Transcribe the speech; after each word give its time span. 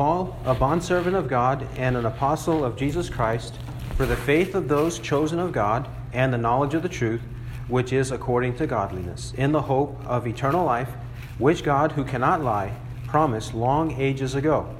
Paul, 0.00 0.34
a 0.46 0.54
bondservant 0.54 1.14
of 1.14 1.28
God 1.28 1.68
and 1.76 1.94
an 1.94 2.06
apostle 2.06 2.64
of 2.64 2.74
Jesus 2.74 3.10
Christ, 3.10 3.56
for 3.98 4.06
the 4.06 4.16
faith 4.16 4.54
of 4.54 4.66
those 4.66 4.98
chosen 4.98 5.38
of 5.38 5.52
God 5.52 5.86
and 6.14 6.32
the 6.32 6.38
knowledge 6.38 6.72
of 6.72 6.82
the 6.82 6.88
truth, 6.88 7.20
which 7.68 7.92
is 7.92 8.10
according 8.10 8.56
to 8.56 8.66
godliness, 8.66 9.34
in 9.36 9.52
the 9.52 9.60
hope 9.60 10.02
of 10.06 10.26
eternal 10.26 10.64
life, 10.64 10.88
which 11.36 11.62
God, 11.62 11.92
who 11.92 12.02
cannot 12.02 12.42
lie, 12.42 12.74
promised 13.08 13.52
long 13.52 13.92
ages 14.00 14.34
ago, 14.34 14.74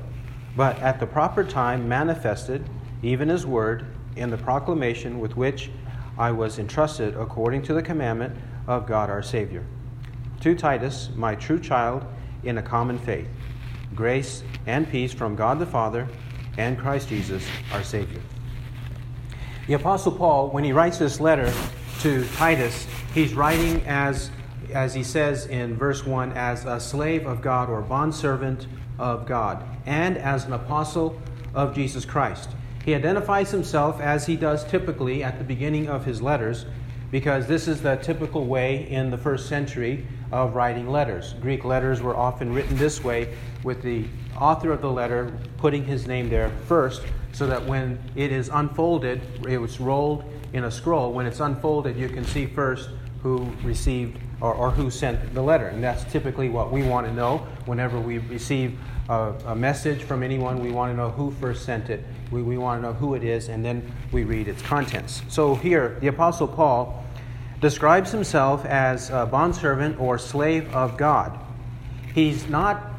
but 0.57 0.79
at 0.79 0.99
the 0.99 1.07
proper 1.07 1.45
time 1.45 1.87
manifested, 1.87 2.67
even 3.03 3.29
his 3.29 3.45
word, 3.45 3.85
in 4.17 4.31
the 4.31 4.39
proclamation 4.39 5.21
with 5.21 5.37
which 5.37 5.71
I 6.17 6.31
was 6.31 6.59
entrusted 6.59 7.15
according 7.15 7.61
to 7.65 7.75
the 7.75 7.83
commandment 7.83 8.35
of 8.67 8.87
God 8.87 9.11
our 9.11 9.23
Savior. 9.23 9.67
To 10.41 10.55
Titus, 10.55 11.11
my 11.15 11.35
true 11.35 11.61
child, 11.61 12.07
in 12.43 12.57
a 12.57 12.63
common 12.63 12.99
faith 12.99 13.29
grace 14.01 14.43
and 14.65 14.89
peace 14.89 15.13
from 15.13 15.37
God 15.37 15.59
the 15.59 15.67
Father 15.67 16.09
and 16.57 16.79
Christ 16.79 17.11
Jesus 17.11 17.47
our 17.71 17.83
Savior. 17.83 18.23
The 19.67 19.75
Apostle 19.75 20.13
Paul, 20.13 20.49
when 20.49 20.65
he 20.65 20.73
writes 20.73 20.97
this 20.97 21.21
letter 21.21 21.53
to 22.01 22.25
Titus, 22.29 22.87
he's 23.13 23.35
writing 23.35 23.83
as, 23.87 24.31
as 24.73 24.95
he 24.95 25.03
says 25.03 25.45
in 25.45 25.77
verse 25.77 26.07
1, 26.07 26.33
as 26.33 26.65
a 26.65 26.81
slave 26.81 27.27
of 27.27 27.43
God 27.43 27.69
or 27.69 27.83
bondservant 27.83 28.67
of 28.99 29.27
God, 29.27 29.63
and 29.85 30.17
as 30.17 30.47
an 30.47 30.55
apostle 30.55 31.21
of 31.53 31.75
Jesus 31.75 32.07
Christ. 32.07 32.49
He 32.87 32.95
identifies 32.95 33.51
himself 33.51 34.01
as 34.01 34.25
he 34.25 34.35
does 34.35 34.65
typically 34.65 35.23
at 35.23 35.37
the 35.37 35.45
beginning 35.45 35.91
of 35.91 36.07
his 36.07 36.23
letters, 36.23 36.65
because 37.11 37.47
this 37.47 37.67
is 37.67 37.83
the 37.83 37.97
typical 37.97 38.47
way 38.47 38.89
in 38.89 39.11
the 39.11 39.19
first 39.19 39.49
century 39.49 40.07
of 40.33 40.55
writing 40.55 40.89
letters. 40.89 41.35
Greek 41.41 41.65
letters 41.65 42.01
were 42.01 42.17
often 42.17 42.53
written 42.53 42.77
this 42.77 43.03
way, 43.03 43.35
with 43.65 43.83
the 43.83 44.05
author 44.39 44.73
of 44.73 44.81
the 44.81 44.91
letter 44.91 45.33
putting 45.59 45.85
his 45.85 46.07
name 46.07 46.29
there 46.29 46.51
first, 46.67 47.03
so 47.33 47.47
that 47.47 47.65
when 47.67 47.99
it 48.15 48.33
is 48.33 48.49
unfolded, 48.53 49.21
it 49.49 49.59
was 49.59 49.81
rolled 49.81 50.25
in 50.53 50.65
a 50.65 50.71
scroll. 50.71 51.13
When 51.13 51.27
it's 51.27 51.41
unfolded, 51.41 51.97
you 51.97 52.09
can 52.09 52.25
see 52.25 52.47
first 52.47 52.91
who 53.23 53.51
received 53.63 54.19
or, 54.41 54.55
or 54.55 54.71
who 54.71 54.91
sent 54.91 55.35
the 55.35 55.43
letter. 55.43 55.67
And 55.67 55.83
that's 55.83 56.05
typically 56.05 56.49
what 56.49 56.73
we 56.73 56.83
want 56.83 57.07
to 57.07 57.13
know 57.13 57.39
whenever 57.67 58.01
we 58.01 58.19
receive 58.19 58.79
a, 59.09 59.35
a 59.47 59.55
message 59.55 60.03
from 60.03 60.23
anyone. 60.23 60.61
We 60.61 60.73
want 60.73 60.93
to 60.93 60.97
know 60.97 61.11
who 61.11 61.31
first 61.33 61.65
sent 61.65 61.91
it. 61.91 62.05
We, 62.31 62.43
we 62.43 62.59
want 62.59 62.81
to 62.81 62.89
know 62.89 62.93
who 62.93 63.15
it 63.15 63.25
is, 63.25 63.49
and 63.49 63.65
then 63.65 63.93
we 64.13 64.25
read 64.25 64.49
its 64.49 64.63
contents. 64.63 65.23
So 65.29 65.55
here, 65.55 65.97
the 66.01 66.09
Apostle 66.09 66.49
Paul 66.49 67.05
describes 67.61 68.11
himself 68.11 68.65
as 68.65 69.11
a 69.11 69.27
bondservant 69.27 70.01
or 70.01 70.19
slave 70.19 70.73
of 70.75 70.97
God. 70.97 71.39
He's 72.15 72.49
not 72.49 72.91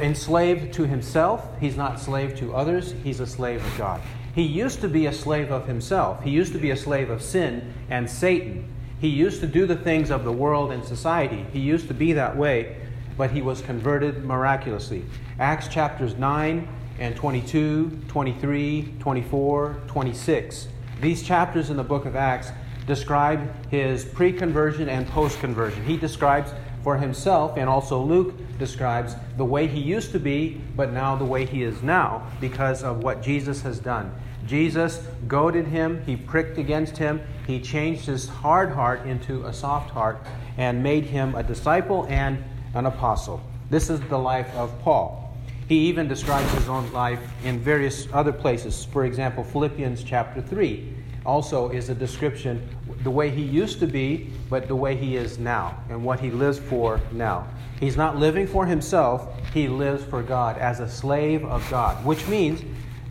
enslaved 0.00 0.74
to 0.74 0.86
himself, 0.86 1.48
he's 1.60 1.76
not 1.76 2.00
slave 2.00 2.36
to 2.36 2.54
others, 2.54 2.94
he's 3.02 3.20
a 3.20 3.26
slave 3.26 3.64
of 3.64 3.78
God. 3.78 4.00
He 4.34 4.42
used 4.42 4.80
to 4.82 4.88
be 4.88 5.06
a 5.06 5.12
slave 5.12 5.50
of 5.50 5.66
himself, 5.66 6.22
he 6.22 6.30
used 6.30 6.52
to 6.52 6.58
be 6.58 6.70
a 6.70 6.76
slave 6.76 7.10
of 7.10 7.22
sin 7.22 7.72
and 7.88 8.08
Satan. 8.08 8.72
He 8.98 9.08
used 9.08 9.40
to 9.40 9.46
do 9.46 9.66
the 9.66 9.76
things 9.76 10.10
of 10.10 10.24
the 10.24 10.32
world 10.32 10.72
and 10.72 10.82
society. 10.82 11.44
He 11.52 11.60
used 11.60 11.86
to 11.88 11.94
be 11.94 12.14
that 12.14 12.34
way, 12.34 12.76
but 13.18 13.30
he 13.30 13.42
was 13.42 13.60
converted 13.60 14.24
miraculously. 14.24 15.04
Acts 15.38 15.68
chapters 15.68 16.16
9 16.16 16.66
and 16.98 17.14
22, 17.16 17.90
23, 18.08 18.94
24, 18.98 19.80
26. 19.86 20.68
These 21.00 21.22
chapters 21.22 21.70
in 21.70 21.76
the 21.76 21.84
book 21.84 22.06
of 22.06 22.16
Acts 22.16 22.50
describe 22.86 23.68
his 23.70 24.04
pre 24.04 24.32
conversion 24.32 24.88
and 24.88 25.06
post 25.08 25.38
conversion. 25.40 25.84
He 25.84 25.96
describes 25.96 26.52
for 26.82 26.96
himself, 26.96 27.56
and 27.56 27.68
also 27.68 28.00
Luke 28.00 28.34
describes 28.58 29.16
the 29.36 29.44
way 29.44 29.66
he 29.66 29.80
used 29.80 30.12
to 30.12 30.20
be, 30.20 30.60
but 30.76 30.92
now 30.92 31.16
the 31.16 31.24
way 31.24 31.44
he 31.44 31.64
is 31.64 31.82
now 31.82 32.24
because 32.40 32.84
of 32.84 33.02
what 33.02 33.22
Jesus 33.22 33.60
has 33.62 33.80
done. 33.80 34.14
Jesus 34.46 34.98
goaded 35.26 35.66
him, 35.66 36.02
he 36.06 36.14
pricked 36.14 36.58
against 36.58 36.96
him, 36.96 37.20
he 37.46 37.60
changed 37.60 38.06
his 38.06 38.28
hard 38.28 38.70
heart 38.70 39.04
into 39.04 39.44
a 39.46 39.52
soft 39.52 39.90
heart, 39.90 40.18
and 40.56 40.82
made 40.82 41.04
him 41.04 41.34
a 41.34 41.42
disciple 41.42 42.06
and 42.08 42.42
an 42.74 42.86
apostle. 42.86 43.42
This 43.68 43.90
is 43.90 44.00
the 44.02 44.18
life 44.18 44.54
of 44.54 44.78
Paul. 44.82 45.25
He 45.68 45.78
even 45.88 46.06
describes 46.06 46.50
his 46.52 46.68
own 46.68 46.92
life 46.92 47.20
in 47.44 47.58
various 47.58 48.06
other 48.12 48.32
places. 48.32 48.84
For 48.84 49.04
example, 49.04 49.42
Philippians 49.42 50.04
chapter 50.04 50.40
3 50.40 50.94
also 51.24 51.70
is 51.70 51.88
a 51.88 51.94
description 51.94 52.66
the 53.02 53.10
way 53.10 53.30
he 53.30 53.42
used 53.42 53.80
to 53.80 53.86
be, 53.86 54.30
but 54.48 54.68
the 54.68 54.76
way 54.76 54.96
he 54.96 55.16
is 55.16 55.38
now 55.38 55.76
and 55.90 56.04
what 56.04 56.20
he 56.20 56.30
lives 56.30 56.58
for 56.58 57.00
now. 57.12 57.48
He's 57.80 57.96
not 57.96 58.16
living 58.16 58.46
for 58.46 58.64
himself, 58.64 59.28
he 59.52 59.68
lives 59.68 60.04
for 60.04 60.22
God 60.22 60.56
as 60.56 60.80
a 60.80 60.88
slave 60.88 61.44
of 61.44 61.68
God, 61.68 62.04
which 62.04 62.26
means 62.28 62.62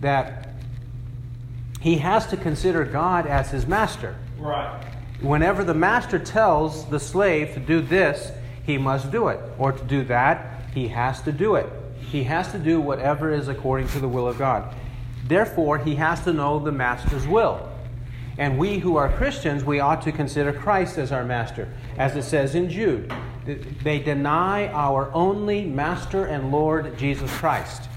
that 0.02 0.54
he 1.82 1.98
has 1.98 2.26
to 2.28 2.38
consider 2.38 2.84
God 2.84 3.28
as 3.28 3.52
his 3.52 3.68
master. 3.68 4.16
Right. 4.40 4.82
Whenever 5.22 5.64
the 5.64 5.74
master 5.74 6.18
tells 6.18 6.86
the 6.90 7.00
slave 7.00 7.54
to 7.54 7.60
do 7.60 7.82
this, 7.82 8.32
he 8.66 8.78
must 8.78 9.12
do 9.12 9.28
it, 9.28 9.40
or 9.60 9.72
to 9.72 9.84
do 9.84 10.04
that, 10.06 10.62
he 10.74 10.88
has 10.88 11.22
to 11.24 11.32
do 11.32 11.56
it. 11.56 11.70
He 12.16 12.24
has 12.24 12.50
to 12.54 12.58
do 12.58 12.80
whatever 12.80 13.30
is 13.30 13.50
according 13.50 13.90
to 13.90 14.00
the 14.00 14.08
will 14.08 14.26
of 14.26 14.38
God. 14.38 14.74
Therefore, 15.28 15.78
he 15.78 15.96
has 15.96 16.24
to 16.24 16.32
know 16.32 16.60
the 16.60 16.72
master's 16.72 17.28
will. 17.28 17.70
And 18.38 18.58
we 18.58 18.80
who 18.80 18.96
are 18.96 19.10
Christians, 19.10 19.66
we 19.66 19.82
ought 19.82 20.02
to 20.04 20.14
consider 20.14 20.54
Christ 20.54 20.98
as 20.98 21.12
our 21.12 21.26
master. 21.26 21.68
As 21.98 22.16
it 22.16 22.24
says 22.24 22.56
in 22.56 22.70
Jude, 22.70 23.14
they 23.84 24.00
deny 24.00 24.70
our 24.70 25.12
only 25.14 25.66
master 25.66 26.28
and 26.28 26.54
Lord 26.54 26.98
Jesus 26.98 27.30
Christ. 27.32 27.90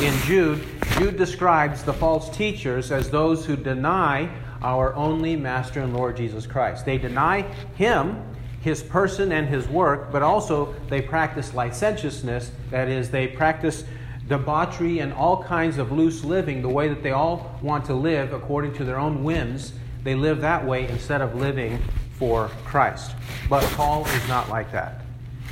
In 0.00 0.16
Jude, 0.20 0.64
Jude 0.96 1.16
describes 1.16 1.82
the 1.82 1.92
false 1.92 2.30
teachers 2.30 2.92
as 2.92 3.10
those 3.10 3.44
who 3.46 3.56
deny 3.56 4.30
our 4.62 4.94
only 4.94 5.34
master 5.34 5.80
and 5.80 5.92
Lord 5.92 6.16
Jesus 6.16 6.46
Christ. 6.46 6.86
They 6.86 6.98
deny 6.98 7.42
him, 7.74 8.22
his 8.66 8.82
person, 8.82 9.30
and 9.30 9.46
his 9.46 9.68
work, 9.68 10.10
but 10.10 10.24
also 10.24 10.74
they 10.88 11.00
practice 11.00 11.54
licentiousness. 11.54 12.50
That 12.70 12.88
is, 12.88 13.12
they 13.12 13.28
practice 13.28 13.84
debauchery 14.26 14.98
and 14.98 15.12
all 15.12 15.44
kinds 15.44 15.78
of 15.78 15.92
loose 15.92 16.24
living, 16.24 16.62
the 16.62 16.68
way 16.68 16.88
that 16.88 17.00
they 17.00 17.12
all 17.12 17.56
want 17.62 17.84
to 17.84 17.94
live 17.94 18.32
according 18.32 18.74
to 18.74 18.84
their 18.84 18.98
own 18.98 19.22
whims. 19.22 19.72
They 20.02 20.16
live 20.16 20.40
that 20.40 20.66
way 20.66 20.88
instead 20.88 21.20
of 21.20 21.36
living 21.36 21.80
for 22.18 22.48
Christ. 22.64 23.12
But 23.48 23.62
Paul 23.74 24.04
is 24.04 24.28
not 24.28 24.48
like 24.48 24.72
that. 24.72 25.02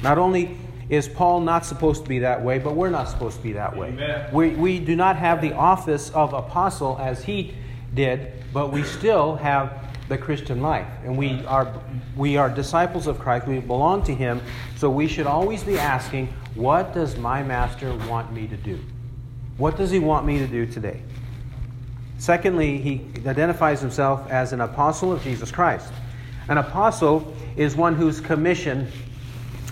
Not 0.02 0.18
only 0.18 0.58
is 0.88 1.06
Paul 1.06 1.38
not 1.38 1.64
supposed 1.64 2.02
to 2.02 2.08
be 2.08 2.18
that 2.18 2.42
way, 2.42 2.58
but 2.58 2.74
we're 2.74 2.90
not 2.90 3.08
supposed 3.08 3.36
to 3.36 3.42
be 3.44 3.52
that 3.52 3.76
way. 3.76 3.92
We, 4.32 4.50
we 4.56 4.80
do 4.80 4.96
not 4.96 5.14
have 5.14 5.40
the 5.40 5.52
office 5.52 6.10
of 6.10 6.32
apostle 6.32 6.98
as 7.00 7.22
he 7.22 7.54
did, 7.94 8.32
but 8.52 8.72
we 8.72 8.82
still 8.82 9.36
have 9.36 9.83
the 10.08 10.18
Christian 10.18 10.60
life. 10.60 10.86
And 11.04 11.16
we 11.16 11.44
are, 11.46 11.72
we 12.16 12.36
are 12.36 12.50
disciples 12.50 13.06
of 13.06 13.18
Christ. 13.18 13.46
We 13.46 13.58
belong 13.60 14.02
to 14.04 14.14
him. 14.14 14.40
So 14.76 14.90
we 14.90 15.08
should 15.08 15.26
always 15.26 15.64
be 15.64 15.78
asking, 15.78 16.28
what 16.54 16.92
does 16.92 17.16
my 17.16 17.42
master 17.42 17.94
want 18.08 18.32
me 18.32 18.46
to 18.46 18.56
do? 18.56 18.78
What 19.56 19.76
does 19.76 19.90
he 19.90 19.98
want 19.98 20.26
me 20.26 20.38
to 20.38 20.46
do 20.46 20.66
today? 20.66 21.02
Secondly, 22.18 22.78
he 22.78 23.06
identifies 23.26 23.80
himself 23.80 24.30
as 24.30 24.52
an 24.52 24.60
apostle 24.60 25.12
of 25.12 25.22
Jesus 25.22 25.50
Christ. 25.50 25.92
An 26.48 26.58
apostle 26.58 27.34
is 27.56 27.76
one 27.76 27.94
who's 27.94 28.20
commissioned 28.20 28.88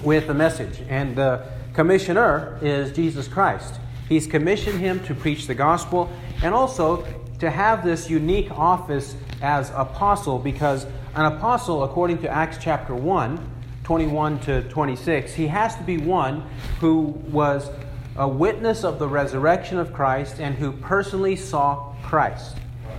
with 0.03 0.29
a 0.29 0.35
message, 0.35 0.81
and 0.89 1.15
the 1.15 1.47
commissioner 1.75 2.59
is 2.63 2.93
Jesus 2.93 3.29
Christ. 3.29 3.79
He's 4.09 4.27
commissioned 4.27 4.81
him 4.81 5.01
to 5.05 5.15
preach 5.15 5.47
the 5.47 5.55
gospel 5.55 6.11
and 6.43 6.55
also 6.55 7.07
to 7.39 7.51
have 7.51 7.85
this 7.85 8.11
unique 8.11 8.51
office 8.51 9.15
as 9.43 9.71
apostle 9.75 10.39
because 10.39 10.87
an 11.15 11.27
apostle, 11.27 11.85
according 11.85 12.19
to 12.19 12.29
Acts 12.29 12.59
chapter 12.61 12.95
1, 12.95 13.51
21 13.85 14.41
to 14.41 14.63
26, 14.69 15.35
he 15.35 15.49
has 15.49 15.77
to 15.77 15.83
be 15.83 15.99
one 15.99 16.49
who 16.81 17.07
was 17.31 17.69
a 18.17 18.29
witness 18.29 18.85
of 18.85 18.99
the 18.99 19.09
resurrection 19.09 19.79
of 19.79 19.93
Christ 19.93 20.39
and 20.39 20.55
who 20.55 20.73
personally 20.73 21.37
saw 21.37 21.95
Christ. 22.03 22.57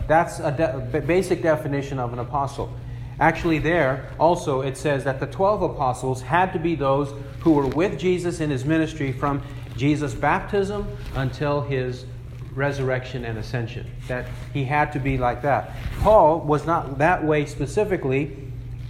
That's 0.07 0.39
a 0.39 0.51
de- 0.51 1.01
basic 1.01 1.41
definition 1.41 1.99
of 1.99 2.13
an 2.13 2.19
apostle. 2.19 2.73
Actually, 3.19 3.59
there 3.59 4.09
also 4.19 4.61
it 4.61 4.75
says 4.75 5.03
that 5.03 5.19
the 5.19 5.27
12 5.27 5.61
apostles 5.61 6.21
had 6.21 6.51
to 6.53 6.59
be 6.59 6.75
those 6.75 7.13
who 7.39 7.51
were 7.51 7.67
with 7.67 7.97
Jesus 7.97 8.39
in 8.39 8.49
his 8.49 8.65
ministry 8.65 9.11
from 9.11 9.41
Jesus' 9.77 10.13
baptism 10.13 10.87
until 11.15 11.61
his 11.61 12.05
resurrection 12.55 13.25
and 13.25 13.37
ascension. 13.37 13.89
That 14.07 14.25
he 14.53 14.63
had 14.63 14.91
to 14.93 14.99
be 14.99 15.17
like 15.17 15.41
that. 15.41 15.75
Paul 15.99 16.41
was 16.41 16.65
not 16.65 16.97
that 16.99 17.23
way 17.23 17.45
specifically. 17.45 18.37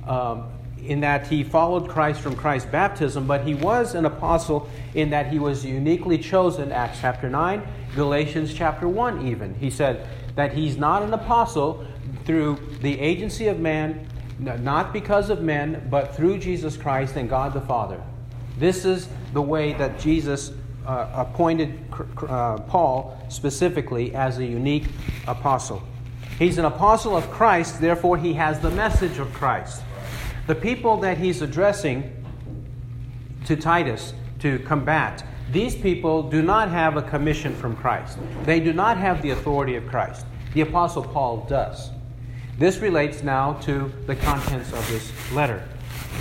Um, 0.08 0.50
in 0.86 1.00
that 1.00 1.28
he 1.28 1.44
followed 1.44 1.90
Christ 1.90 2.20
from 2.20 2.36
Christ's 2.36 2.70
baptism, 2.70 3.26
but 3.26 3.46
he 3.48 3.56
was 3.56 3.96
an 3.96 4.06
apostle 4.06 4.70
in 4.94 5.10
that 5.12 5.28
he 5.28 5.40
was 5.40 5.66
uniquely 5.66 6.18
chosen, 6.18 6.72
Acts 6.72 7.00
chapter 7.00 7.30
9, 7.30 7.64
Galatians 7.96 8.54
chapter 8.54 8.88
1, 8.88 9.28
even. 9.28 9.56
He 9.56 9.70
said 9.70 10.08
that 10.36 10.54
he's 10.54 10.78
not 10.78 11.04
an 11.04 11.14
apostle 11.14 11.86
through 12.26 12.60
the 12.82 13.00
agency 13.00 13.48
of 13.48 13.60
man, 13.60 14.08
not 14.40 14.92
because 14.92 15.30
of 15.30 15.42
men, 15.42 15.88
but 15.90 16.16
through 16.16 16.40
Jesus 16.40 16.76
Christ 16.76 17.16
and 17.16 17.30
God 17.30 17.54
the 17.54 17.62
Father. 17.62 18.02
This 18.58 18.86
is 18.86 19.08
the 19.32 19.42
way 19.42 19.74
that 19.74 20.00
Jesus 20.00 20.52
uh, 20.86 21.10
appointed 21.14 21.80
uh, 22.28 22.58
Paul 22.60 23.18
specifically 23.30 24.14
as 24.16 24.38
a 24.38 24.46
unique 24.46 24.86
apostle. 25.28 25.82
He's 26.40 26.58
an 26.58 26.66
apostle 26.66 27.16
of 27.16 27.30
Christ, 27.30 27.80
therefore, 27.80 28.18
he 28.18 28.34
has 28.34 28.60
the 28.60 28.72
message 28.72 29.20
of 29.20 29.32
Christ. 29.34 29.84
The 30.48 30.56
people 30.56 30.98
that 30.98 31.18
he's 31.18 31.42
addressing 31.42 32.12
to 33.46 33.56
Titus 33.56 34.14
to 34.40 34.60
combat, 34.60 35.24
these 35.52 35.76
people 35.76 36.24
do 36.24 36.42
not 36.42 36.70
have 36.70 36.98
a 36.98 37.02
commission 37.02 37.56
from 37.56 37.76
Christ. 37.76 38.18
They 38.44 38.60
do 38.60 38.74
not 38.74 38.98
have 38.98 39.22
the 39.22 39.30
authority 39.32 39.76
of 39.76 39.88
Christ. 39.88 40.26
The 40.54 40.62
apostle 40.62 41.04
Paul 41.04 41.46
does. 41.50 41.92
This 42.58 42.80
relates 42.80 43.24
now 43.24 43.54
to 43.62 43.92
the 44.06 44.16
contents 44.16 44.74
of 44.74 44.88
this 44.90 45.12
letter. 45.32 45.68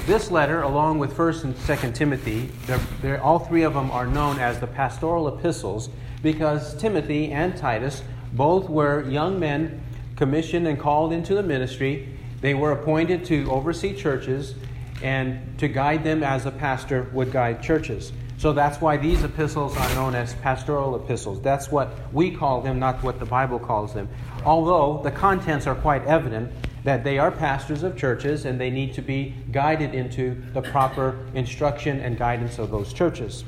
This 0.07 0.31
letter, 0.31 0.63
along 0.63 0.99
with 0.99 1.17
1st 1.17 1.45
and 1.45 1.55
2nd 1.55 1.95
Timothy, 1.95 2.51
they're, 2.67 2.81
they're, 3.01 3.23
all 3.23 3.39
three 3.39 3.63
of 3.63 3.75
them 3.75 3.91
are 3.91 4.07
known 4.07 4.39
as 4.39 4.59
the 4.59 4.67
pastoral 4.67 5.29
epistles 5.29 5.89
because 6.23 6.75
Timothy 6.77 7.31
and 7.31 7.57
Titus 7.57 8.03
both 8.33 8.69
were 8.69 9.09
young 9.09 9.39
men 9.39 9.83
commissioned 10.17 10.67
and 10.67 10.79
called 10.79 11.13
into 11.13 11.35
the 11.35 11.43
ministry. 11.43 12.09
They 12.41 12.55
were 12.55 12.73
appointed 12.73 13.25
to 13.27 13.51
oversee 13.51 13.95
churches 13.95 14.55
and 15.03 15.59
to 15.59 15.69
guide 15.69 16.05
them 16.05 16.23
as 16.23 16.47
a 16.47 16.51
pastor 16.51 17.09
would 17.13 17.33
guide 17.33 17.63
churches. 17.63 18.13
So 18.39 18.53
that's 18.53 18.81
why 18.81 18.97
these 18.97 19.23
epistles 19.23 19.77
are 19.77 19.95
known 19.95 20.17
as 20.17 20.35
pastoral 20.35 20.97
epistles. 20.97 21.41
That's 21.43 21.71
what 21.71 21.93
we 22.13 22.33
call 22.33 22.61
them, 22.61 22.81
not 22.81 23.01
what 23.05 23.21
the 23.21 23.25
Bible 23.25 23.61
calls 23.61 23.95
them. 23.95 24.09
Although 24.45 25.01
the 25.05 25.13
contents 25.13 25.69
are 25.69 25.77
quite 25.77 26.05
evident 26.07 26.51
that 26.85 27.05
they 27.05 27.19
are 27.19 27.31
pastors 27.31 27.83
of 27.83 27.97
churches 27.97 28.45
and 28.45 28.61
they 28.61 28.71
need 28.71 28.95
to 28.95 29.03
be 29.03 29.35
guided 29.53 29.95
into 29.95 30.37
the 30.53 30.63
proper 30.63 31.17
instruction 31.35 32.01
and 32.01 32.19
guidance 32.19 32.59
of 32.59 32.71
those 32.71 32.93
churches. 32.93 33.45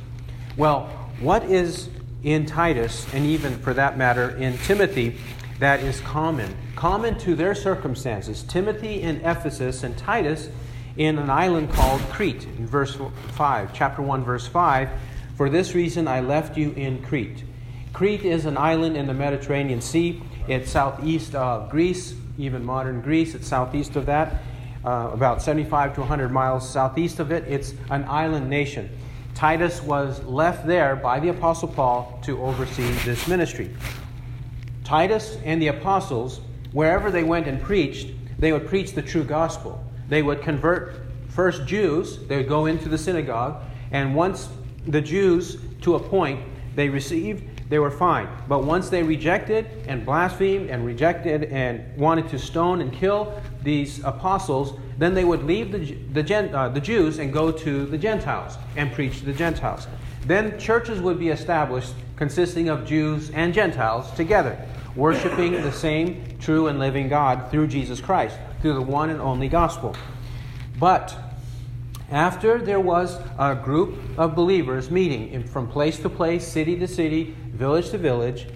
Well, 0.56 0.86
what 1.20 1.44
is 1.44 1.88
in 2.22 2.46
Titus, 2.46 3.06
and 3.12 3.26
even 3.26 3.58
for 3.58 3.74
that 3.74 3.98
matter 3.98 4.30
in 4.36 4.56
Timothy, 4.58 5.16
that 5.58 5.80
is 5.80 6.00
common? 6.00 6.56
Common 6.74 7.18
to 7.18 7.34
their 7.34 7.54
circumstances. 7.54 8.42
Timothy 8.42 9.02
in 9.02 9.16
Ephesus 9.16 9.82
and 9.82 9.96
Titus 9.96 10.48
in 10.96 11.18
an 11.18 11.28
island 11.28 11.70
called 11.72 12.00
Crete, 12.02 12.44
in 12.44 12.66
verse 12.66 12.96
5, 13.32 13.72
chapter 13.74 14.00
1, 14.00 14.24
verse 14.24 14.46
5. 14.46 14.88
For 15.36 15.50
this 15.50 15.74
reason 15.74 16.06
I 16.06 16.20
left 16.20 16.56
you 16.56 16.70
in 16.72 17.02
Crete. 17.02 17.44
Crete 17.92 18.24
is 18.24 18.46
an 18.46 18.56
island 18.56 18.96
in 18.96 19.06
the 19.06 19.14
Mediterranean 19.14 19.80
Sea. 19.80 20.22
It's 20.48 20.70
southeast 20.70 21.34
of 21.34 21.70
Greece, 21.70 22.14
even 22.38 22.64
modern 22.64 23.00
Greece. 23.00 23.34
It's 23.34 23.46
southeast 23.46 23.96
of 23.96 24.06
that, 24.06 24.42
uh, 24.84 25.10
about 25.12 25.42
75 25.42 25.94
to 25.94 26.00
100 26.00 26.30
miles 26.30 26.68
southeast 26.68 27.20
of 27.20 27.32
it. 27.32 27.44
It's 27.48 27.74
an 27.90 28.04
island 28.04 28.48
nation. 28.48 28.90
Titus 29.34 29.82
was 29.82 30.22
left 30.24 30.66
there 30.66 30.94
by 30.94 31.18
the 31.18 31.28
Apostle 31.28 31.68
Paul 31.68 32.20
to 32.22 32.40
oversee 32.42 32.90
this 33.04 33.26
ministry. 33.26 33.74
Titus 34.84 35.38
and 35.44 35.60
the 35.60 35.68
apostles, 35.68 36.40
wherever 36.72 37.10
they 37.10 37.24
went 37.24 37.48
and 37.48 37.60
preached, 37.60 38.08
they 38.38 38.52
would 38.52 38.66
preach 38.66 38.92
the 38.92 39.02
true 39.02 39.24
gospel. 39.24 39.82
They 40.08 40.22
would 40.22 40.42
convert 40.42 41.00
first 41.28 41.66
Jews, 41.66 42.18
they 42.28 42.36
would 42.36 42.48
go 42.48 42.66
into 42.66 42.88
the 42.88 42.98
synagogue, 42.98 43.62
and 43.90 44.14
once 44.14 44.48
the 44.86 45.00
Jews, 45.00 45.58
to 45.80 45.94
a 45.94 46.00
point, 46.00 46.40
they 46.76 46.88
received 46.88 47.53
they 47.74 47.80
were 47.80 47.90
fine. 47.90 48.28
But 48.46 48.62
once 48.62 48.88
they 48.88 49.02
rejected 49.02 49.66
and 49.88 50.06
blasphemed 50.06 50.70
and 50.70 50.86
rejected 50.86 51.42
and 51.42 51.84
wanted 51.98 52.28
to 52.28 52.38
stone 52.38 52.80
and 52.80 52.92
kill 52.92 53.42
these 53.64 53.98
apostles, 54.04 54.78
then 54.96 55.12
they 55.12 55.24
would 55.24 55.42
leave 55.42 55.72
the, 55.72 56.22
the, 56.22 56.56
uh, 56.56 56.68
the 56.68 56.80
Jews 56.80 57.18
and 57.18 57.32
go 57.32 57.50
to 57.50 57.84
the 57.86 57.98
Gentiles 57.98 58.58
and 58.76 58.92
preach 58.92 59.18
to 59.18 59.24
the 59.24 59.32
Gentiles. 59.32 59.88
Then 60.24 60.56
churches 60.56 61.00
would 61.00 61.18
be 61.18 61.30
established 61.30 61.94
consisting 62.14 62.68
of 62.68 62.86
Jews 62.86 63.30
and 63.30 63.52
Gentiles 63.52 64.08
together, 64.12 64.56
worshiping 64.94 65.54
the 65.54 65.72
same 65.72 66.24
true 66.38 66.68
and 66.68 66.78
living 66.78 67.08
God 67.08 67.50
through 67.50 67.66
Jesus 67.66 68.00
Christ, 68.00 68.38
through 68.62 68.74
the 68.74 68.82
one 68.82 69.10
and 69.10 69.20
only 69.20 69.48
gospel. 69.48 69.96
But 70.78 71.12
after 72.10 72.58
there 72.58 72.80
was 72.80 73.18
a 73.38 73.54
group 73.54 73.96
of 74.18 74.34
believers 74.34 74.90
meeting 74.90 75.42
from 75.44 75.68
place 75.68 75.98
to 76.00 76.08
place, 76.08 76.46
city 76.46 76.78
to 76.78 76.86
city, 76.86 77.34
village 77.52 77.90
to 77.90 77.98
village, 77.98 78.46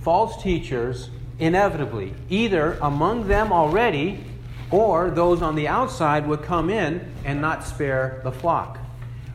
false 0.00 0.40
teachers 0.42 1.10
inevitably, 1.38 2.14
either 2.28 2.78
among 2.82 3.26
them 3.26 3.52
already 3.52 4.22
or 4.70 5.10
those 5.10 5.42
on 5.42 5.56
the 5.56 5.66
outside 5.66 6.26
would 6.26 6.42
come 6.42 6.70
in 6.70 7.12
and 7.24 7.40
not 7.40 7.64
spare 7.64 8.20
the 8.22 8.30
flock. 8.30 8.78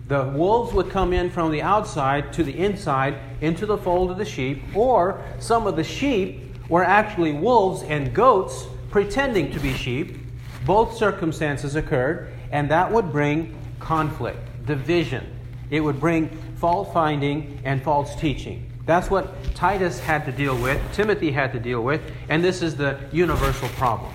The 0.08 0.24
wolves 0.24 0.72
would 0.74 0.92
come 0.92 1.14
in 1.14 1.32
from 1.32 1.52
the 1.52 1.64
outside 1.64 2.32
to 2.34 2.44
the 2.44 2.56
inside 2.56 3.18
into 3.42 3.66
the 3.66 3.78
fold 3.78 4.12
of 4.12 4.18
the 4.18 4.26
sheep, 4.26 4.62
or 4.76 5.22
some 5.40 5.66
of 5.66 5.76
the 5.76 5.84
sheep 5.84 6.56
were 6.70 6.84
actually 6.84 7.34
wolves 7.34 7.82
and 7.84 8.14
goats 8.14 8.68
pretending 8.92 9.52
to 9.52 9.60
be 9.60 9.74
sheep. 9.74 10.18
Both 10.66 10.96
circumstances 10.96 11.76
occurred, 11.76 12.32
and 12.52 12.70
that 12.72 12.92
would 12.92 13.12
bring 13.12 13.58
conflict, 13.80 14.66
division. 14.66 15.26
It 15.70 15.82
would 15.82 16.00
bring 16.00 16.30
fault 16.58 16.94
finding 16.94 17.60
and 17.64 17.82
false 17.82 18.16
teaching. 18.16 18.72
That's 18.86 19.10
what 19.10 19.34
Titus 19.56 20.00
had 20.00 20.26
to 20.26 20.32
deal 20.32 20.56
with, 20.62 20.80
Timothy 20.94 21.32
had 21.32 21.52
to 21.54 21.60
deal 21.60 21.82
with, 21.82 22.02
and 22.30 22.44
this 22.44 22.62
is 22.62 22.76
the 22.76 23.00
universal 23.12 23.68
problem. 23.70 24.14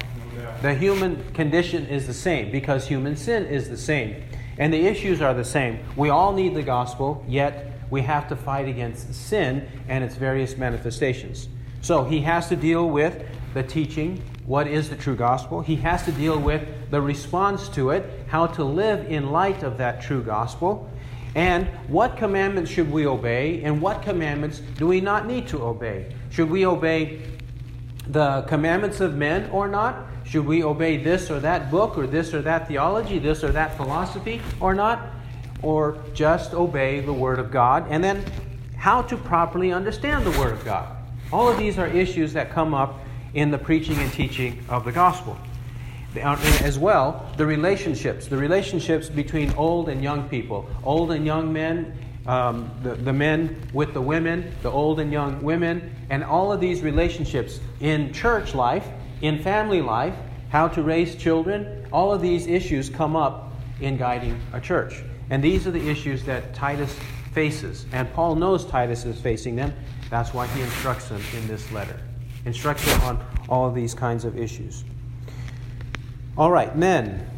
The 0.62 0.74
human 0.74 1.32
condition 1.32 1.86
is 1.86 2.06
the 2.06 2.14
same 2.14 2.52
because 2.52 2.86
human 2.86 3.16
sin 3.16 3.46
is 3.46 3.68
the 3.68 3.76
same. 3.76 4.22
And 4.58 4.72
the 4.72 4.86
issues 4.86 5.22
are 5.22 5.32
the 5.32 5.44
same. 5.44 5.80
We 5.96 6.10
all 6.10 6.32
need 6.32 6.54
the 6.54 6.62
gospel, 6.62 7.24
yet 7.26 7.72
we 7.88 8.02
have 8.02 8.28
to 8.28 8.36
fight 8.36 8.68
against 8.68 9.12
sin 9.14 9.66
and 9.88 10.04
its 10.04 10.16
various 10.16 10.56
manifestations. 10.56 11.48
So 11.80 12.04
he 12.04 12.20
has 12.20 12.48
to 12.50 12.56
deal 12.56 12.90
with 12.90 13.24
the 13.54 13.62
teaching, 13.62 14.22
what 14.50 14.66
is 14.66 14.90
the 14.90 14.96
true 14.96 15.14
gospel. 15.14 15.60
He 15.60 15.76
has 15.76 16.04
to 16.06 16.10
deal 16.10 16.36
with 16.36 16.66
the 16.90 17.00
response 17.00 17.68
to 17.68 17.90
it, 17.90 18.04
how 18.26 18.48
to 18.48 18.64
live 18.64 19.08
in 19.08 19.30
light 19.30 19.62
of 19.62 19.78
that 19.78 20.02
true 20.02 20.24
gospel. 20.24 20.90
And 21.36 21.68
what 21.86 22.16
commandments 22.16 22.68
should 22.68 22.90
we 22.90 23.06
obey, 23.06 23.62
and 23.62 23.80
what 23.80 24.02
commandments 24.02 24.58
do 24.76 24.88
we 24.88 25.00
not 25.00 25.24
need 25.24 25.46
to 25.50 25.62
obey? 25.62 26.12
Should 26.30 26.50
we 26.50 26.66
obey 26.66 27.22
the 28.08 28.42
commandments 28.48 28.98
of 28.98 29.14
men 29.14 29.48
or 29.52 29.68
not? 29.68 30.04
Should 30.24 30.46
we 30.46 30.64
obey 30.64 30.96
this 30.96 31.30
or 31.30 31.38
that 31.38 31.70
book, 31.70 31.96
or 31.96 32.08
this 32.08 32.34
or 32.34 32.42
that 32.42 32.66
theology, 32.66 33.20
this 33.20 33.44
or 33.44 33.52
that 33.52 33.76
philosophy, 33.76 34.40
or 34.58 34.74
not? 34.74 35.12
Or 35.62 36.02
just 36.12 36.54
obey 36.54 36.98
the 36.98 37.12
Word 37.12 37.38
of 37.38 37.52
God? 37.52 37.86
And 37.88 38.02
then 38.02 38.24
how 38.76 39.02
to 39.02 39.16
properly 39.16 39.70
understand 39.70 40.26
the 40.26 40.36
Word 40.40 40.54
of 40.54 40.64
God. 40.64 40.96
All 41.32 41.48
of 41.48 41.56
these 41.56 41.78
are 41.78 41.86
issues 41.86 42.32
that 42.32 42.50
come 42.50 42.74
up 42.74 42.98
in 43.34 43.50
the 43.50 43.58
preaching 43.58 43.96
and 43.98 44.12
teaching 44.12 44.62
of 44.68 44.84
the 44.84 44.92
gospel 44.92 45.38
as 46.16 46.78
well 46.78 47.30
the 47.36 47.46
relationships, 47.46 48.26
the 48.26 48.36
relationships 48.36 49.08
between 49.08 49.52
old 49.54 49.88
and 49.88 50.02
young 50.02 50.28
people, 50.28 50.68
old 50.82 51.12
and 51.12 51.24
young 51.24 51.52
men, 51.52 51.96
um, 52.26 52.70
the, 52.82 52.94
the 52.94 53.12
men 53.12 53.56
with 53.72 53.94
the 53.94 54.00
women, 54.00 54.52
the 54.62 54.70
old 54.70 55.00
and 55.00 55.12
young 55.12 55.40
women, 55.42 55.94
and 56.10 56.24
all 56.24 56.52
of 56.52 56.60
these 56.60 56.82
relationships 56.82 57.60
in 57.80 58.12
church 58.12 58.54
life, 58.54 58.86
in 59.22 59.42
family 59.42 59.80
life, 59.80 60.14
how 60.50 60.68
to 60.68 60.82
raise 60.82 61.14
children, 61.14 61.86
all 61.92 62.12
of 62.12 62.20
these 62.20 62.46
issues 62.46 62.90
come 62.90 63.14
up 63.16 63.52
in 63.80 63.96
guiding 63.96 64.38
a 64.52 64.60
church. 64.60 65.02
And 65.30 65.42
these 65.42 65.66
are 65.66 65.70
the 65.70 65.88
issues 65.88 66.24
that 66.24 66.54
Titus 66.54 66.94
faces. 67.32 67.86
And 67.92 68.12
Paul 68.12 68.34
knows 68.34 68.66
Titus 68.66 69.04
is 69.04 69.20
facing 69.20 69.54
them. 69.54 69.72
That's 70.10 70.34
why 70.34 70.48
he 70.48 70.60
instructs 70.60 71.08
him 71.08 71.22
in 71.36 71.46
this 71.46 71.70
letter. 71.70 71.98
Instructs 72.44 72.84
him 72.84 73.00
on 73.02 73.26
all 73.48 73.66
of 73.66 73.74
these 73.74 73.94
kinds 73.94 74.24
of 74.24 74.38
issues. 74.38 74.84
All 76.36 76.50
right, 76.50 76.74
men. 76.76 77.28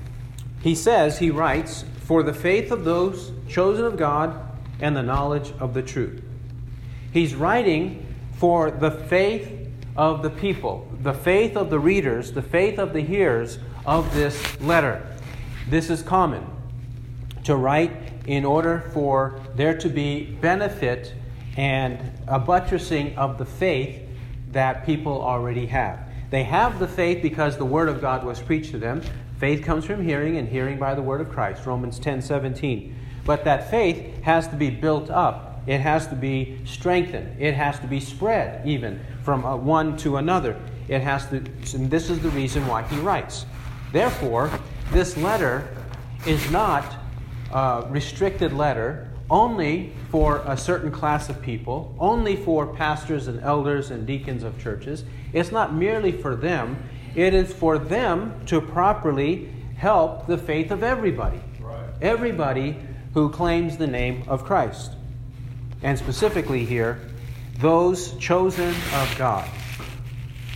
He 0.61 0.75
says, 0.75 1.18
he 1.18 1.30
writes, 1.30 1.85
for 2.02 2.23
the 2.23 2.35
faith 2.35 2.71
of 2.71 2.85
those 2.85 3.32
chosen 3.49 3.85
of 3.85 3.97
God 3.97 4.38
and 4.80 4.97
the 4.97 5.02
knowledge 5.02 5.52
of 5.59 5.75
the 5.75 5.82
truth. 5.82 6.23
He's 7.12 7.35
writing 7.35 8.06
for 8.35 8.71
the 8.71 8.90
faith 8.90 9.68
of 9.97 10.23
the 10.23 10.30
people, 10.30 10.88
the 11.00 11.12
faith 11.14 11.56
of 11.56 11.71
the 11.71 11.78
readers, 11.78 12.32
the 12.32 12.42
faith 12.42 12.78
of 12.78 12.92
the 12.92 13.00
hearers 13.00 13.59
of 13.87 14.12
this 14.14 14.61
letter. 14.61 15.06
This 15.68 15.90
is 15.90 16.02
common 16.02 16.47
to 17.44 17.56
write 17.56 17.92
in 18.26 18.44
order 18.44 18.90
for 18.92 19.40
there 19.54 19.76
to 19.78 19.88
be 19.88 20.25
benefit 20.25 21.14
and 21.56 21.99
a 22.26 22.38
buttressing 22.38 23.16
of 23.16 23.38
the 23.38 23.44
faith 23.44 24.01
that 24.52 24.87
people 24.87 25.21
already 25.21 25.66
have. 25.66 25.99
They 26.30 26.44
have 26.44 26.78
the 26.78 26.88
faith 26.88 27.23
because 27.23 27.59
the 27.59 27.64
word 27.64 27.88
of 27.88 28.00
God 28.00 28.25
was 28.25 28.40
preached 28.40 28.71
to 28.71 28.78
them. 28.78 29.02
Faith 29.38 29.62
comes 29.64 29.85
from 29.85 30.02
hearing, 30.02 30.38
and 30.38 30.49
hearing 30.49 30.78
by 30.78 30.94
the 30.94 31.02
word 31.02 31.21
of 31.21 31.30
Christ. 31.30 31.66
Romans 31.66 31.99
10 31.99 32.23
17. 32.23 32.97
But 33.25 33.44
that 33.44 33.71
faith 33.71 34.23
has 34.23 34.49
to 34.49 34.56
be 34.56 34.71
built 34.71 35.11
up, 35.11 35.62
it 35.66 35.80
has 35.80 36.06
to 36.09 36.14
be 36.14 36.59
strengthened, 36.64 37.40
it 37.40 37.54
has 37.54 37.78
to 37.80 37.87
be 37.87 38.00
spread 38.00 38.66
even 38.66 39.00
from 39.23 39.42
one 39.64 39.97
to 39.99 40.16
another. 40.16 40.56
It 40.88 41.00
has 41.00 41.26
to, 41.28 41.37
and 41.37 41.90
this 41.90 42.11
is 42.11 42.21
the 42.21 42.30
reason 42.30 42.66
why 42.66 42.82
he 42.82 42.97
writes. 42.99 43.47
Therefore, 43.92 44.50
this 44.90 45.16
letter 45.16 45.68
is 46.26 46.50
not 46.50 46.97
a 47.52 47.87
restricted 47.90 48.52
letter 48.52 49.12
only 49.31 49.93
for 50.11 50.43
a 50.47 50.57
certain 50.57 50.91
class 50.91 51.29
of 51.29 51.41
people, 51.43 51.95
only 51.99 52.37
for 52.37 52.67
pastors 52.67 53.29
and 53.29 53.41
elders 53.41 53.91
and 53.91 54.07
deacons 54.07 54.43
of 54.43 54.61
churches. 54.61 55.05
It's 55.33 55.52
not 55.52 55.75
merely 55.75 56.12
for 56.12 56.37
them, 56.37 56.83
it 57.14 57.35
is 57.35 57.52
for 57.52 57.79
them 57.79 58.41
to 58.47 58.61
properly 58.61 59.52
help 59.76 60.26
the 60.26 60.38
faith 60.38 60.71
of 60.71 60.83
everybody. 60.83 61.41
Right. 61.61 61.88
Everybody 62.00 62.76
who 63.14 63.31
claims 63.31 63.76
the 63.76 63.87
name 63.87 64.25
of 64.26 64.45
Christ. 64.45 64.93
And 65.83 65.99
specifically 65.99 66.64
here, 66.64 67.00
those 67.59 68.12
chosen 68.19 68.71
of 68.71 69.14
God. 69.19 69.49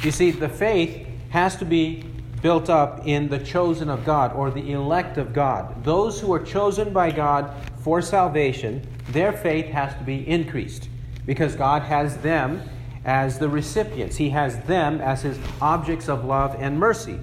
You 0.03 0.11
see, 0.11 0.31
the 0.31 0.49
faith 0.49 1.07
has 1.31 1.57
to 1.57 1.65
be 1.65 2.05
built 2.43 2.71
up 2.71 3.07
in 3.07 3.29
the 3.29 3.39
chosen 3.39 3.89
of 3.89 4.05
God 4.05 4.33
or 4.33 4.51
the 4.51 4.73
elect 4.73 5.19
of 5.19 5.33
God. 5.33 5.83
Those 5.85 6.21
who 6.21 6.33
are 6.33 6.43
chosen 6.43 6.93
by 6.93 7.11
God 7.11 7.53
for 7.87 8.03
salvation, 8.03 8.85
their 9.11 9.33
faith 9.33 9.67
has 9.67 9.95
to 9.95 10.03
be 10.03 10.27
increased 10.27 10.89
because 11.25 11.55
God 11.55 11.83
has 11.83 12.17
them 12.17 12.61
as 13.05 13.39
the 13.39 13.49
recipients. 13.49 14.17
He 14.17 14.31
has 14.31 14.59
them 14.63 15.01
as 15.01 15.23
his 15.23 15.39
objects 15.63 16.09
of 16.09 16.25
love 16.25 16.57
and 16.59 16.81
mercy. 16.81 17.17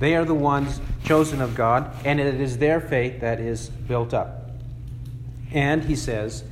They 0.00 0.14
are 0.14 0.26
the 0.26 0.34
ones 0.34 0.82
chosen 1.02 1.40
of 1.40 1.54
God, 1.54 1.90
and 2.04 2.20
it 2.20 2.38
is 2.38 2.58
their 2.58 2.78
faith 2.78 3.22
that 3.22 3.40
is 3.40 3.70
built 3.70 4.12
up. 4.12 4.50
And 5.50 5.82
he 5.82 5.96
says, 5.96 6.44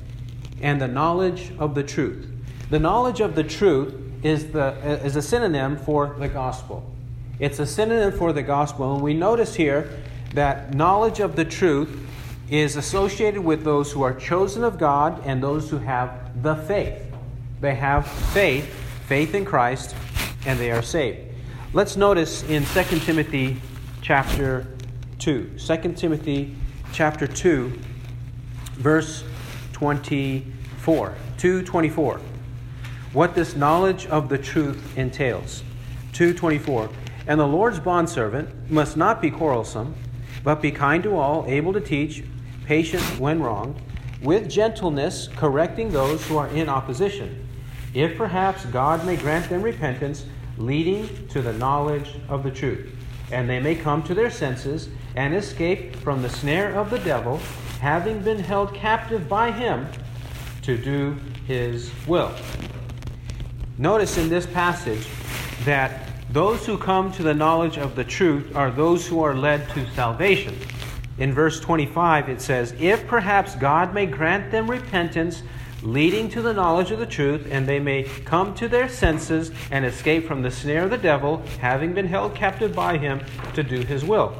and 0.62 0.80
the 0.80 0.88
knowledge 0.88 1.52
of 1.58 1.74
the 1.74 1.82
truth. 1.82 2.26
The 2.70 2.78
knowledge 2.78 3.20
of 3.20 3.34
the 3.34 3.44
truth 3.44 3.94
is, 4.22 4.52
the, 4.52 4.72
is 5.04 5.16
a 5.16 5.22
synonym 5.22 5.76
for 5.76 6.16
the 6.18 6.28
gospel. 6.28 6.90
It's 7.38 7.58
a 7.58 7.66
synonym 7.66 8.16
for 8.16 8.32
the 8.32 8.42
gospel. 8.42 8.94
And 8.94 9.02
we 9.02 9.12
notice 9.12 9.54
here 9.54 10.00
that 10.32 10.72
knowledge 10.72 11.20
of 11.20 11.36
the 11.36 11.44
truth 11.44 12.06
is 12.50 12.74
associated 12.74 13.40
with 13.40 13.62
those 13.62 13.92
who 13.92 14.02
are 14.02 14.12
chosen 14.12 14.64
of 14.64 14.76
God 14.76 15.22
and 15.24 15.40
those 15.40 15.70
who 15.70 15.78
have 15.78 16.42
the 16.42 16.56
faith. 16.56 17.00
They 17.60 17.76
have 17.76 18.06
faith, 18.06 18.66
faith 19.06 19.34
in 19.34 19.44
Christ, 19.44 19.94
and 20.44 20.58
they 20.58 20.72
are 20.72 20.82
saved. 20.82 21.32
Let's 21.72 21.96
notice 21.96 22.42
in 22.44 22.64
2 22.64 22.82
Timothy 23.00 23.60
chapter 24.02 24.66
2. 25.20 25.52
2 25.58 25.92
Timothy 25.92 26.56
chapter 26.92 27.28
2, 27.28 27.78
verse 28.72 29.22
24. 29.72 31.14
224. 31.36 32.20
What 33.12 33.34
this 33.34 33.54
knowledge 33.54 34.06
of 34.06 34.28
the 34.28 34.38
truth 34.38 34.98
entails. 34.98 35.62
224. 36.14 36.88
And 37.28 37.38
the 37.38 37.46
Lord's 37.46 37.78
bondservant 37.78 38.70
must 38.70 38.96
not 38.96 39.22
be 39.22 39.30
quarrelsome, 39.30 39.94
but 40.42 40.60
be 40.60 40.72
kind 40.72 41.02
to 41.04 41.16
all, 41.16 41.44
able 41.46 41.72
to 41.72 41.80
teach, 41.80 42.24
patient 42.70 43.02
when 43.18 43.42
wronged, 43.42 43.74
with 44.22 44.48
gentleness 44.48 45.26
correcting 45.34 45.90
those 45.90 46.24
who 46.28 46.36
are 46.36 46.46
in 46.50 46.68
opposition, 46.68 47.44
if 47.94 48.16
perhaps 48.16 48.64
God 48.66 49.04
may 49.04 49.16
grant 49.16 49.48
them 49.48 49.60
repentance, 49.60 50.24
leading 50.56 51.08
to 51.30 51.42
the 51.42 51.52
knowledge 51.54 52.14
of 52.28 52.44
the 52.44 52.50
truth, 52.52 52.94
and 53.32 53.50
they 53.50 53.58
may 53.58 53.74
come 53.74 54.04
to 54.04 54.14
their 54.14 54.30
senses 54.30 54.88
and 55.16 55.34
escape 55.34 55.96
from 55.96 56.22
the 56.22 56.28
snare 56.28 56.78
of 56.78 56.90
the 56.90 57.00
devil, 57.00 57.38
having 57.80 58.20
been 58.20 58.38
held 58.38 58.72
captive 58.72 59.28
by 59.28 59.50
him 59.50 59.88
to 60.62 60.78
do 60.78 61.16
his 61.48 61.90
will. 62.06 62.30
Notice 63.78 64.16
in 64.16 64.28
this 64.28 64.46
passage 64.46 65.08
that 65.64 66.06
those 66.30 66.64
who 66.66 66.78
come 66.78 67.10
to 67.14 67.24
the 67.24 67.34
knowledge 67.34 67.78
of 67.78 67.96
the 67.96 68.04
truth 68.04 68.54
are 68.54 68.70
those 68.70 69.08
who 69.08 69.24
are 69.24 69.34
led 69.34 69.68
to 69.70 69.90
salvation. 69.94 70.54
In 71.20 71.32
verse 71.32 71.60
25, 71.60 72.28
it 72.28 72.40
says, 72.40 72.74
If 72.78 73.06
perhaps 73.06 73.54
God 73.54 73.94
may 73.94 74.06
grant 74.06 74.50
them 74.50 74.68
repentance, 74.68 75.42
leading 75.82 76.28
to 76.30 76.42
the 76.42 76.52
knowledge 76.52 76.90
of 76.90 76.98
the 76.98 77.06
truth, 77.06 77.46
and 77.50 77.66
they 77.66 77.78
may 77.78 78.02
come 78.24 78.54
to 78.54 78.68
their 78.68 78.88
senses 78.88 79.52
and 79.70 79.84
escape 79.84 80.26
from 80.26 80.42
the 80.42 80.50
snare 80.50 80.84
of 80.84 80.90
the 80.90 80.98
devil, 80.98 81.42
having 81.60 81.94
been 81.94 82.06
held 82.06 82.34
captive 82.34 82.74
by 82.74 82.98
him 82.98 83.20
to 83.54 83.62
do 83.62 83.80
his 83.80 84.04
will. 84.04 84.34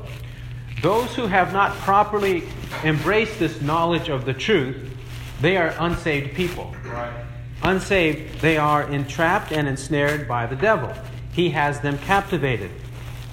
Those 0.82 1.14
who 1.14 1.26
have 1.26 1.52
not 1.52 1.76
properly 1.78 2.42
embraced 2.82 3.38
this 3.38 3.60
knowledge 3.60 4.08
of 4.08 4.24
the 4.24 4.34
truth, 4.34 4.76
they 5.40 5.56
are 5.56 5.74
unsaved 5.78 6.34
people. 6.34 6.74
Right. 6.84 7.24
Unsaved, 7.62 8.40
they 8.40 8.56
are 8.56 8.90
entrapped 8.90 9.52
and 9.52 9.68
ensnared 9.68 10.26
by 10.26 10.46
the 10.46 10.56
devil 10.56 10.92
he 11.32 11.50
has 11.50 11.80
them 11.80 11.98
captivated. 11.98 12.70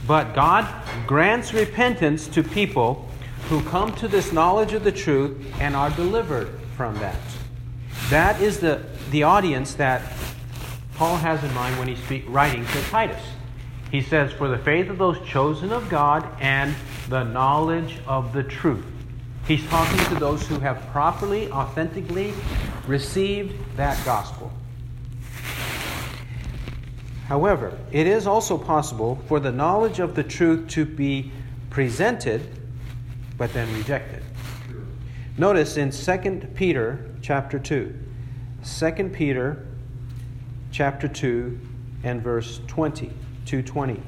But 0.05 0.33
God 0.33 0.67
grants 1.05 1.53
repentance 1.53 2.27
to 2.29 2.43
people 2.43 3.06
who 3.49 3.61
come 3.63 3.93
to 3.95 4.07
this 4.07 4.33
knowledge 4.33 4.73
of 4.73 4.83
the 4.83 4.91
truth 4.91 5.37
and 5.61 5.75
are 5.75 5.89
delivered 5.91 6.49
from 6.75 6.95
that. 6.95 7.15
That 8.09 8.41
is 8.41 8.59
the, 8.59 8.83
the 9.11 9.23
audience 9.23 9.73
that 9.75 10.01
Paul 10.95 11.15
has 11.17 11.43
in 11.43 11.53
mind 11.53 11.77
when 11.79 11.87
he's 11.87 12.03
speak, 12.03 12.25
writing 12.27 12.65
to 12.65 12.81
Titus. 12.83 13.23
He 13.91 14.01
says, 14.01 14.33
For 14.33 14.49
the 14.49 14.57
faith 14.57 14.89
of 14.89 14.97
those 14.97 15.17
chosen 15.25 15.71
of 15.71 15.89
God 15.89 16.27
and 16.41 16.75
the 17.07 17.23
knowledge 17.23 17.99
of 18.05 18.33
the 18.33 18.43
truth. 18.43 18.85
He's 19.47 19.65
talking 19.67 20.03
to 20.13 20.15
those 20.15 20.45
who 20.45 20.59
have 20.59 20.81
properly, 20.87 21.49
authentically 21.49 22.33
received 22.85 23.55
that 23.77 24.03
gospel. 24.03 24.51
However, 27.27 27.77
it 27.91 28.07
is 28.07 28.27
also 28.27 28.57
possible 28.57 29.21
for 29.27 29.39
the 29.39 29.51
knowledge 29.51 29.99
of 29.99 30.15
the 30.15 30.23
truth 30.23 30.67
to 30.71 30.83
be 30.83 31.31
presented 31.69 32.56
but 33.37 33.53
then 33.53 33.71
rejected. 33.73 34.23
Notice 35.37 35.77
in 35.77 35.91
2 35.91 36.47
Peter 36.55 37.11
chapter 37.21 37.59
2. 37.59 37.93
2 38.63 39.09
Peter 39.13 39.65
chapter 40.71 41.07
2 41.07 41.59
and 42.03 42.21
verse 42.21 42.59
20, 42.67 43.07
220. 43.45 44.01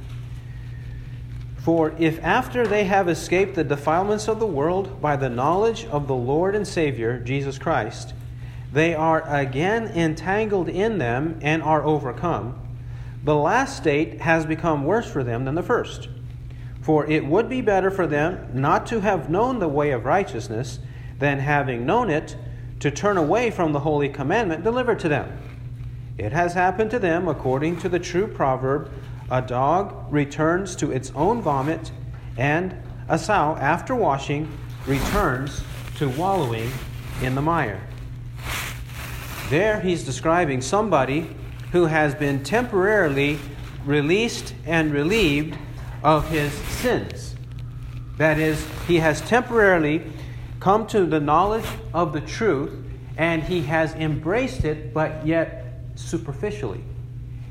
For 1.57 1.93
if 1.99 2.23
after 2.23 2.65
they 2.65 2.85
have 2.85 3.09
escaped 3.09 3.55
the 3.55 3.63
defilements 3.63 4.27
of 4.27 4.39
the 4.39 4.47
world 4.47 5.01
by 5.01 5.15
the 5.15 5.29
knowledge 5.29 5.85
of 5.85 6.07
the 6.07 6.15
Lord 6.15 6.55
and 6.55 6.67
Savior, 6.67 7.19
Jesus 7.19 7.57
Christ, 7.57 8.13
they 8.71 8.95
are 8.95 9.27
again 9.27 9.87
entangled 9.87 10.69
in 10.69 10.97
them 10.97 11.39
and 11.41 11.61
are 11.61 11.83
overcome, 11.83 12.59
the 13.23 13.35
last 13.35 13.77
state 13.77 14.21
has 14.21 14.45
become 14.45 14.85
worse 14.85 15.09
for 15.09 15.23
them 15.23 15.45
than 15.45 15.55
the 15.55 15.63
first. 15.63 16.07
For 16.89 17.05
it 17.05 17.23
would 17.23 17.47
be 17.49 17.61
better 17.61 17.91
for 17.91 18.07
them 18.07 18.49
not 18.51 18.87
to 18.87 19.01
have 19.01 19.29
known 19.29 19.59
the 19.59 19.67
way 19.67 19.91
of 19.91 20.05
righteousness 20.05 20.79
than 21.19 21.37
having 21.37 21.85
known 21.85 22.09
it 22.09 22.35
to 22.79 22.89
turn 22.89 23.15
away 23.15 23.51
from 23.51 23.73
the 23.73 23.81
holy 23.81 24.09
commandment 24.09 24.63
delivered 24.63 24.97
to 25.01 25.07
them. 25.07 25.37
It 26.17 26.31
has 26.31 26.55
happened 26.55 26.89
to 26.89 26.97
them 26.97 27.27
according 27.27 27.77
to 27.81 27.89
the 27.89 27.99
true 27.99 28.25
proverb 28.25 28.89
a 29.29 29.39
dog 29.39 30.11
returns 30.11 30.75
to 30.77 30.91
its 30.91 31.11
own 31.13 31.43
vomit, 31.43 31.91
and 32.37 32.75
a 33.07 33.19
sow, 33.19 33.55
after 33.59 33.93
washing, 33.93 34.51
returns 34.87 35.61
to 35.97 36.09
wallowing 36.09 36.71
in 37.21 37.35
the 37.35 37.41
mire. 37.43 37.87
There 39.51 39.79
he's 39.79 40.03
describing 40.03 40.61
somebody 40.61 41.35
who 41.71 41.85
has 41.85 42.15
been 42.15 42.43
temporarily 42.43 43.37
released 43.85 44.55
and 44.65 44.91
relieved 44.91 45.55
of 46.03 46.29
his 46.29 46.51
sins. 46.53 47.35
That 48.17 48.39
is, 48.39 48.65
he 48.87 48.97
has 48.97 49.21
temporarily 49.21 50.03
come 50.59 50.87
to 50.87 51.05
the 51.05 51.19
knowledge 51.19 51.65
of 51.93 52.13
the 52.13 52.21
truth 52.21 52.71
and 53.17 53.43
he 53.43 53.61
has 53.61 53.93
embraced 53.95 54.63
it, 54.63 54.93
but 54.93 55.25
yet 55.25 55.65
superficially. 55.95 56.83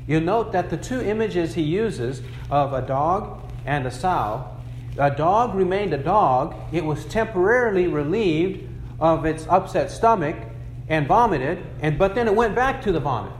You 0.07 0.19
note 0.19 0.51
that 0.53 0.69
the 0.69 0.77
two 0.77 1.01
images 1.01 1.53
he 1.53 1.61
uses 1.61 2.21
of 2.49 2.73
a 2.73 2.81
dog 2.81 3.41
and 3.65 3.85
a 3.85 3.91
sow, 3.91 4.49
a 4.97 5.11
dog 5.11 5.53
remained 5.53 5.93
a 5.93 5.97
dog, 5.97 6.55
it 6.71 6.83
was 6.83 7.05
temporarily 7.05 7.87
relieved 7.87 8.67
of 8.99 9.25
its 9.25 9.47
upset 9.47 9.91
stomach 9.91 10.35
and 10.87 11.07
vomited, 11.07 11.63
and 11.81 11.97
but 11.97 12.15
then 12.15 12.27
it 12.27 12.35
went 12.35 12.55
back 12.55 12.81
to 12.81 12.91
the 12.91 12.99
vomit. 12.99 13.31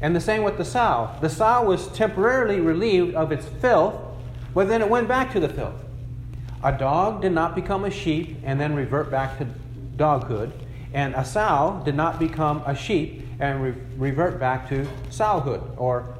And 0.00 0.14
the 0.14 0.20
same 0.20 0.42
with 0.44 0.56
the 0.56 0.64
sow. 0.64 1.10
The 1.20 1.28
sow 1.28 1.64
was 1.64 1.88
temporarily 1.88 2.60
relieved 2.60 3.14
of 3.14 3.32
its 3.32 3.46
filth, 3.46 3.96
but 4.54 4.68
then 4.68 4.80
it 4.80 4.88
went 4.88 5.08
back 5.08 5.32
to 5.32 5.40
the 5.40 5.48
filth. 5.48 5.74
A 6.62 6.76
dog 6.76 7.22
did 7.22 7.32
not 7.32 7.54
become 7.54 7.84
a 7.84 7.90
sheep 7.90 8.36
and 8.44 8.60
then 8.60 8.74
revert 8.74 9.10
back 9.10 9.38
to 9.38 9.46
doghood, 9.96 10.52
and 10.92 11.14
a 11.14 11.24
sow 11.24 11.82
did 11.84 11.94
not 11.94 12.18
become 12.18 12.62
a 12.66 12.74
sheep 12.74 13.26
and 13.40 13.62
re- 13.62 13.74
revert 13.96 14.40
back 14.40 14.68
to 14.68 14.86
sowhood 15.10 15.62
or 15.76 16.14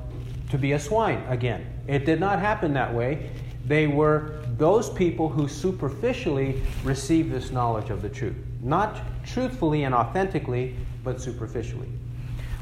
to 0.50 0.58
be 0.58 0.72
a 0.72 0.80
swine 0.80 1.24
again. 1.28 1.66
It 1.86 2.04
did 2.04 2.20
not 2.20 2.38
happen 2.38 2.72
that 2.74 2.92
way. 2.92 3.30
They 3.66 3.86
were 3.86 4.40
those 4.56 4.90
people 4.90 5.28
who 5.28 5.48
superficially 5.48 6.62
received 6.84 7.32
this 7.32 7.50
knowledge 7.50 7.90
of 7.90 8.02
the 8.02 8.08
truth. 8.08 8.36
Not 8.62 9.00
truthfully 9.24 9.84
and 9.84 9.94
authentically, 9.94 10.76
but 11.04 11.20
superficially. 11.20 11.88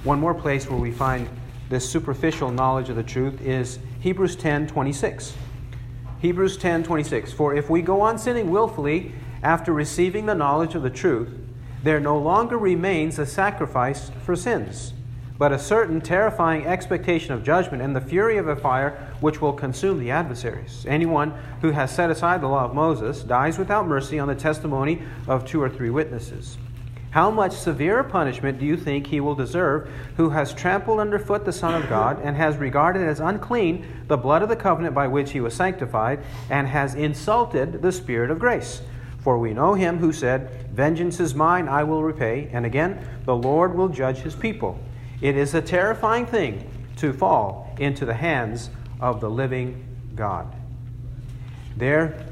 One 0.06 0.20
more 0.20 0.34
place 0.34 0.70
where 0.70 0.78
we 0.78 0.92
find 0.92 1.28
this 1.68 1.90
superficial 1.90 2.52
knowledge 2.52 2.90
of 2.90 2.94
the 2.94 3.02
truth 3.02 3.40
is 3.40 3.80
Hebrews 3.98 4.36
10 4.36 4.68
26. 4.68 5.34
Hebrews 6.20 6.56
10 6.58 6.84
26. 6.84 7.32
For 7.32 7.56
if 7.56 7.68
we 7.68 7.82
go 7.82 8.02
on 8.02 8.16
sinning 8.16 8.48
willfully 8.52 9.10
after 9.42 9.72
receiving 9.72 10.26
the 10.26 10.34
knowledge 10.36 10.76
of 10.76 10.82
the 10.82 10.90
truth, 10.90 11.36
there 11.82 11.98
no 11.98 12.16
longer 12.16 12.56
remains 12.56 13.18
a 13.18 13.26
sacrifice 13.26 14.12
for 14.24 14.36
sins, 14.36 14.92
but 15.38 15.50
a 15.50 15.58
certain 15.58 16.00
terrifying 16.00 16.64
expectation 16.68 17.32
of 17.32 17.42
judgment 17.42 17.82
and 17.82 17.96
the 17.96 18.00
fury 18.00 18.36
of 18.36 18.46
a 18.46 18.54
fire 18.54 19.12
which 19.18 19.40
will 19.40 19.52
consume 19.52 19.98
the 19.98 20.12
adversaries. 20.12 20.86
Anyone 20.88 21.34
who 21.62 21.72
has 21.72 21.92
set 21.92 22.10
aside 22.12 22.42
the 22.42 22.46
law 22.46 22.64
of 22.64 22.76
Moses 22.76 23.24
dies 23.24 23.58
without 23.58 23.88
mercy 23.88 24.20
on 24.20 24.28
the 24.28 24.36
testimony 24.36 25.02
of 25.26 25.44
two 25.44 25.60
or 25.60 25.68
three 25.68 25.90
witnesses. 25.90 26.58
How 27.16 27.30
much 27.30 27.54
severer 27.54 28.04
punishment 28.04 28.58
do 28.58 28.66
you 28.66 28.76
think 28.76 29.06
he 29.06 29.20
will 29.20 29.34
deserve 29.34 29.88
who 30.18 30.28
has 30.28 30.52
trampled 30.52 31.00
underfoot 31.00 31.46
the 31.46 31.50
Son 31.50 31.72
of 31.72 31.88
God 31.88 32.20
and 32.22 32.36
has 32.36 32.58
regarded 32.58 33.08
as 33.08 33.20
unclean 33.20 33.86
the 34.06 34.18
blood 34.18 34.42
of 34.42 34.50
the 34.50 34.54
covenant 34.54 34.94
by 34.94 35.08
which 35.08 35.30
he 35.30 35.40
was 35.40 35.54
sanctified 35.54 36.22
and 36.50 36.68
has 36.68 36.94
insulted 36.94 37.80
the 37.80 37.90
Spirit 37.90 38.30
of 38.30 38.38
grace? 38.38 38.82
For 39.20 39.38
we 39.38 39.54
know 39.54 39.72
him 39.72 39.96
who 39.96 40.12
said, 40.12 40.70
Vengeance 40.72 41.18
is 41.18 41.34
mine, 41.34 41.68
I 41.68 41.84
will 41.84 42.02
repay. 42.02 42.50
And 42.52 42.66
again, 42.66 43.02
the 43.24 43.34
Lord 43.34 43.74
will 43.74 43.88
judge 43.88 44.18
his 44.18 44.36
people. 44.36 44.78
It 45.22 45.38
is 45.38 45.54
a 45.54 45.62
terrifying 45.62 46.26
thing 46.26 46.70
to 46.96 47.14
fall 47.14 47.74
into 47.78 48.04
the 48.04 48.12
hands 48.12 48.68
of 49.00 49.22
the 49.22 49.30
living 49.30 49.82
God. 50.14 50.54
There, 51.78 52.26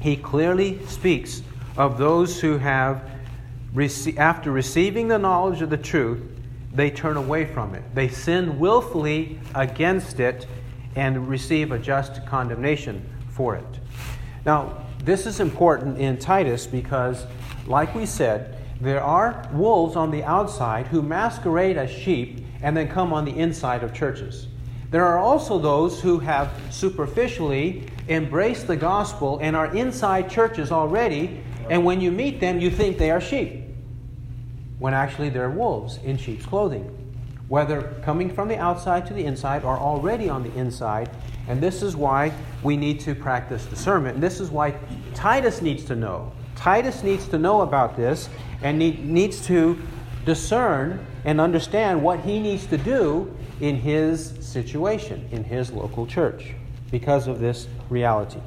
he 0.00 0.16
clearly 0.16 0.84
speaks 0.86 1.42
of 1.76 1.96
those 1.96 2.40
who 2.40 2.58
have 2.58 3.08
after 4.16 4.50
receiving 4.50 5.08
the 5.08 5.18
knowledge 5.18 5.62
of 5.62 5.70
the 5.70 5.76
truth, 5.76 6.22
they 6.72 6.90
turn 6.90 7.16
away 7.16 7.44
from 7.46 7.74
it. 7.74 7.82
They 7.94 8.08
sin 8.08 8.58
willfully 8.58 9.38
against 9.54 10.20
it 10.20 10.46
and 10.94 11.28
receive 11.28 11.72
a 11.72 11.78
just 11.78 12.24
condemnation 12.26 13.04
for 13.30 13.56
it. 13.56 13.80
Now, 14.44 14.86
this 15.04 15.26
is 15.26 15.40
important 15.40 15.98
in 15.98 16.18
Titus 16.18 16.66
because, 16.66 17.26
like 17.66 17.94
we 17.94 18.06
said, 18.06 18.58
there 18.80 19.02
are 19.02 19.48
wolves 19.52 19.96
on 19.96 20.10
the 20.10 20.24
outside 20.24 20.86
who 20.86 21.00
masquerade 21.02 21.76
as 21.76 21.90
sheep 21.90 22.44
and 22.62 22.76
then 22.76 22.88
come 22.88 23.12
on 23.12 23.24
the 23.24 23.36
inside 23.38 23.82
of 23.82 23.94
churches. 23.94 24.48
There 24.90 25.04
are 25.04 25.18
also 25.18 25.58
those 25.58 26.00
who 26.00 26.18
have 26.20 26.50
superficially 26.70 27.86
embraced 28.08 28.66
the 28.66 28.76
gospel 28.76 29.38
and 29.42 29.56
are 29.56 29.74
inside 29.74 30.30
churches 30.30 30.70
already, 30.70 31.40
and 31.70 31.84
when 31.84 32.00
you 32.00 32.10
meet 32.10 32.40
them, 32.40 32.60
you 32.60 32.70
think 32.70 32.98
they 32.98 33.10
are 33.10 33.20
sheep 33.20 33.64
when 34.78 34.94
actually 34.94 35.28
they're 35.30 35.50
wolves 35.50 35.98
in 36.04 36.16
sheep's 36.16 36.44
clothing. 36.46 36.92
Whether 37.48 37.82
coming 38.02 38.32
from 38.32 38.48
the 38.48 38.58
outside 38.58 39.06
to 39.06 39.14
the 39.14 39.24
inside 39.24 39.64
or 39.64 39.76
already 39.76 40.28
on 40.28 40.42
the 40.42 40.52
inside. 40.54 41.10
And 41.48 41.60
this 41.60 41.82
is 41.82 41.96
why 41.96 42.32
we 42.62 42.76
need 42.76 43.00
to 43.00 43.14
practice 43.14 43.64
discernment. 43.66 44.14
And 44.14 44.22
this 44.22 44.40
is 44.40 44.50
why 44.50 44.74
Titus 45.14 45.62
needs 45.62 45.84
to 45.84 45.94
know. 45.94 46.32
Titus 46.56 47.02
needs 47.02 47.28
to 47.28 47.38
know 47.38 47.60
about 47.60 47.96
this 47.96 48.28
and 48.62 48.78
need, 48.78 49.04
needs 49.04 49.46
to 49.46 49.80
discern 50.24 51.06
and 51.24 51.40
understand 51.40 52.02
what 52.02 52.20
he 52.20 52.40
needs 52.40 52.66
to 52.66 52.78
do 52.78 53.32
in 53.60 53.76
his 53.76 54.34
situation, 54.40 55.28
in 55.30 55.44
his 55.44 55.70
local 55.70 56.06
church, 56.06 56.54
because 56.90 57.28
of 57.28 57.38
this 57.38 57.68
reality. 57.88 58.40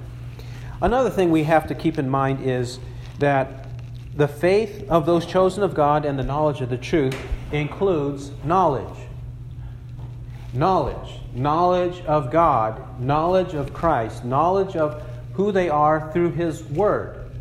Another 0.81 1.09
thing 1.09 1.31
we 1.31 1.43
have 1.43 1.67
to 1.67 1.75
keep 1.75 1.97
in 1.97 2.09
mind 2.09 2.45
is 2.45 2.79
that 3.19 3.67
the 4.15 4.27
faith 4.27 4.89
of 4.89 5.05
those 5.05 5.25
chosen 5.25 5.63
of 5.63 5.73
God 5.73 6.05
and 6.05 6.17
the 6.17 6.23
knowledge 6.23 6.61
of 6.61 6.69
the 6.69 6.77
truth 6.77 7.15
includes 7.51 8.31
knowledge. 8.43 8.97
Knowledge. 10.53 11.19
Knowledge 11.33 12.01
of 12.05 12.31
God, 12.31 12.99
knowledge 12.99 13.53
of 13.53 13.71
Christ, 13.71 14.25
knowledge 14.25 14.75
of 14.75 15.03
who 15.33 15.51
they 15.51 15.69
are 15.69 16.11
through 16.11 16.31
His 16.31 16.63
Word. 16.63 17.31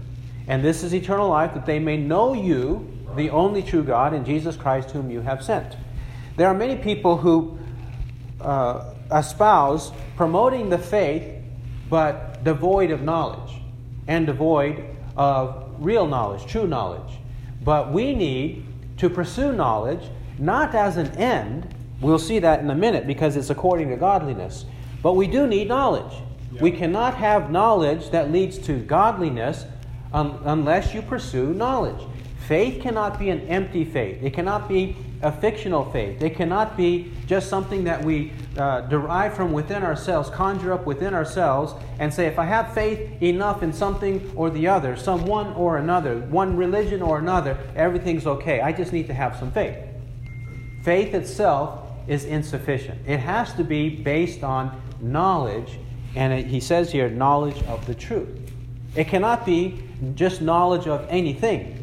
And 0.47 0.63
this 0.63 0.83
is 0.83 0.95
eternal 0.95 1.29
life, 1.29 1.55
that 1.55 1.65
they 1.65 1.79
may 1.79 1.97
know 1.97 2.35
you, 2.35 2.87
the 3.17 3.31
only 3.31 3.63
true 3.63 3.83
God, 3.83 4.13
and 4.13 4.27
Jesus 4.27 4.57
Christ, 4.57 4.91
whom 4.91 5.11
you 5.11 5.21
have 5.21 5.43
sent. 5.43 5.77
There 6.37 6.47
are 6.47 6.55
many 6.55 6.77
people 6.77 7.17
who 7.17 7.59
uh, 8.41 8.93
espouse 9.13 9.91
promoting 10.17 10.69
the 10.69 10.79
faith, 10.79 11.43
but 11.89 12.45
devoid 12.45 12.91
of 12.91 13.03
knowledge 13.03 13.61
and 14.07 14.27
devoid 14.27 14.85
of 15.19 15.65
real 15.79 16.07
knowledge, 16.07 16.47
true 16.47 16.67
knowledge. 16.67 17.19
But 17.63 17.93
we 17.93 18.15
need 18.15 18.65
to 18.99 19.11
pursue 19.11 19.53
knowledge 19.53 20.09
not 20.39 20.75
as 20.75 20.97
an 20.97 21.09
end. 21.19 21.75
We'll 22.01 22.19
see 22.19 22.39
that 22.39 22.61
in 22.61 22.71
a 22.71 22.75
minute 22.75 23.07
because 23.07 23.37
it's 23.37 23.51
according 23.51 23.89
to 23.91 23.97
godliness. 23.97 24.65
But 25.03 25.15
we 25.15 25.27
do 25.27 25.47
need 25.47 25.69
knowledge. 25.69 26.13
Yeah. 26.53 26.63
We 26.63 26.71
cannot 26.71 27.15
have 27.15 27.51
knowledge 27.51 28.11
that 28.11 28.31
leads 28.31 28.59
to 28.59 28.79
godliness 28.79 29.65
un- 30.13 30.39
unless 30.45 30.95
you 30.95 31.03
pursue 31.03 31.53
knowledge. 31.53 32.01
Faith 32.47 32.81
cannot 32.81 33.19
be 33.19 33.31
an 33.31 33.41
empty 33.49 33.85
faith. 33.85 34.23
It 34.23 34.33
cannot 34.33 34.69
be 34.69 34.97
a 35.23 35.33
fictional 35.33 35.91
faith. 35.91 36.23
It 36.23 36.37
cannot 36.37 36.77
be 36.77 37.13
just 37.27 37.49
something 37.49 37.85
that 37.85 38.05
we 38.05 38.33
uh, 38.57 38.83
derive 38.83 39.35
from 39.35 39.53
within 39.53 39.83
ourselves, 39.83 40.31
conjure 40.31 40.73
up 40.73 40.87
within 40.87 41.13
ourselves, 41.13 41.75
and 41.99 42.13
say, 42.13 42.27
if 42.27 42.39
I 42.39 42.45
have 42.45 42.73
faith 42.73 43.21
enough 43.21 43.63
in 43.63 43.73
something 43.73 44.33
or 44.37 44.51
the 44.51 44.69
other, 44.69 44.97
some 44.97 45.27
one 45.27 45.53
or 45.55 45.79
another, 45.79 46.21
one 46.21 46.57
religion 46.57 47.03
or 47.03 47.19
another, 47.19 47.59
everything's 47.75 48.27
okay. 48.27 48.61
I 48.61 48.73
just 48.73 48.93
need 48.93 49.09
to 49.09 49.15
have 49.15 49.37
some 49.37 49.51
faith. 49.51 49.77
Faith 50.85 51.15
itself 51.15 51.81
is 52.07 52.25
insufficient. 52.25 53.01
It 53.07 53.19
has 53.19 53.53
to 53.55 53.65
be 53.65 53.91
based 53.91 54.45
on 54.45 54.81
knowledge, 55.01 55.79
and 56.15 56.33
it, 56.33 56.47
he 56.47 56.61
says 56.61 56.93
here, 56.93 57.11
knowledge 57.11 57.61
of 57.65 57.85
the 57.87 57.95
truth. 57.95 58.53
It 58.95 59.09
cannot 59.09 59.45
be 59.45 59.83
just 60.15 60.41
knowledge 60.41 60.87
of 60.87 61.05
anything. 61.11 61.75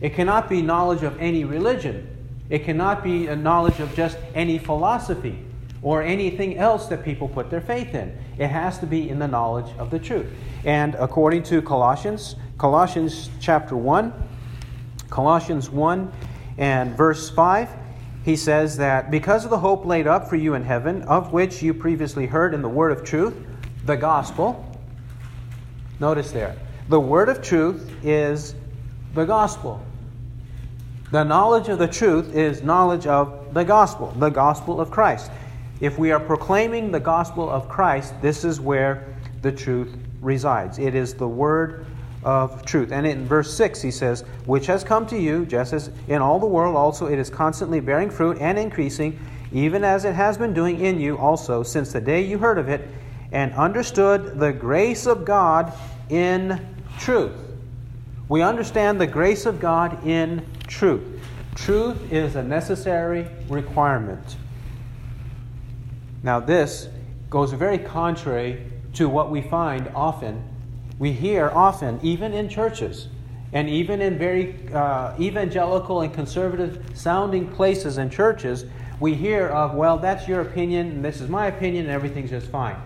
It 0.00 0.14
cannot 0.14 0.48
be 0.48 0.62
knowledge 0.62 1.02
of 1.02 1.20
any 1.20 1.44
religion 1.44 2.08
it 2.52 2.64
cannot 2.64 3.02
be 3.02 3.28
a 3.28 3.34
knowledge 3.34 3.80
of 3.80 3.94
just 3.94 4.18
any 4.34 4.58
philosophy 4.58 5.38
or 5.80 6.02
anything 6.02 6.58
else 6.58 6.86
that 6.88 7.02
people 7.02 7.26
put 7.26 7.48
their 7.48 7.62
faith 7.62 7.94
in. 7.94 8.14
It 8.36 8.48
has 8.48 8.78
to 8.80 8.86
be 8.86 9.08
in 9.08 9.18
the 9.18 9.26
knowledge 9.26 9.74
of 9.78 9.90
the 9.90 9.98
truth. 9.98 10.26
And 10.66 10.94
according 10.96 11.44
to 11.44 11.62
Colossians, 11.62 12.36
Colossians 12.58 13.30
chapter 13.40 13.74
1, 13.74 14.12
Colossians 15.08 15.70
1 15.70 16.12
and 16.58 16.94
verse 16.94 17.30
5, 17.30 17.70
he 18.22 18.36
says 18.36 18.76
that 18.76 19.10
because 19.10 19.44
of 19.44 19.50
the 19.50 19.58
hope 19.58 19.86
laid 19.86 20.06
up 20.06 20.28
for 20.28 20.36
you 20.36 20.52
in 20.52 20.62
heaven, 20.62 21.00
of 21.04 21.32
which 21.32 21.62
you 21.62 21.72
previously 21.72 22.26
heard 22.26 22.52
in 22.52 22.60
the 22.60 22.68
word 22.68 22.92
of 22.92 23.02
truth, 23.02 23.34
the 23.86 23.96
gospel. 23.96 24.78
Notice 26.00 26.32
there, 26.32 26.54
the 26.90 27.00
word 27.00 27.30
of 27.30 27.40
truth 27.40 27.90
is 28.04 28.54
the 29.14 29.24
gospel. 29.24 29.82
The 31.12 31.24
knowledge 31.24 31.68
of 31.68 31.78
the 31.78 31.88
truth 31.88 32.34
is 32.34 32.62
knowledge 32.62 33.06
of 33.06 33.52
the 33.52 33.66
gospel, 33.66 34.14
the 34.16 34.30
gospel 34.30 34.80
of 34.80 34.90
Christ. 34.90 35.30
If 35.78 35.98
we 35.98 36.10
are 36.10 36.18
proclaiming 36.18 36.90
the 36.90 37.00
gospel 37.00 37.50
of 37.50 37.68
Christ, 37.68 38.14
this 38.22 38.44
is 38.44 38.62
where 38.62 39.14
the 39.42 39.52
truth 39.52 39.94
resides. 40.22 40.78
It 40.78 40.94
is 40.94 41.12
the 41.12 41.28
word 41.28 41.84
of 42.24 42.64
truth. 42.64 42.92
And 42.92 43.06
in 43.06 43.26
verse 43.26 43.52
6, 43.52 43.82
he 43.82 43.90
says, 43.90 44.22
Which 44.46 44.64
has 44.68 44.84
come 44.84 45.06
to 45.08 45.18
you, 45.18 45.44
just 45.44 45.74
as 45.74 45.90
in 46.08 46.22
all 46.22 46.38
the 46.38 46.46
world 46.46 46.76
also 46.76 47.08
it 47.08 47.18
is 47.18 47.28
constantly 47.28 47.80
bearing 47.80 48.08
fruit 48.08 48.38
and 48.40 48.58
increasing, 48.58 49.20
even 49.52 49.84
as 49.84 50.06
it 50.06 50.14
has 50.14 50.38
been 50.38 50.54
doing 50.54 50.80
in 50.80 50.98
you 50.98 51.18
also 51.18 51.62
since 51.62 51.92
the 51.92 52.00
day 52.00 52.24
you 52.24 52.38
heard 52.38 52.56
of 52.56 52.70
it 52.70 52.88
and 53.32 53.52
understood 53.52 54.40
the 54.40 54.50
grace 54.50 55.04
of 55.06 55.26
God 55.26 55.74
in 56.08 56.58
truth. 56.98 57.34
We 58.28 58.42
understand 58.42 59.00
the 59.00 59.06
grace 59.06 59.46
of 59.46 59.60
God 59.60 60.06
in 60.06 60.46
truth. 60.66 61.02
Truth 61.54 62.12
is 62.12 62.36
a 62.36 62.42
necessary 62.42 63.28
requirement. 63.48 64.36
Now, 66.22 66.40
this 66.40 66.88
goes 67.28 67.52
very 67.52 67.78
contrary 67.78 68.64
to 68.94 69.08
what 69.08 69.30
we 69.30 69.42
find 69.42 69.90
often. 69.94 70.42
We 70.98 71.12
hear 71.12 71.50
often, 71.50 71.98
even 72.02 72.32
in 72.32 72.48
churches, 72.48 73.08
and 73.52 73.68
even 73.68 74.00
in 74.00 74.18
very 74.18 74.68
uh, 74.72 75.14
evangelical 75.20 76.00
and 76.00 76.14
conservative 76.14 76.84
sounding 76.94 77.48
places 77.48 77.98
and 77.98 78.10
churches, 78.10 78.64
we 79.00 79.14
hear 79.14 79.48
of, 79.48 79.74
well, 79.74 79.98
that's 79.98 80.28
your 80.28 80.40
opinion, 80.40 80.88
and 80.92 81.04
this 81.04 81.20
is 81.20 81.28
my 81.28 81.48
opinion, 81.48 81.86
and 81.86 81.92
everything's 81.92 82.30
just 82.30 82.46
fine. 82.46 82.76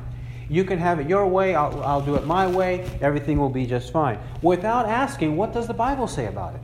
You 0.48 0.64
can 0.64 0.78
have 0.78 1.00
it 1.00 1.09
your 1.09 1.26
way, 1.26 1.54
I'll, 1.54 1.82
I'll 1.82 2.00
do 2.00 2.14
it 2.14 2.24
my 2.24 2.46
way, 2.46 2.88
everything 3.00 3.38
will 3.38 3.50
be 3.50 3.66
just 3.66 3.92
fine. 3.92 4.18
Without 4.42 4.87
asking, 4.87 5.37
what 5.37 5.52
does 5.52 5.66
the 5.66 5.74
Bible 5.74 6.06
say 6.06 6.26
about 6.26 6.54
it? 6.54 6.61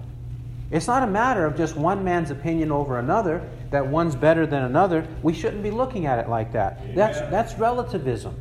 It's 0.71 0.87
not 0.87 1.03
a 1.03 1.07
matter 1.07 1.45
of 1.45 1.57
just 1.57 1.77
one 1.77 2.03
man's 2.03 2.31
opinion 2.31 2.73
over 2.73 2.99
another, 2.99 3.47
that 3.71 3.87
one's 3.87 4.15
better 4.15 4.47
than 4.47 4.63
another. 4.63 5.07
We 5.23 5.35
shouldn't 5.35 5.63
be 5.63 5.71
looking 5.71 6.07
at 6.07 6.19
it 6.19 6.29
like 6.29 6.53
that. 6.53 6.95
That's, 6.95 7.21
that's 7.31 7.55
relativism. 7.59 8.35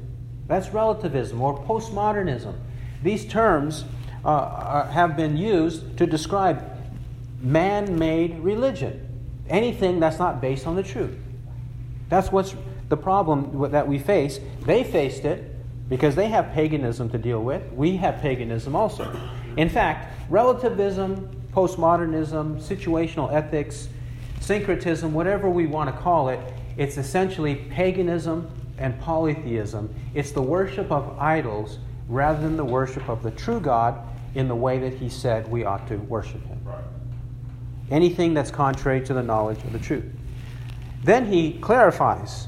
That's 0.48 0.70
relativism 0.70 1.42
or 1.42 1.62
postmodernism. 1.66 2.58
These 3.04 3.26
terms 3.26 3.86
uh, 4.24 4.30
are, 4.30 4.86
have 4.86 5.18
been 5.18 5.36
used 5.36 5.98
to 5.98 6.06
describe 6.06 6.64
man 7.42 7.98
made 7.98 8.40
religion, 8.40 9.08
anything 9.50 10.00
that's 10.00 10.20
not 10.20 10.40
based 10.40 10.68
on 10.68 10.76
the 10.76 10.84
truth. 10.84 11.18
That's 12.10 12.32
what's 12.32 12.56
the 12.92 12.98
problem 12.98 13.72
that 13.72 13.88
we 13.88 13.98
face. 13.98 14.40
They 14.62 14.84
faced 14.84 15.26
it 15.26 15.56
because 15.90 16.14
they 16.14 16.28
have 16.28 16.54
paganism 16.54 17.10
to 17.10 17.18
deal 17.18 17.42
with. 17.44 17.64
We 17.74 17.98
have 17.98 18.22
paganism 18.22 18.76
also. 18.76 19.12
In 19.58 19.68
fact, 19.68 20.14
relativism 20.30 21.42
postmodernism, 21.52 22.62
situational 22.62 23.32
ethics, 23.32 23.90
syncretism, 24.40 25.14
whatever 25.14 25.50
we 25.50 25.68
want 25.68 25.94
to 25.94 26.02
call 26.02 26.30
it, 26.30 26.40
it's 26.78 26.98
essentially 26.98 27.56
paganism 27.56 28.50
and 28.78 29.00
polytheism. 29.00 29.94
It's 30.14 30.32
the 30.32 30.42
worship 30.42 30.92
of 30.92 31.18
idols 31.20 31.80
rather 32.08 32.42
than 32.42 32.58
the 32.58 32.66
worship 32.66 33.08
of 33.10 33.22
the 33.22 33.32
true 33.32 33.60
God 33.60 34.02
in 34.34 34.48
the 34.48 34.56
way 34.56 34.80
that 34.80 34.94
He 34.94 35.10
said 35.10 35.48
we 35.50 35.66
ought 35.66 35.88
to 35.90 35.98
worship 35.98 36.44
Him. 36.46 36.60
Right. 36.64 36.84
Anything 37.92 38.34
that's 38.34 38.52
contrary 38.52 39.02
to 39.02 39.14
the 39.14 39.22
knowledge 39.24 39.62
of 39.64 39.74
the 39.74 39.80
truth. 39.80 40.06
Then 41.04 41.26
He 41.32 41.54
clarifies, 41.60 42.48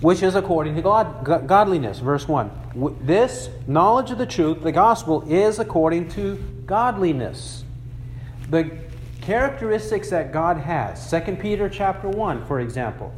which 0.00 0.22
is 0.22 0.34
according 0.34 0.74
to 0.76 0.82
God, 0.82 1.46
godliness. 1.46 1.98
Verse 1.98 2.26
1. 2.26 2.98
This 3.02 3.50
knowledge 3.66 4.10
of 4.10 4.18
the 4.18 4.26
truth, 4.26 4.62
the 4.62 4.72
gospel, 4.72 5.22
is 5.30 5.58
according 5.58 6.08
to 6.10 6.36
godliness. 6.66 7.64
The 8.48 8.70
characteristics 9.20 10.10
that 10.10 10.32
God 10.32 10.56
has, 10.56 11.10
2 11.10 11.36
Peter 11.36 11.68
chapter 11.68 12.08
1, 12.08 12.46
for 12.46 12.60
example, 12.60 13.12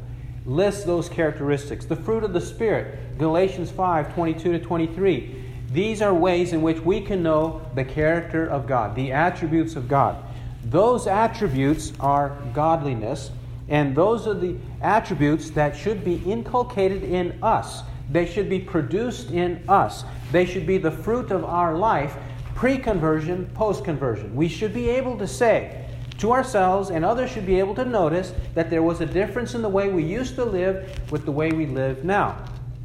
lists 0.45 0.85
those 0.85 1.09
characteristics. 1.09 1.85
The 1.85 1.97
fruit 1.97 2.25
of 2.25 2.33
the 2.33 2.41
Spirit, 2.41 3.19
Galatians 3.19 3.71
5 3.71 4.13
22 4.15 4.53
to 4.53 4.59
23. 4.59 5.45
These 5.71 6.03
are 6.03 6.13
ways 6.13 6.53
in 6.53 6.61
which 6.61 6.81
we 6.81 7.01
can 7.01 7.23
know 7.23 7.63
the 7.75 7.85
character 7.85 8.47
of 8.47 8.67
God, 8.67 8.95
the 8.95 9.13
attributes 9.13 9.77
of 9.77 9.89
God. 9.89 10.23
Those 10.65 11.07
attributes 11.07 11.93
are 11.99 12.37
godliness, 12.53 13.31
and 13.73 13.97
those 13.97 14.27
are 14.27 14.35
the 14.35 14.55
attributes 14.83 15.49
that 15.51 15.75
should 15.75 16.05
be 16.05 16.17
inculcated 16.31 17.03
in 17.03 17.43
us. 17.43 17.83
They 18.11 18.27
should 18.27 18.51
be 18.51 18.61
produced 18.61 19.31
in 19.31 19.65
us. 19.67 20.05
They 20.31 20.45
should 20.45 20.67
be 20.67 20.77
the 20.77 20.91
fruit 20.91 21.31
of 21.31 21.47
our 21.47 21.75
life, 21.75 22.15
pre 22.55 22.77
conversion, 22.77 23.47
post 23.55 23.83
conversion. 23.83 24.37
We 24.37 24.47
should 24.47 24.75
be 24.75 24.91
able 24.91 25.17
to 25.17 25.27
say, 25.27 25.87
to 26.19 26.33
ourselves, 26.33 26.91
and 26.91 27.03
others 27.03 27.31
should 27.31 27.47
be 27.47 27.59
able 27.59 27.75
to 27.77 27.87
notice 27.87 28.35
that 28.55 28.69
there 28.69 28.83
was 28.83 29.01
a 29.01 29.07
difference 29.07 29.55
in 29.55 29.63
the 29.63 29.71
way 29.71 29.89
we 29.89 30.05
used 30.05 30.35
to 30.35 30.45
live 30.45 31.11
with 31.11 31.25
the 31.25 31.33
way 31.33 31.51
we 31.51 31.65
live 31.65 32.05
now. 32.05 32.45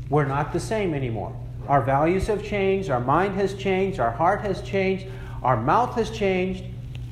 We're 0.10 0.24
not 0.24 0.54
the 0.54 0.60
same 0.60 0.94
anymore. 0.94 1.38
Our 1.68 1.82
values 1.82 2.28
have 2.28 2.42
changed, 2.46 2.90
our 2.90 3.02
mind 3.02 3.36
has 3.36 3.56
changed, 3.56 4.00
our 4.00 4.12
heart 4.12 4.40
has 4.40 4.62
changed, 4.62 5.08
our 5.44 5.58
mouth 5.58 5.96
has 5.96 6.10
changed, 6.10 6.64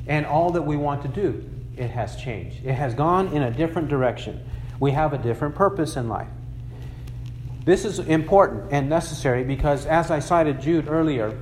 and 0.07 0.25
all 0.25 0.49
that 0.51 0.61
we 0.61 0.77
want 0.77 1.01
to 1.01 1.09
do, 1.09 1.43
it 1.77 1.91
has 1.91 2.15
changed. 2.15 2.65
It 2.65 2.73
has 2.73 2.93
gone 2.93 3.27
in 3.29 3.43
a 3.43 3.51
different 3.51 3.87
direction. 3.87 4.47
We 4.79 4.91
have 4.91 5.13
a 5.13 5.17
different 5.17 5.55
purpose 5.55 5.95
in 5.95 6.09
life. 6.09 6.27
This 7.65 7.83
is 7.83 7.99
important 7.99 8.71
and 8.71 8.87
necessary 8.87 9.43
because, 9.43 9.85
as 9.85 10.11
I 10.11 10.19
cited 10.19 10.61
Jude 10.61 10.87
earlier, 10.87 11.37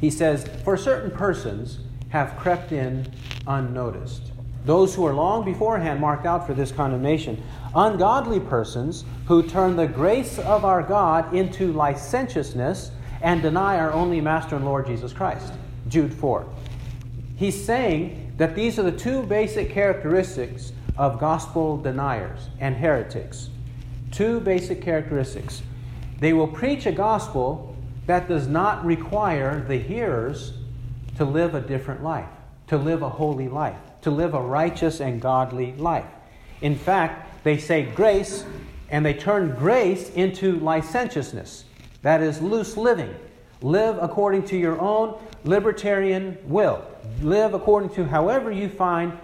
he 0.00 0.10
says, 0.10 0.48
for 0.64 0.76
certain 0.76 1.10
persons, 1.12 1.78
have 2.08 2.36
crept 2.36 2.72
in 2.72 3.06
unnoticed. 3.46 4.32
Those 4.64 4.94
who 4.94 5.06
are 5.06 5.14
long 5.14 5.44
beforehand 5.44 6.00
marked 6.00 6.26
out 6.26 6.46
for 6.46 6.54
this 6.54 6.70
condemnation. 6.70 7.42
Ungodly 7.74 8.38
persons 8.38 9.04
who 9.26 9.42
turn 9.42 9.76
the 9.76 9.86
grace 9.86 10.38
of 10.38 10.64
our 10.64 10.82
God 10.82 11.34
into 11.34 11.72
licentiousness 11.72 12.90
and 13.22 13.40
deny 13.40 13.78
our 13.78 13.92
only 13.92 14.20
Master 14.20 14.56
and 14.56 14.64
Lord 14.64 14.86
Jesus 14.86 15.12
Christ. 15.12 15.52
Jude 15.88 16.12
4. 16.12 16.46
He's 17.36 17.64
saying 17.64 18.31
that 18.42 18.56
these 18.56 18.76
are 18.76 18.82
the 18.82 18.90
two 18.90 19.22
basic 19.22 19.70
characteristics 19.70 20.72
of 20.96 21.20
gospel 21.20 21.76
deniers 21.76 22.48
and 22.58 22.74
heretics. 22.74 23.50
Two 24.10 24.40
basic 24.40 24.82
characteristics. 24.82 25.62
They 26.18 26.32
will 26.32 26.48
preach 26.48 26.86
a 26.86 26.90
gospel 26.90 27.76
that 28.06 28.26
does 28.26 28.48
not 28.48 28.84
require 28.84 29.64
the 29.68 29.76
hearers 29.76 30.54
to 31.18 31.24
live 31.24 31.54
a 31.54 31.60
different 31.60 32.02
life, 32.02 32.26
to 32.66 32.76
live 32.76 33.02
a 33.02 33.08
holy 33.08 33.48
life, 33.48 33.76
to 34.00 34.10
live 34.10 34.34
a 34.34 34.42
righteous 34.42 34.98
and 34.98 35.20
godly 35.20 35.74
life. 35.74 36.10
In 36.62 36.74
fact, 36.74 37.44
they 37.44 37.58
say 37.58 37.84
grace 37.94 38.44
and 38.90 39.06
they 39.06 39.14
turn 39.14 39.54
grace 39.54 40.10
into 40.10 40.58
licentiousness. 40.58 41.64
That 42.02 42.20
is 42.20 42.42
loose 42.42 42.76
living. 42.76 43.14
Live 43.62 43.98
according 44.00 44.44
to 44.46 44.56
your 44.56 44.80
own 44.80 45.18
libertarian 45.44 46.36
will. 46.44 46.84
Live 47.20 47.54
according 47.54 47.90
to 47.90 48.04
however 48.04 48.50
you 48.50 48.68
find 48.68 49.16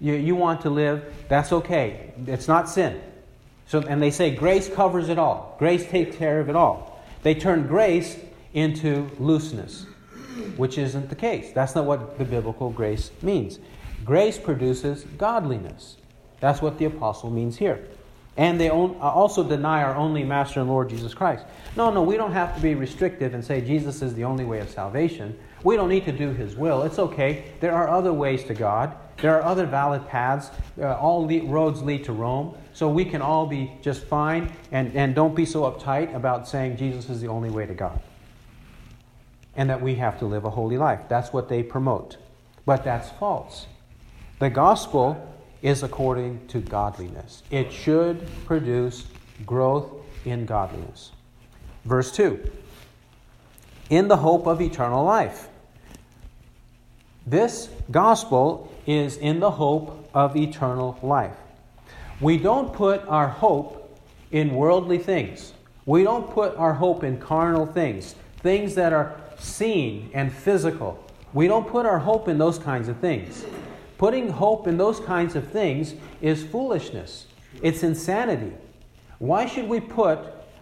you, 0.00 0.14
you 0.14 0.36
want 0.36 0.60
to 0.60 0.70
live. 0.70 1.14
That's 1.28 1.52
okay. 1.52 2.12
It's 2.26 2.48
not 2.48 2.68
sin. 2.68 3.00
So, 3.66 3.80
and 3.80 4.00
they 4.00 4.10
say 4.10 4.34
grace 4.34 4.68
covers 4.68 5.08
it 5.08 5.18
all. 5.18 5.56
Grace 5.58 5.86
takes 5.86 6.16
care 6.16 6.38
of 6.40 6.48
it 6.48 6.56
all. 6.56 7.02
They 7.22 7.34
turn 7.34 7.66
grace 7.66 8.18
into 8.52 9.10
looseness 9.18 9.86
which 10.56 10.78
isn't 10.78 11.08
the 11.08 11.14
case. 11.14 11.52
That's 11.52 11.74
not 11.74 11.84
what 11.84 12.18
the 12.18 12.24
biblical 12.24 12.70
grace 12.70 13.10
means. 13.22 13.58
Grace 14.04 14.38
produces 14.38 15.04
godliness. 15.18 15.96
That's 16.40 16.60
what 16.62 16.78
the 16.78 16.84
apostle 16.84 17.30
means 17.30 17.56
here. 17.56 17.86
And 18.36 18.60
they 18.60 18.68
uh, 18.68 18.74
also 18.74 19.42
deny 19.42 19.82
our 19.82 19.94
only 19.94 20.22
Master 20.22 20.60
and 20.60 20.68
Lord 20.68 20.90
Jesus 20.90 21.14
Christ. 21.14 21.44
No, 21.76 21.90
no, 21.90 22.02
we 22.02 22.16
don't 22.16 22.32
have 22.32 22.54
to 22.54 22.60
be 22.60 22.74
restrictive 22.74 23.34
and 23.34 23.44
say 23.44 23.60
Jesus 23.60 24.02
is 24.02 24.14
the 24.14 24.24
only 24.24 24.44
way 24.44 24.60
of 24.60 24.68
salvation. 24.68 25.38
We 25.64 25.76
don't 25.76 25.88
need 25.88 26.04
to 26.04 26.12
do 26.12 26.32
His 26.32 26.54
will. 26.54 26.82
It's 26.82 26.98
okay. 26.98 27.52
There 27.60 27.72
are 27.72 27.88
other 27.88 28.12
ways 28.12 28.44
to 28.44 28.54
God, 28.54 28.94
there 29.22 29.34
are 29.34 29.42
other 29.42 29.64
valid 29.66 30.06
paths. 30.08 30.50
Uh, 30.78 30.94
all 30.94 31.26
roads 31.26 31.82
lead 31.82 32.04
to 32.04 32.12
Rome. 32.12 32.54
So 32.74 32.90
we 32.90 33.06
can 33.06 33.22
all 33.22 33.46
be 33.46 33.72
just 33.80 34.04
fine 34.04 34.52
and, 34.70 34.94
and 34.94 35.14
don't 35.14 35.34
be 35.34 35.46
so 35.46 35.62
uptight 35.62 36.14
about 36.14 36.46
saying 36.46 36.76
Jesus 36.76 37.08
is 37.08 37.22
the 37.22 37.28
only 37.28 37.48
way 37.48 37.64
to 37.64 37.72
God 37.72 38.00
and 39.56 39.70
that 39.70 39.80
we 39.80 39.94
have 39.94 40.18
to 40.18 40.26
live 40.26 40.44
a 40.44 40.50
holy 40.50 40.76
life. 40.76 41.00
That's 41.08 41.32
what 41.32 41.48
they 41.48 41.62
promote. 41.62 42.18
But 42.66 42.84
that's 42.84 43.08
false. 43.10 43.66
The 44.38 44.50
gospel 44.50 45.34
is 45.62 45.82
according 45.82 46.46
to 46.48 46.60
godliness, 46.60 47.42
it 47.50 47.72
should 47.72 48.26
produce 48.44 49.06
growth 49.44 49.90
in 50.24 50.46
godliness. 50.46 51.12
Verse 51.84 52.12
2 52.12 52.50
In 53.90 54.08
the 54.08 54.16
hope 54.16 54.46
of 54.46 54.60
eternal 54.60 55.04
life. 55.04 55.48
This 57.26 57.68
gospel 57.90 58.72
is 58.86 59.16
in 59.16 59.40
the 59.40 59.50
hope 59.50 60.08
of 60.14 60.36
eternal 60.36 60.98
life. 61.02 61.36
We 62.20 62.38
don't 62.38 62.72
put 62.72 63.06
our 63.08 63.28
hope 63.28 63.98
in 64.30 64.54
worldly 64.54 64.98
things. 64.98 65.52
We 65.86 66.02
don't 66.02 66.30
put 66.30 66.56
our 66.56 66.74
hope 66.74 67.04
in 67.04 67.18
carnal 67.18 67.66
things, 67.66 68.14
things 68.38 68.74
that 68.76 68.92
are 68.92 69.20
seen 69.38 70.10
and 70.14 70.32
physical. 70.32 71.02
We 71.32 71.48
don't 71.48 71.68
put 71.68 71.84
our 71.84 71.98
hope 71.98 72.28
in 72.28 72.38
those 72.38 72.58
kinds 72.58 72.88
of 72.88 72.96
things. 72.98 73.44
Putting 73.98 74.28
hope 74.28 74.66
in 74.66 74.76
those 74.76 75.00
kinds 75.00 75.36
of 75.36 75.48
things 75.48 75.94
is 76.20 76.44
foolishness, 76.44 77.26
it's 77.62 77.82
insanity. 77.82 78.52
Why 79.18 79.46
should 79.46 79.68
we 79.68 79.80
put 79.80 80.18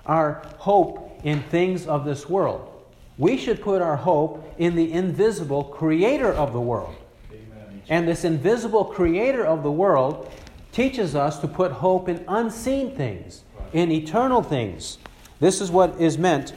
our 0.07 0.47
hope 0.59 1.21
in 1.25 1.43
things 1.45 1.87
of 1.87 2.05
this 2.05 2.29
world? 2.29 2.71
We 3.19 3.37
should 3.37 3.61
put 3.61 3.83
our 3.83 3.97
hope 3.97 4.55
in 4.59 4.77
the 4.77 4.93
invisible 4.93 5.65
creator 5.65 6.33
of 6.33 6.53
the 6.53 6.61
world. 6.61 6.95
Amen. 7.31 7.83
And 7.89 8.07
this 8.07 8.25
invisible 8.25 8.85
creator 8.85 9.45
of 9.45 9.63
the 9.63 9.71
world 9.71 10.31
teaches 10.73 11.15
us 11.15 11.39
to 11.41 11.49
put 11.49 11.73
hope 11.73 12.09
in 12.09 12.25
unseen 12.29 12.95
things, 12.97 13.45
in 13.73 13.91
eternal 13.91 14.43
things. 14.43 14.99
This 15.41 15.61
is 15.61 15.71
what 15.71 16.01
is 16.01 16.19
meant 16.19 16.53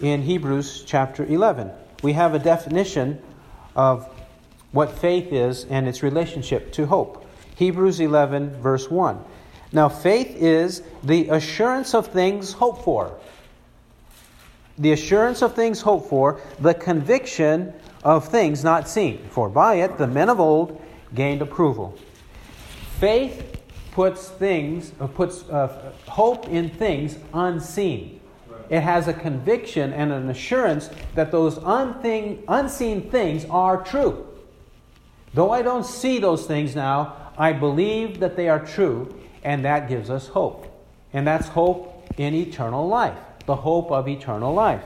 in 0.00 0.22
Hebrews 0.22 0.84
chapter 0.86 1.24
11. 1.24 1.70
We 2.02 2.12
have 2.14 2.34
a 2.34 2.38
definition 2.38 3.20
of 3.76 4.08
what 4.72 4.90
faith 4.90 5.32
is 5.32 5.64
and 5.64 5.88
its 5.88 6.02
relationship 6.02 6.72
to 6.72 6.86
hope. 6.86 7.26
Hebrews 7.56 8.00
11, 8.00 8.60
verse 8.60 8.90
1. 8.90 9.22
Now, 9.72 9.88
faith 9.88 10.34
is 10.36 10.82
the 11.02 11.28
assurance 11.28 11.94
of 11.94 12.08
things 12.08 12.52
hoped 12.52 12.84
for. 12.84 13.18
The 14.78 14.92
assurance 14.92 15.42
of 15.42 15.54
things 15.54 15.80
hoped 15.80 16.08
for, 16.08 16.40
the 16.58 16.74
conviction 16.74 17.72
of 18.02 18.28
things 18.28 18.64
not 18.64 18.88
seen. 18.88 19.28
For 19.30 19.48
by 19.48 19.76
it 19.76 19.98
the 19.98 20.06
men 20.06 20.28
of 20.28 20.40
old 20.40 20.80
gained 21.14 21.42
approval. 21.42 21.96
Faith 22.98 23.60
puts 23.92 24.28
things, 24.28 24.92
uh, 25.00 25.06
puts 25.06 25.48
uh, 25.50 25.92
hope 26.06 26.48
in 26.48 26.70
things 26.70 27.18
unseen. 27.34 28.20
It 28.70 28.80
has 28.80 29.08
a 29.08 29.12
conviction 29.12 29.92
and 29.92 30.12
an 30.12 30.30
assurance 30.30 30.90
that 31.14 31.32
those 31.32 31.58
unthing, 31.58 32.44
unseen 32.48 33.10
things 33.10 33.44
are 33.46 33.82
true. 33.82 34.29
Though 35.32 35.50
I 35.50 35.62
don't 35.62 35.86
see 35.86 36.18
those 36.18 36.46
things 36.46 36.74
now, 36.74 37.32
I 37.38 37.52
believe 37.52 38.20
that 38.20 38.36
they 38.36 38.48
are 38.48 38.64
true, 38.64 39.14
and 39.44 39.64
that 39.64 39.88
gives 39.88 40.10
us 40.10 40.28
hope. 40.28 40.66
And 41.12 41.26
that's 41.26 41.48
hope 41.48 42.04
in 42.16 42.34
eternal 42.34 42.88
life, 42.88 43.18
the 43.46 43.56
hope 43.56 43.90
of 43.90 44.08
eternal 44.08 44.52
life. 44.52 44.82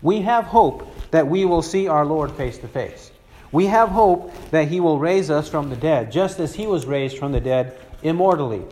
We 0.00 0.22
have 0.22 0.44
hope 0.44 0.88
that 1.10 1.26
we 1.26 1.44
will 1.44 1.62
see 1.62 1.88
our 1.88 2.06
Lord 2.06 2.32
face 2.32 2.58
to 2.58 2.68
face. 2.68 3.10
We 3.50 3.66
have 3.66 3.88
hope 3.88 4.32
that 4.50 4.68
He 4.68 4.78
will 4.80 4.98
raise 4.98 5.30
us 5.30 5.48
from 5.48 5.70
the 5.70 5.76
dead, 5.76 6.12
just 6.12 6.38
as 6.38 6.54
He 6.54 6.66
was 6.66 6.86
raised 6.86 7.18
from 7.18 7.32
the 7.32 7.40
dead 7.40 7.78
immortally. 8.02 8.62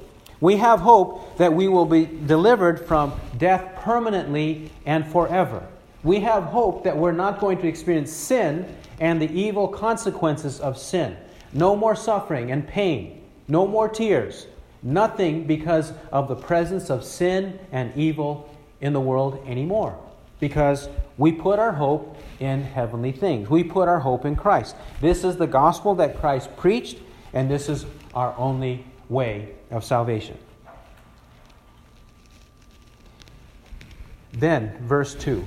We 0.41 0.57
have 0.57 0.81
hope 0.81 1.39
that 1.39 1.53
we 1.53 1.67
will 1.67 1.87
be 1.87 2.05
delivered 2.07 2.87
from 2.87 3.15
death 3.37 3.77
permanently 3.77 4.71
and 4.85 5.07
forever. 5.11 5.67
We 6.05 6.21
have 6.21 6.45
hope 6.45 6.85
that 6.85 6.97
we're 6.97 7.12
not 7.12 7.41
going 7.41 7.59
to 7.59 7.67
experience 7.67 8.12
sin 8.12 8.67
and 9.01 9.21
the 9.21 9.31
evil 9.31 9.69
consequences 9.69 10.61
of 10.61 10.79
sin. 10.79 11.17
No 11.53 11.77
more 11.77 11.97
suffering 11.97 12.51
and 12.51 12.67
pain, 12.67 13.23
no 13.49 13.67
more 13.67 13.89
tears, 13.89 14.47
nothing 14.83 15.47
because 15.47 15.93
of 16.13 16.29
the 16.29 16.37
presence 16.37 16.91
of 16.91 17.05
sin 17.05 17.59
and 17.73 17.97
evil 17.97 18.55
in 18.81 18.93
the 18.93 19.01
world 19.01 19.43
anymore. 19.47 19.99
Because 20.39 20.89
we 21.17 21.33
put 21.33 21.59
our 21.59 21.73
hope 21.73 22.17
in 22.41 22.63
heavenly 22.63 23.13
things. 23.13 23.49
We 23.49 23.65
put 23.65 23.89
our 23.89 24.01
hope 24.01 24.27
in 24.27 24.37
Christ. 24.37 24.77
This 25.01 25.25
is 25.25 25.37
the 25.37 25.47
gospel 25.47 25.95
that 25.97 26.19
Christ 26.21 26.55
preached, 26.57 26.99
and 27.33 27.51
this 27.51 27.69
is 27.69 27.87
our 28.15 28.35
only 28.37 28.85
way 29.09 29.55
of 29.71 29.85
salvation. 29.85 30.37
Then, 34.33 34.77
verse 34.87 35.15
2 35.15 35.45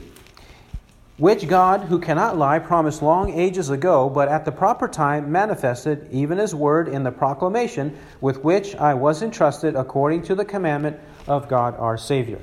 Which 1.19 1.49
God, 1.49 1.81
who 1.81 1.99
cannot 1.99 2.37
lie, 2.37 2.59
promised 2.59 3.01
long 3.01 3.33
ages 3.33 3.69
ago, 3.69 4.09
but 4.09 4.29
at 4.29 4.45
the 4.45 4.53
proper 4.53 4.87
time 4.87 5.29
manifested, 5.29 6.07
even 6.13 6.37
his 6.37 6.55
word 6.55 6.87
in 6.87 7.03
the 7.03 7.11
proclamation 7.11 7.97
with 8.21 8.41
which 8.45 8.73
I 8.75 8.93
was 8.93 9.21
entrusted 9.21 9.75
according 9.75 10.23
to 10.23 10.35
the 10.35 10.45
commandment 10.45 10.97
of 11.27 11.49
God 11.49 11.75
our 11.77 11.97
Savior. 11.97 12.39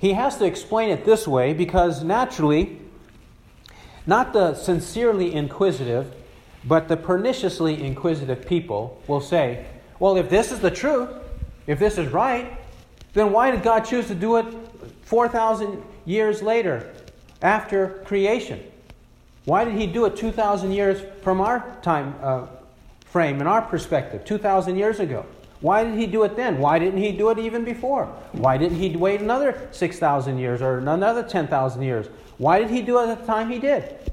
He 0.00 0.12
has 0.12 0.38
to 0.38 0.44
explain 0.44 0.90
it 0.90 1.04
this 1.04 1.26
way 1.26 1.52
because 1.52 2.04
naturally, 2.04 2.78
not 4.06 4.32
the 4.32 4.54
sincerely 4.54 5.34
inquisitive, 5.34 6.14
but 6.64 6.86
the 6.86 6.96
perniciously 6.96 7.82
inquisitive 7.82 8.46
people 8.46 9.02
will 9.08 9.20
say, 9.20 9.66
well, 9.98 10.16
if 10.16 10.30
this 10.30 10.52
is 10.52 10.60
the 10.60 10.70
truth, 10.70 11.08
if 11.66 11.80
this 11.80 11.98
is 11.98 12.12
right, 12.12 12.56
then 13.14 13.32
why 13.32 13.50
did 13.50 13.64
God 13.64 13.80
choose 13.80 14.06
to 14.06 14.14
do 14.14 14.36
it 14.36 14.46
4,000 15.02 15.82
years 16.04 16.40
later 16.40 16.94
after 17.42 18.02
creation? 18.04 18.62
Why 19.44 19.64
did 19.64 19.74
He 19.74 19.86
do 19.86 20.04
it 20.04 20.16
2,000 20.16 20.72
years 20.72 21.02
from 21.22 21.40
our 21.40 21.76
time 21.82 22.14
uh, 22.22 22.46
frame 23.06 23.40
and 23.40 23.48
our 23.48 23.62
perspective, 23.62 24.24
2,000 24.24 24.76
years 24.76 25.00
ago? 25.00 25.26
Why 25.60 25.84
did 25.84 25.94
He 25.94 26.06
do 26.06 26.24
it 26.24 26.36
then? 26.36 26.58
Why 26.58 26.78
didn't 26.78 27.00
He 27.00 27.12
do 27.12 27.30
it 27.30 27.38
even 27.38 27.64
before? 27.64 28.06
Why 28.32 28.56
didn't 28.58 28.78
He 28.78 28.96
wait 28.96 29.20
another 29.20 29.68
6,000 29.70 30.38
years 30.38 30.62
or 30.62 30.78
another 30.78 31.22
10,000 31.22 31.82
years? 31.82 32.06
Why 32.38 32.58
did 32.58 32.70
He 32.70 32.82
do 32.82 32.98
it 32.98 33.08
at 33.08 33.20
the 33.20 33.26
time 33.26 33.50
He 33.50 33.58
did? 33.58 34.12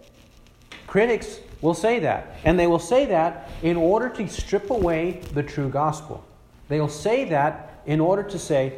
Critics 0.88 1.40
will 1.62 1.74
say 1.74 2.00
that. 2.00 2.38
And 2.44 2.60
they 2.60 2.68
will 2.68 2.80
say 2.80 3.06
that 3.06 3.50
in 3.62 3.78
order 3.78 4.10
to 4.10 4.28
strip 4.28 4.70
away 4.70 5.22
the 5.34 5.44
true 5.44 5.70
gospel. 5.70 6.24
They'll 6.68 6.88
say 6.88 7.26
that 7.26 7.82
in 7.86 8.00
order 8.00 8.24
to 8.24 8.40
say, 8.40 8.74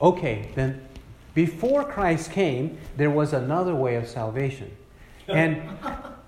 okay, 0.00 0.50
then 0.54 0.85
before 1.36 1.84
Christ 1.84 2.32
came, 2.32 2.78
there 2.96 3.10
was 3.10 3.34
another 3.34 3.74
way 3.74 3.96
of 3.96 4.08
salvation. 4.08 4.74
And 5.28 5.62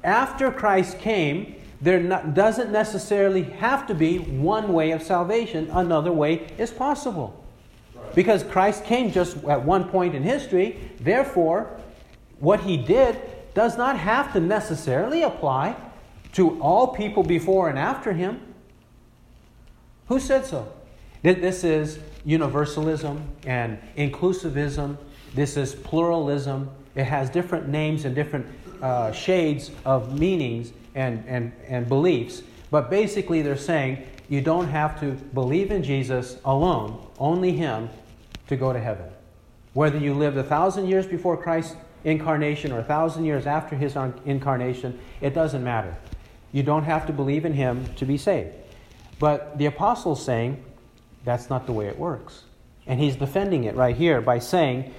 after 0.05 0.53
Christ 0.53 0.99
came, 0.99 1.57
there 1.81 1.99
not, 1.99 2.35
doesn't 2.35 2.71
necessarily 2.71 3.45
have 3.45 3.87
to 3.87 3.95
be 3.95 4.19
one 4.19 4.71
way 4.75 4.91
of 4.91 5.03
salvation, 5.03 5.71
another 5.71 6.13
way 6.13 6.47
is 6.59 6.71
possible. 6.71 7.43
Because 8.15 8.45
Christ 8.45 8.85
came 8.85 9.11
just 9.11 9.43
at 9.45 9.65
one 9.65 9.89
point 9.89 10.15
in 10.15 10.23
history, 10.23 10.79
therefore, 11.01 11.81
what 12.39 12.61
he 12.61 12.77
did 12.77 13.19
does 13.55 13.79
not 13.79 13.99
have 13.99 14.35
to 14.35 14.41
necessarily 14.41 15.23
apply 15.23 15.75
to 16.33 16.61
all 16.61 16.89
people 16.89 17.23
before 17.23 17.71
and 17.71 17.79
after 17.79 18.13
him. 18.13 18.43
Who 20.09 20.21
said 20.21 20.45
so? 20.45 20.71
This 21.23 21.65
is 21.65 21.99
universalism 22.29 23.27
and 23.47 23.79
inclusivism. 23.97 24.99
This 25.35 25.57
is 25.57 25.75
pluralism. 25.75 26.71
It 26.95 27.05
has 27.05 27.31
different 27.31 27.69
names 27.69 28.05
and 28.05 28.15
different 28.15 28.47
uh, 28.83 29.13
shades 29.13 29.71
of 29.87 30.19
meanings 30.21 30.73
and, 30.95 31.25
and, 31.27 31.53
and 31.67 31.89
beliefs. 31.89 32.43
But 32.71 32.91
basically, 32.91 33.41
they're 33.41 33.57
saying 33.57 34.07
you 34.29 34.43
don't 34.43 34.69
have 34.69 35.01
to 35.01 35.13
believe 35.33 35.71
in 35.71 35.83
Jesus 35.83 36.37
alone, 36.45 37.03
only 37.19 37.53
Him, 37.53 37.89
to 38.49 38.57
go 38.57 38.75
to 38.75 38.79
heaven. 38.79 39.09
Whether 39.73 39.99
you 39.99 40.13
lived 40.13 40.37
a 40.37 40.45
thousand 40.45 40.87
years 40.87 41.07
before 41.07 41.37
Christ's 41.37 41.77
incarnation 42.05 42.73
or 42.73 42.81
a 42.81 42.85
thousand 42.85 43.25
years 43.25 43.47
after 43.47 43.75
his 43.75 43.97
incarnation, 44.27 44.99
it 45.21 45.35
doesn't 45.35 45.65
matter. 45.65 45.97
You 46.53 46.63
don't 46.63 46.85
have 46.85 47.07
to 47.07 47.13
believe 47.13 47.45
in 47.45 47.55
him 47.55 47.87
to 47.97 48.05
be 48.05 48.19
saved. 48.19 48.53
But 49.19 49.57
the 49.59 49.67
apostle's 49.67 50.25
saying 50.25 50.63
that's 51.25 51.51
not 51.51 51.67
the 51.67 51.73
way 51.73 51.87
it 51.87 51.99
works. 51.99 52.45
And 52.87 52.99
he's 53.01 53.17
defending 53.17 53.65
it 53.65 53.75
right 53.75 53.97
here 53.97 54.21
by 54.21 54.39
saying, 54.39 54.93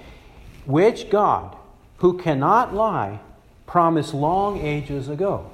Which 0.66 1.10
God, 1.10 1.56
who 1.98 2.18
cannot 2.18 2.74
lie, 2.74 3.20
promised 3.66 4.14
long 4.14 4.60
ages 4.60 5.08
ago. 5.08 5.50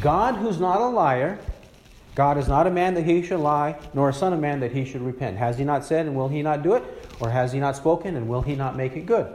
God, 0.00 0.36
who's 0.36 0.60
not 0.60 0.80
a 0.80 0.86
liar, 0.86 1.38
God 2.14 2.36
is 2.36 2.48
not 2.48 2.66
a 2.66 2.70
man 2.70 2.94
that 2.94 3.04
he 3.04 3.22
should 3.22 3.40
lie, 3.40 3.78
nor 3.94 4.10
a 4.10 4.12
son 4.12 4.32
of 4.32 4.40
man 4.40 4.60
that 4.60 4.72
he 4.72 4.84
should 4.84 5.00
repent. 5.00 5.38
Has 5.38 5.56
he 5.56 5.64
not 5.64 5.84
said, 5.84 6.06
and 6.06 6.14
will 6.14 6.28
he 6.28 6.42
not 6.42 6.62
do 6.62 6.74
it? 6.74 6.84
Or 7.20 7.30
has 7.30 7.52
he 7.52 7.60
not 7.60 7.76
spoken, 7.76 8.16
and 8.16 8.28
will 8.28 8.42
he 8.42 8.54
not 8.54 8.76
make 8.76 8.96
it 8.96 9.06
good? 9.06 9.32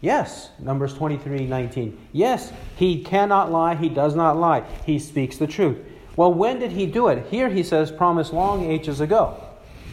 Yes, 0.00 0.50
Numbers 0.58 0.94
23 0.94 1.46
19. 1.46 1.98
Yes, 2.12 2.52
he 2.76 3.02
cannot 3.02 3.50
lie, 3.50 3.74
he 3.74 3.88
does 3.88 4.14
not 4.14 4.36
lie, 4.36 4.64
he 4.84 4.98
speaks 4.98 5.38
the 5.38 5.46
truth. 5.46 5.78
Well, 6.16 6.32
when 6.32 6.60
did 6.60 6.72
he 6.72 6.86
do 6.86 7.08
it? 7.08 7.26
Here 7.30 7.48
he 7.48 7.62
says, 7.62 7.90
promised 7.90 8.32
long 8.32 8.64
ages 8.64 9.00
ago. 9.00 9.36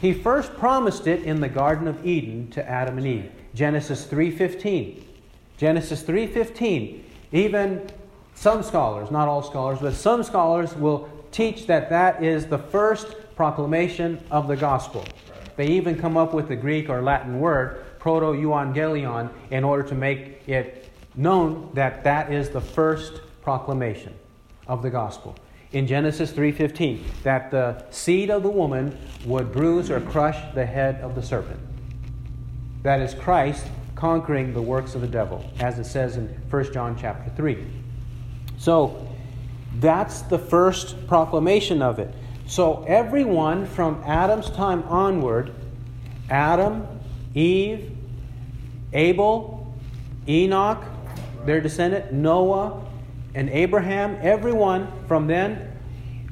He 0.01 0.13
first 0.13 0.55
promised 0.55 1.07
it 1.07 1.23
in 1.23 1.41
the 1.41 1.49
Garden 1.49 1.88
of 1.88 2.05
Eden 2.05 2.49
to 2.51 2.67
Adam 2.67 2.97
and 2.97 3.07
Eve. 3.07 3.31
Genesis 3.53 4.05
3:15. 4.05 5.03
Genesis 5.57 6.03
3:15. 6.03 7.03
Even 7.31 7.81
some 8.36 8.63
scholars, 8.63 9.12
not 9.12 9.27
all 9.27 9.43
scholars, 9.43 9.79
but 9.79 9.93
some 9.93 10.23
scholars 10.23 10.75
will 10.75 11.07
teach 11.31 11.67
that 11.67 11.89
that 11.89 12.23
is 12.23 12.47
the 12.47 12.57
first 12.57 13.15
proclamation 13.36 14.19
of 14.31 14.47
the 14.47 14.55
gospel. 14.55 15.03
They 15.55 15.67
even 15.67 15.95
come 15.95 16.17
up 16.17 16.34
with 16.34 16.47
the 16.47 16.55
Greek 16.55 16.89
or 16.89 17.01
Latin 17.01 17.39
word 17.39 17.84
proto 17.99 18.34
euangelion 18.34 19.29
in 19.51 19.63
order 19.63 19.84
to 19.84 19.95
make 19.95 20.47
it 20.47 20.89
known 21.15 21.69
that 21.73 22.03
that 22.03 22.31
is 22.34 22.49
the 22.49 22.62
first 22.62 23.21
proclamation 23.43 24.13
of 24.67 24.81
the 24.81 24.89
gospel 24.89 25.36
in 25.71 25.88
Genesis 25.88 26.31
3:15 26.31 27.03
that 27.23 27.51
the 27.51 27.84
seed 27.89 28.29
of 28.29 28.43
the 28.43 28.49
woman 28.49 28.97
would 29.25 29.51
bruise 29.51 29.89
or 29.89 30.01
crush 30.01 30.38
the 30.53 30.65
head 30.65 30.99
of 31.01 31.15
the 31.15 31.23
serpent. 31.23 31.60
That 32.84 32.99
is 33.01 33.13
Christ 33.13 33.65
conquering 33.95 34.53
the 34.53 34.62
works 34.62 34.95
of 34.95 35.01
the 35.01 35.07
devil 35.07 35.45
as 35.60 35.79
it 35.79 35.86
says 35.86 36.17
in 36.17 36.27
1 36.49 36.73
John 36.73 36.97
chapter 36.99 37.31
3. 37.36 37.57
So 38.57 39.07
that's 39.79 40.21
the 40.23 40.39
first 40.39 41.07
proclamation 41.07 41.81
of 41.81 41.99
it. 41.99 42.13
So 42.47 42.84
everyone 42.88 43.65
from 43.65 44.03
Adam's 44.05 44.49
time 44.49 44.84
onward, 44.84 45.53
Adam, 46.29 46.86
Eve, 47.34 47.95
Abel, 48.93 49.73
Enoch, 50.27 50.84
their 51.45 51.62
descendant, 51.62 52.12
Noah, 52.12 52.81
and 53.33 53.49
Abraham, 53.49 54.17
everyone 54.21 54.91
from 55.07 55.27
then 55.27 55.71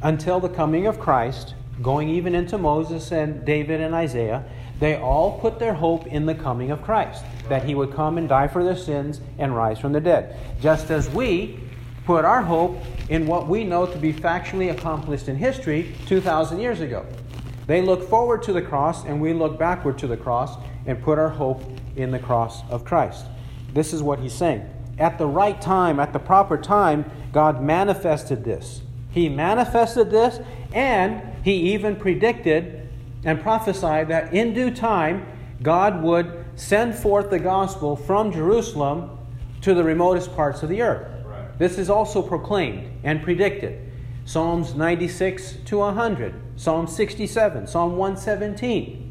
until 0.01 0.39
the 0.39 0.49
coming 0.49 0.87
of 0.87 0.99
Christ, 0.99 1.55
going 1.81 2.09
even 2.09 2.35
into 2.35 2.57
Moses 2.57 3.11
and 3.11 3.45
David 3.45 3.79
and 3.81 3.95
Isaiah, 3.95 4.43
they 4.79 4.95
all 4.95 5.39
put 5.39 5.59
their 5.59 5.73
hope 5.73 6.07
in 6.07 6.25
the 6.25 6.35
coming 6.35 6.71
of 6.71 6.81
Christ, 6.81 7.23
that 7.49 7.63
he 7.63 7.75
would 7.75 7.93
come 7.93 8.17
and 8.17 8.29
die 8.29 8.47
for 8.47 8.63
their 8.63 8.77
sins 8.77 9.19
and 9.37 9.55
rise 9.55 9.79
from 9.79 9.93
the 9.93 9.99
dead. 9.99 10.37
Just 10.61 10.89
as 10.89 11.09
we 11.09 11.59
put 12.05 12.25
our 12.25 12.41
hope 12.41 12.77
in 13.09 13.27
what 13.27 13.47
we 13.47 13.63
know 13.63 13.85
to 13.85 13.97
be 13.97 14.13
factually 14.13 14.71
accomplished 14.71 15.27
in 15.27 15.35
history 15.35 15.93
2,000 16.07 16.59
years 16.59 16.79
ago. 16.79 17.05
They 17.67 17.81
look 17.81 18.09
forward 18.09 18.41
to 18.43 18.53
the 18.53 18.61
cross, 18.61 19.05
and 19.05 19.21
we 19.21 19.31
look 19.31 19.59
backward 19.59 19.99
to 19.99 20.07
the 20.07 20.17
cross 20.17 20.55
and 20.85 21.01
put 21.01 21.19
our 21.19 21.29
hope 21.29 21.61
in 21.95 22.09
the 22.09 22.19
cross 22.19 22.63
of 22.69 22.83
Christ. 22.83 23.25
This 23.73 23.93
is 23.93 24.01
what 24.01 24.19
he's 24.19 24.33
saying. 24.33 24.67
At 24.99 25.17
the 25.17 25.27
right 25.27 25.59
time, 25.61 25.99
at 25.99 26.13
the 26.13 26.19
proper 26.19 26.57
time, 26.57 27.09
God 27.31 27.61
manifested 27.61 28.43
this. 28.43 28.81
He 29.11 29.29
manifested 29.29 30.11
this, 30.11 30.39
and 30.73 31.21
he 31.43 31.73
even 31.73 31.95
predicted 31.95 32.87
and 33.23 33.41
prophesied 33.41 34.09
that 34.09 34.33
in 34.33 34.53
due 34.53 34.71
time, 34.71 35.25
God 35.63 36.03
would 36.03 36.45
send 36.55 36.95
forth 36.95 37.29
the 37.29 37.39
gospel 37.39 37.95
from 37.95 38.31
Jerusalem 38.31 39.17
to 39.61 39.73
the 39.73 39.83
remotest 39.83 40.35
parts 40.35 40.63
of 40.63 40.69
the 40.69 40.81
earth. 40.81 41.25
Right. 41.25 41.57
This 41.57 41.77
is 41.77 41.89
also 41.89 42.21
proclaimed 42.21 42.89
and 43.03 43.23
predicted. 43.23 43.91
Psalms 44.25 44.75
96 44.75 45.57
to 45.65 45.79
100, 45.79 46.33
Psalm 46.55 46.87
67, 46.87 47.67
Psalm 47.67 47.97
117 47.97 49.09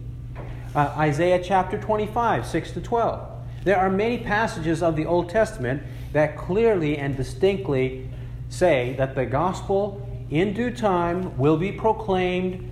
uh, 0.74 0.94
Isaiah 0.98 1.42
chapter 1.42 1.78
25, 1.78 2.46
6 2.46 2.70
to 2.72 2.80
12. 2.80 3.28
There 3.64 3.76
are 3.76 3.90
many 3.90 4.18
passages 4.18 4.82
of 4.82 4.96
the 4.96 5.06
Old 5.06 5.28
Testament 5.28 5.82
that 6.12 6.36
clearly 6.36 6.96
and 6.96 7.16
distinctly 7.16 8.08
say 8.48 8.94
that 8.98 9.14
the 9.14 9.26
gospel 9.26 10.08
in 10.30 10.54
due 10.54 10.70
time 10.70 11.36
will 11.38 11.56
be 11.56 11.72
proclaimed 11.72 12.64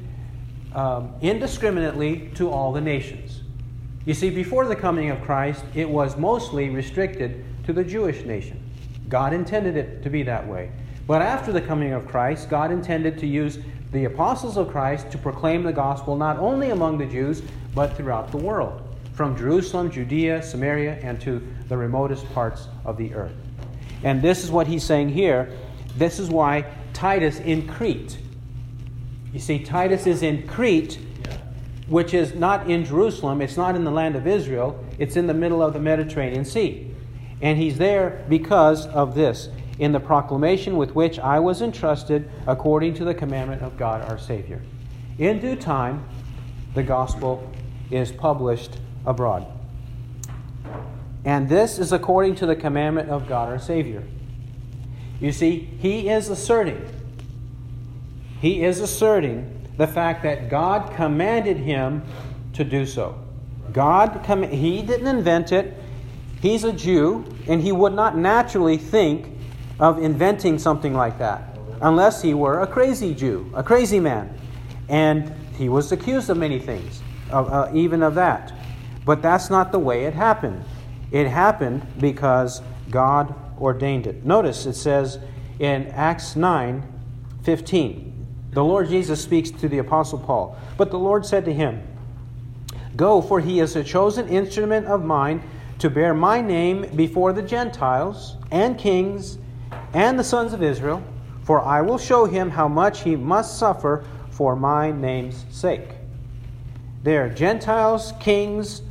um, 0.75 1.15
indiscriminately 1.21 2.31
to 2.35 2.51
all 2.51 2.73
the 2.73 2.81
nations. 2.81 3.43
You 4.05 4.15
see, 4.15 4.31
before 4.31 4.67
the 4.67 4.77
coming 4.77 5.11
of 5.11 5.21
Christ, 5.23 5.65
it 5.75 5.89
was 5.89 6.17
mostly 6.17 6.69
restricted 6.71 7.45
to 7.65 7.73
the 7.73 7.83
Jewish 7.83 8.25
nation. 8.25 8.63
God 9.09 9.33
intended 9.33 9.77
it 9.77 10.03
to 10.03 10.11
be 10.11 10.23
that 10.25 10.47
way. 10.47 10.71
But 11.07 11.23
after 11.23 11.53
the 11.53 11.61
coming 11.61 11.93
of 11.93 12.07
Christ, 12.07 12.51
God 12.51 12.71
intended 12.71 13.19
to 13.19 13.27
use 13.27 13.59
the 13.93 14.05
apostles 14.05 14.57
of 14.57 14.71
Christ 14.71 15.11
to 15.13 15.19
proclaim 15.19 15.63
the 15.63 15.73
gospel 15.73 16.17
not 16.17 16.39
only 16.39 16.71
among 16.71 16.99
the 16.99 17.07
Jews, 17.07 17.43
but 17.75 17.97
throughout 17.97 18.31
the 18.31 18.37
world, 18.37 18.86
from 19.17 19.35
Jerusalem, 19.35 19.91
Judea, 19.91 20.43
Samaria, 20.43 20.99
and 21.03 21.19
to 21.23 21.43
the 21.69 21.77
remotest 21.77 22.31
parts 22.35 22.69
of 22.85 22.99
the 22.99 23.15
earth. 23.15 23.33
And 24.05 24.21
this 24.21 24.45
is 24.45 24.51
what 24.51 24.67
he's 24.67 24.85
saying 24.85 25.09
here. 25.09 25.51
This 25.97 26.19
is 26.19 26.29
why 26.29 26.67
Titus 26.93 27.41
in 27.41 27.67
Crete. 27.67 28.19
You 29.33 29.41
see, 29.41 29.59
Titus 29.59 30.07
is 30.07 30.23
in 30.23 30.47
Crete, 30.47 30.99
which 31.89 32.13
is 32.13 32.35
not 32.35 32.71
in 32.71 32.85
Jerusalem, 32.85 33.41
it's 33.41 33.57
not 33.57 33.75
in 33.75 33.85
the 33.85 33.91
land 33.91 34.17
of 34.17 34.27
Israel, 34.27 34.85
it's 34.99 35.17
in 35.17 35.27
the 35.27 35.35
middle 35.35 35.63
of 35.63 35.73
the 35.73 35.81
Mediterranean 35.81 36.45
Sea. 36.45 36.95
And 37.41 37.59
he's 37.59 37.79
there 37.79 38.23
because 38.29 38.87
of 38.87 39.15
this, 39.15 39.49
in 39.79 39.93
the 39.93 40.01
proclamation 40.01 40.77
with 40.77 40.95
which 40.95 41.19
I 41.19 41.39
was 41.41 41.63
entrusted 41.63 42.31
according 42.47 42.95
to 42.95 43.05
the 43.05 43.15
commandment 43.15 43.63
of 43.63 43.79
God 43.79 44.03
our 44.11 44.19
Savior. 44.19 44.61
In 45.19 45.41
due 45.41 45.57
time, 45.57 46.07
the 46.75 46.83
gospel 46.83 47.51
is 47.91 48.13
published 48.13 48.79
abroad. 49.07 49.47
And 51.25 51.49
this 51.49 51.79
is 51.79 51.93
according 51.93 52.37
to 52.37 52.47
the 52.47 52.57
commandment 52.57 53.11
of 53.11 53.29
God 53.29 53.49
our 53.49 53.59
Savior. 53.59 54.03
You 55.21 55.33
see, 55.33 55.59
he 55.79 56.09
is 56.09 56.29
asserting, 56.29 56.85
he 58.41 58.63
is 58.63 58.81
asserting 58.81 59.53
the 59.77 59.87
fact 59.87 60.23
that 60.23 60.49
God 60.49 60.95
commanded 60.95 61.57
him 61.57 62.03
to 62.55 62.65
do 62.65 62.87
so. 62.87 63.19
God, 63.73 64.23
com- 64.25 64.43
he 64.43 64.83
didn't 64.83 65.07
invent 65.07 65.53
it. 65.53 65.75
He's 66.41 66.65
a 66.65 66.73
Jew, 66.73 67.25
and 67.47 67.61
he 67.61 67.73
would 67.73 67.93
not 67.93 68.17
naturally 68.17 68.77
think 68.77 69.27
of 69.79 69.99
inventing 69.99 70.59
something 70.59 70.95
like 70.95 71.19
that 71.19 71.59
unless 71.83 72.23
he 72.23 72.35
were 72.35 72.61
a 72.61 72.67
crazy 72.67 73.15
Jew, 73.15 73.51
a 73.55 73.63
crazy 73.63 74.01
man. 74.01 74.39
And 74.89 75.35
he 75.57 75.69
was 75.69 75.91
accused 75.93 76.31
of 76.31 76.37
many 76.37 76.59
things, 76.59 77.03
of, 77.31 77.53
uh, 77.53 77.71
even 77.75 78.03
of 78.03 78.15
that. 78.15 78.53
But 79.07 79.23
that's 79.23 79.49
not 79.49 79.73
the 79.73 79.79
way 79.79 80.05
it 80.05 80.13
happened. 80.13 80.63
It 81.13 81.29
happened 81.29 81.87
because 81.99 82.61
God 82.91 83.35
ordained 83.59 84.07
it. 84.07 84.27
Notice 84.27 84.67
it 84.67 84.75
says 84.75 85.19
in 85.59 85.87
Acts 85.87 86.37
9 86.37 86.93
15, 87.45 88.27
the 88.51 88.65
Lord 88.65 88.89
Jesus 88.89 89.23
speaks 89.23 89.51
to 89.53 89.69
the 89.69 89.79
Apostle 89.79 90.19
Paul. 90.19 90.59
But 90.77 90.91
the 90.91 90.99
Lord 90.99 91.25
said 91.25 91.45
to 91.45 91.55
him, 91.55 91.87
Go, 92.97 93.23
for 93.23 93.39
he 93.39 93.61
is 93.61 93.77
a 93.77 93.85
chosen 93.85 94.29
instrument 94.29 94.87
of 94.87 95.05
mine 95.05 95.43
to 95.79 95.89
bear 95.89 96.13
my 96.13 96.41
name 96.41 96.87
before 96.97 97.33
the 97.33 97.43
Gentiles 97.43 98.37
and 98.51 98.77
kings 98.77 99.39
and 99.93 100.19
the 100.19 100.25
sons 100.25 100.53
of 100.53 100.63
Israel, 100.63 101.03
for 101.45 101.61
I 101.61 101.83
will 101.83 101.99
show 101.99 102.25
him 102.25 102.51
how 102.51 102.67
much 102.67 103.03
he 103.03 103.15
must 103.15 103.59
suffer 103.59 104.05
for 104.31 104.57
my 104.57 104.91
name's 104.91 105.45
sake. 105.51 105.91
There, 107.03 107.29
Gentiles, 107.29 108.13
kings, 108.19 108.83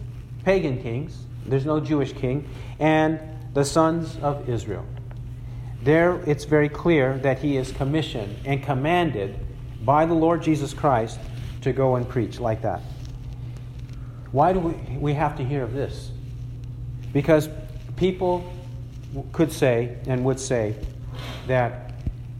pagan 0.45 0.81
kings, 0.81 1.17
there's 1.45 1.65
no 1.65 1.79
Jewish 1.79 2.13
king, 2.13 2.47
and 2.79 3.19
the 3.53 3.65
sons 3.65 4.17
of 4.21 4.47
Israel. 4.47 4.86
There, 5.84 6.21
it's 6.27 6.45
very 6.45 6.69
clear 6.69 7.17
that 7.19 7.39
he 7.39 7.58
is 7.58 7.71
commissioned 7.71 8.38
and 8.45 8.63
commanded 8.63 9.39
by 9.84 10.05
the 10.05 10.13
Lord 10.13 10.41
Jesus 10.41 10.73
Christ 10.73 11.19
to 11.62 11.73
go 11.73 11.95
and 11.95 12.08
preach 12.08 12.39
like 12.39 12.62
that. 12.62 12.81
Why 14.31 14.53
do 14.53 14.60
we, 14.60 14.97
we 14.97 15.13
have 15.13 15.36
to 15.38 15.43
hear 15.43 15.63
of 15.63 15.73
this? 15.73 16.12
Because 17.12 17.49
people 17.95 18.53
could 19.31 19.51
say 19.51 19.97
and 20.08 20.23
would 20.25 20.39
say 20.39 20.75
that 21.47 21.93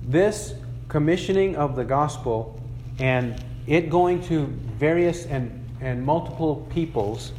this 0.04 0.54
commissioning 0.90 1.56
of 1.56 1.76
the 1.76 1.84
gospel 1.84 2.60
and 3.00 3.44
it 3.68 3.90
going 3.90 4.22
to 4.24 4.46
various 4.78 5.26
and, 5.26 5.66
and 5.82 6.06
multiple 6.06 6.68
peoples, 6.72 7.32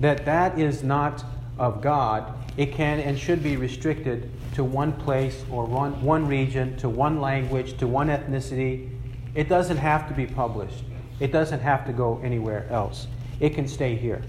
that 0.00 0.24
that 0.24 0.58
is 0.58 0.82
not 0.82 1.24
of 1.58 1.80
God. 1.80 2.32
It 2.56 2.72
can 2.72 3.00
and 3.00 3.18
should 3.18 3.42
be 3.42 3.56
restricted 3.56 4.30
to 4.54 4.64
one 4.64 4.92
place 4.92 5.44
or 5.50 5.64
one, 5.64 6.00
one 6.02 6.26
region, 6.26 6.76
to 6.78 6.88
one 6.88 7.20
language, 7.20 7.76
to 7.78 7.86
one 7.86 8.08
ethnicity. 8.08 8.90
It 9.34 9.48
doesn't 9.48 9.76
have 9.76 10.08
to 10.08 10.14
be 10.14 10.26
published. 10.26 10.84
It 11.20 11.32
doesn't 11.32 11.60
have 11.60 11.84
to 11.86 11.92
go 11.92 12.20
anywhere 12.22 12.66
else. 12.70 13.06
It 13.40 13.54
can 13.54 13.66
stay 13.66 13.96
here. 13.96 14.22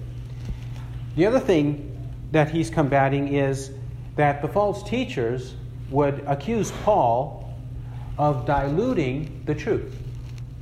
The 1.16 1.26
other 1.26 1.40
thing 1.40 1.92
that 2.32 2.50
he's 2.50 2.70
combating 2.70 3.34
is 3.34 3.72
that 4.16 4.42
the 4.42 4.48
false 4.48 4.84
teachers 4.84 5.56
would 5.90 6.24
accuse 6.26 6.72
Paul 6.84 7.54
of 8.18 8.46
diluting 8.46 9.42
the 9.46 9.56
truth. 9.56 9.96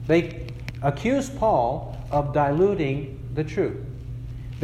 They 0.08 0.48
accuse 0.82 1.30
Paul 1.30 1.98
of 2.12 2.34
diluting 2.34 3.20
the 3.34 3.44
truth. 3.44 3.83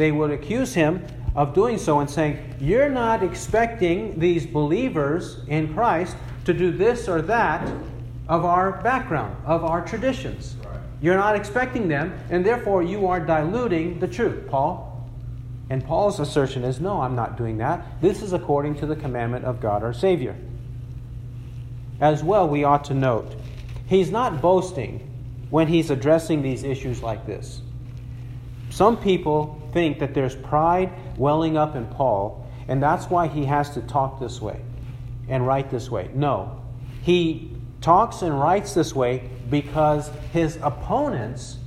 They 0.00 0.12
would 0.12 0.30
accuse 0.30 0.72
him 0.72 1.04
of 1.34 1.52
doing 1.52 1.76
so 1.76 1.98
and 1.98 2.08
saying, 2.08 2.54
You're 2.58 2.88
not 2.88 3.22
expecting 3.22 4.18
these 4.18 4.46
believers 4.46 5.40
in 5.46 5.74
Christ 5.74 6.16
to 6.46 6.54
do 6.54 6.70
this 6.70 7.06
or 7.06 7.20
that 7.20 7.70
of 8.26 8.46
our 8.46 8.80
background, 8.80 9.36
of 9.44 9.62
our 9.62 9.84
traditions. 9.84 10.56
Right. 10.64 10.80
You're 11.02 11.18
not 11.18 11.36
expecting 11.36 11.86
them, 11.86 12.18
and 12.30 12.46
therefore 12.46 12.82
you 12.82 13.08
are 13.08 13.20
diluting 13.20 14.00
the 14.00 14.08
truth, 14.08 14.48
Paul. 14.48 15.06
And 15.68 15.84
Paul's 15.84 16.18
assertion 16.18 16.64
is 16.64 16.80
no, 16.80 17.02
I'm 17.02 17.14
not 17.14 17.36
doing 17.36 17.58
that. 17.58 18.00
This 18.00 18.22
is 18.22 18.32
according 18.32 18.76
to 18.76 18.86
the 18.86 18.96
commandment 18.96 19.44
of 19.44 19.60
God 19.60 19.82
our 19.82 19.92
Savior. 19.92 20.34
As 22.00 22.24
well, 22.24 22.48
we 22.48 22.64
ought 22.64 22.84
to 22.84 22.94
note, 22.94 23.34
he's 23.86 24.10
not 24.10 24.40
boasting 24.40 25.06
when 25.50 25.68
he's 25.68 25.90
addressing 25.90 26.40
these 26.40 26.64
issues 26.64 27.02
like 27.02 27.26
this. 27.26 27.60
Some 28.70 28.96
people 28.96 29.60
think 29.72 29.98
that 29.98 30.14
there's 30.14 30.34
pride 30.34 30.92
welling 31.18 31.56
up 31.56 31.76
in 31.76 31.86
Paul, 31.86 32.46
and 32.68 32.82
that's 32.82 33.06
why 33.10 33.28
he 33.28 33.44
has 33.44 33.70
to 33.74 33.80
talk 33.82 34.18
this 34.20 34.40
way 34.40 34.60
and 35.28 35.46
write 35.46 35.70
this 35.70 35.90
way. 35.90 36.10
No. 36.14 36.62
He 37.02 37.52
talks 37.80 38.22
and 38.22 38.38
writes 38.38 38.74
this 38.74 38.94
way 38.94 39.28
because 39.48 40.10
his 40.32 40.58
opponents 40.62 41.58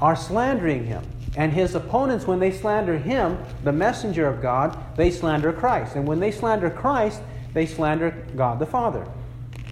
are 0.00 0.16
slandering 0.16 0.86
him. 0.86 1.04
And 1.36 1.52
his 1.52 1.74
opponents, 1.74 2.26
when 2.26 2.40
they 2.40 2.50
slander 2.50 2.98
him, 2.98 3.38
the 3.64 3.72
messenger 3.72 4.26
of 4.26 4.42
God, 4.42 4.76
they 4.96 5.10
slander 5.10 5.52
Christ. 5.52 5.96
And 5.96 6.06
when 6.06 6.20
they 6.20 6.30
slander 6.30 6.68
Christ, 6.68 7.22
they 7.54 7.66
slander 7.66 8.26
God 8.36 8.58
the 8.58 8.66
Father. 8.66 9.06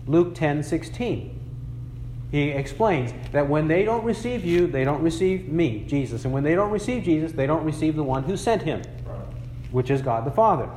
Luke 0.07 0.35
10 0.35 0.63
16. 0.63 1.40
He 2.31 2.51
explains 2.51 3.13
that 3.33 3.49
when 3.49 3.67
they 3.67 3.85
don't 3.85 4.05
receive 4.05 4.45
you, 4.45 4.69
they 4.69 4.85
don't 4.85 5.03
receive 5.03 5.49
me, 5.49 5.85
Jesus. 5.89 6.25
And 6.25 6.33
when 6.33 6.45
they 6.45 6.55
don't 6.55 6.71
receive 6.71 7.03
Jesus, 7.03 7.33
they 7.33 7.47
don't 7.47 7.65
receive 7.65 7.97
the 7.97 8.05
one 8.05 8.23
who 8.23 8.37
sent 8.37 8.63
him, 8.63 8.83
which 9.73 9.91
is 9.91 10.01
God 10.01 10.25
the 10.25 10.31
Father. 10.31 10.69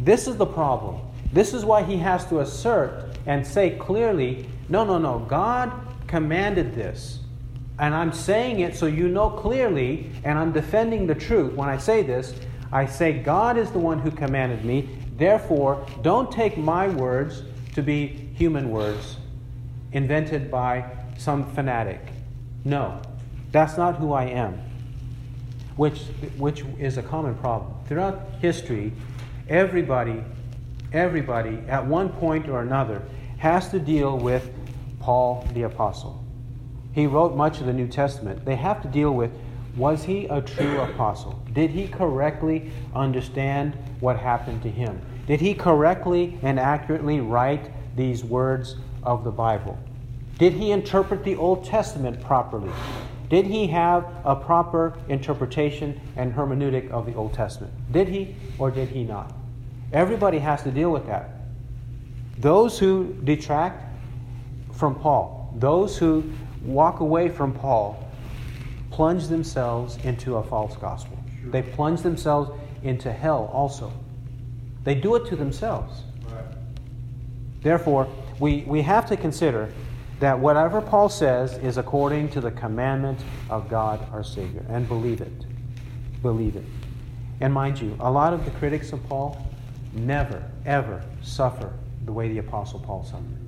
This 0.00 0.26
is 0.26 0.36
the 0.36 0.46
problem. 0.46 1.00
This 1.32 1.54
is 1.54 1.64
why 1.64 1.82
he 1.82 1.96
has 1.98 2.26
to 2.26 2.40
assert 2.40 3.16
and 3.26 3.46
say 3.46 3.70
clearly 3.78 4.48
no, 4.68 4.84
no, 4.84 4.98
no. 4.98 5.20
God 5.20 5.72
commanded 6.08 6.74
this. 6.74 7.20
And 7.78 7.94
I'm 7.94 8.12
saying 8.12 8.60
it 8.60 8.74
so 8.74 8.86
you 8.86 9.08
know 9.08 9.30
clearly, 9.30 10.10
and 10.24 10.36
I'm 10.36 10.50
defending 10.50 11.06
the 11.06 11.14
truth 11.14 11.52
when 11.52 11.68
I 11.68 11.76
say 11.76 12.02
this. 12.02 12.34
I 12.72 12.86
say, 12.86 13.12
God 13.12 13.56
is 13.56 13.70
the 13.70 13.78
one 13.78 14.00
who 14.00 14.10
commanded 14.10 14.64
me. 14.64 14.88
Therefore, 15.16 15.86
don't 16.02 16.32
take 16.32 16.58
my 16.58 16.88
words 16.88 17.44
to 17.74 17.82
be 17.82 18.28
human 18.34 18.70
words 18.70 19.18
invented 19.92 20.50
by 20.50 20.84
some 21.18 21.50
fanatic. 21.54 22.00
No, 22.64 23.00
that's 23.52 23.76
not 23.76 23.96
who 23.96 24.12
I 24.12 24.24
am, 24.24 24.60
which, 25.76 26.02
which 26.36 26.64
is 26.78 26.98
a 26.98 27.02
common 27.02 27.34
problem. 27.36 27.74
Throughout 27.86 28.20
history, 28.40 28.92
everybody, 29.48 30.22
everybody 30.92 31.58
at 31.68 31.86
one 31.86 32.08
point 32.08 32.48
or 32.48 32.62
another 32.62 33.02
has 33.38 33.70
to 33.70 33.78
deal 33.78 34.18
with 34.18 34.50
Paul 35.00 35.46
the 35.54 35.62
Apostle. 35.62 36.22
He 36.92 37.06
wrote 37.06 37.36
much 37.36 37.60
of 37.60 37.66
the 37.66 37.72
New 37.72 37.88
Testament. 37.88 38.44
They 38.44 38.56
have 38.56 38.82
to 38.82 38.88
deal 38.88 39.12
with 39.12 39.30
was 39.76 40.04
he 40.04 40.24
a 40.26 40.40
true 40.40 40.80
apostle? 40.80 41.42
Did 41.52 41.70
he 41.70 41.86
correctly 41.86 42.72
understand 42.94 43.76
what 44.00 44.18
happened 44.18 44.62
to 44.62 44.70
him? 44.70 45.00
Did 45.26 45.40
he 45.40 45.52
correctly 45.52 46.38
and 46.42 46.58
accurately 46.58 47.20
write 47.20 47.70
these 47.94 48.24
words 48.24 48.76
of 49.06 49.24
the 49.24 49.30
Bible? 49.30 49.78
Did 50.38 50.52
he 50.52 50.72
interpret 50.72 51.24
the 51.24 51.36
Old 51.36 51.64
Testament 51.64 52.20
properly? 52.20 52.70
Did 53.30 53.46
he 53.46 53.66
have 53.68 54.06
a 54.24 54.36
proper 54.36 54.98
interpretation 55.08 55.98
and 56.16 56.34
hermeneutic 56.34 56.90
of 56.90 57.06
the 57.06 57.14
Old 57.14 57.32
Testament? 57.32 57.72
Did 57.90 58.08
he 58.08 58.36
or 58.58 58.70
did 58.70 58.88
he 58.88 59.02
not? 59.02 59.32
Everybody 59.92 60.38
has 60.38 60.62
to 60.64 60.70
deal 60.70 60.90
with 60.90 61.06
that. 61.06 61.30
Those 62.38 62.78
who 62.78 63.14
detract 63.24 63.82
from 64.74 64.94
Paul, 64.96 65.54
those 65.56 65.96
who 65.96 66.24
walk 66.62 67.00
away 67.00 67.28
from 67.30 67.52
Paul, 67.52 68.06
plunge 68.90 69.28
themselves 69.28 69.96
into 70.04 70.36
a 70.36 70.42
false 70.42 70.76
gospel. 70.76 71.18
They 71.46 71.62
plunge 71.62 72.02
themselves 72.02 72.50
into 72.82 73.10
hell 73.12 73.50
also. 73.52 73.92
They 74.84 74.94
do 74.94 75.14
it 75.16 75.26
to 75.26 75.36
themselves. 75.36 76.02
Therefore, 77.62 78.06
we, 78.38 78.62
we 78.66 78.82
have 78.82 79.06
to 79.08 79.16
consider 79.16 79.72
that 80.20 80.38
whatever 80.38 80.80
Paul 80.80 81.08
says 81.08 81.58
is 81.58 81.76
according 81.76 82.30
to 82.30 82.40
the 82.40 82.50
commandment 82.50 83.20
of 83.50 83.68
God 83.68 84.06
our 84.12 84.24
Savior. 84.24 84.64
And 84.68 84.88
believe 84.88 85.20
it. 85.20 85.44
Believe 86.22 86.56
it. 86.56 86.64
And 87.40 87.52
mind 87.52 87.80
you, 87.80 87.96
a 88.00 88.10
lot 88.10 88.32
of 88.32 88.44
the 88.44 88.50
critics 88.52 88.92
of 88.92 89.06
Paul 89.08 89.36
never, 89.92 90.42
ever 90.64 91.02
suffer 91.22 91.72
the 92.06 92.12
way 92.12 92.28
the 92.28 92.38
Apostle 92.38 92.80
Paul 92.80 93.04
suffered. 93.04 93.38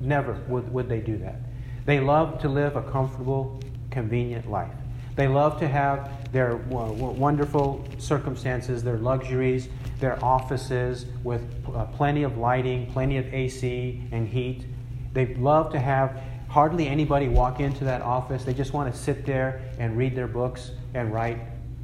Never 0.00 0.34
would, 0.48 0.72
would 0.72 0.88
they 0.88 1.00
do 1.00 1.18
that. 1.18 1.36
They 1.84 2.00
love 2.00 2.40
to 2.40 2.48
live 2.48 2.76
a 2.76 2.82
comfortable, 2.82 3.60
convenient 3.90 4.50
life. 4.50 4.72
They 5.16 5.28
love 5.28 5.58
to 5.60 5.68
have 5.68 6.10
their 6.36 6.56
wonderful 6.56 7.82
circumstances, 7.96 8.84
their 8.84 8.98
luxuries, 8.98 9.70
their 10.00 10.22
offices 10.22 11.06
with 11.24 11.42
uh, 11.74 11.86
plenty 11.86 12.24
of 12.24 12.36
lighting, 12.36 12.92
plenty 12.92 13.16
of 13.16 13.32
AC 13.32 14.02
and 14.12 14.28
heat. 14.28 14.66
They 15.14 15.34
love 15.36 15.72
to 15.72 15.78
have 15.78 16.20
hardly 16.50 16.88
anybody 16.88 17.28
walk 17.28 17.60
into 17.60 17.84
that 17.84 18.02
office. 18.02 18.44
They 18.44 18.52
just 18.52 18.74
want 18.74 18.92
to 18.92 19.00
sit 19.00 19.24
there 19.24 19.62
and 19.78 19.96
read 19.96 20.14
their 20.14 20.26
books 20.26 20.72
and 20.92 21.10
write. 21.10 21.38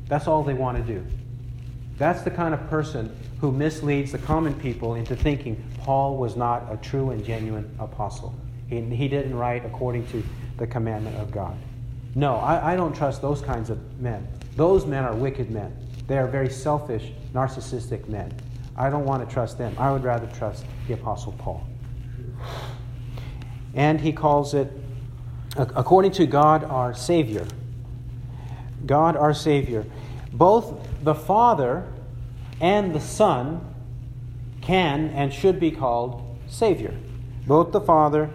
That's 0.06 0.26
all 0.26 0.44
they 0.44 0.52
want 0.52 0.76
to 0.76 0.84
do. 0.84 1.02
That's 1.96 2.20
the 2.20 2.30
kind 2.30 2.52
of 2.52 2.68
person 2.68 3.16
who 3.40 3.52
misleads 3.52 4.12
the 4.12 4.18
common 4.18 4.52
people 4.60 4.96
into 4.96 5.16
thinking 5.16 5.64
Paul 5.78 6.18
was 6.18 6.36
not 6.36 6.70
a 6.70 6.76
true 6.76 7.08
and 7.08 7.24
genuine 7.24 7.74
apostle. 7.78 8.34
He, 8.68 8.82
he 8.82 9.08
didn't 9.08 9.34
write 9.34 9.64
according 9.64 10.08
to 10.08 10.22
the 10.58 10.66
commandment 10.66 11.16
of 11.16 11.30
God. 11.30 11.56
No, 12.14 12.36
I, 12.36 12.74
I 12.74 12.76
don't 12.76 12.94
trust 12.94 13.22
those 13.22 13.40
kinds 13.40 13.70
of 13.70 13.98
men. 13.98 14.28
Those 14.56 14.86
men 14.86 15.04
are 15.04 15.14
wicked 15.14 15.50
men. 15.50 15.74
They 16.06 16.18
are 16.18 16.26
very 16.26 16.50
selfish, 16.50 17.12
narcissistic 17.32 18.08
men. 18.08 18.32
I 18.76 18.90
don't 18.90 19.04
want 19.04 19.26
to 19.26 19.32
trust 19.32 19.58
them. 19.58 19.74
I 19.78 19.90
would 19.92 20.04
rather 20.04 20.26
trust 20.38 20.64
the 20.86 20.94
Apostle 20.94 21.32
Paul. 21.32 21.66
And 23.74 24.00
he 24.00 24.12
calls 24.12 24.54
it, 24.54 24.70
according 25.56 26.12
to 26.12 26.26
God 26.26 26.64
our 26.64 26.94
Savior. 26.94 27.46
God 28.84 29.16
our 29.16 29.34
Savior. 29.34 29.86
Both 30.32 30.88
the 31.02 31.14
Father 31.14 31.86
and 32.60 32.94
the 32.94 33.00
Son 33.00 33.74
can 34.60 35.10
and 35.10 35.32
should 35.32 35.58
be 35.58 35.70
called 35.70 36.38
Savior. 36.46 36.94
Both 37.46 37.72
the 37.72 37.80
Father 37.80 38.30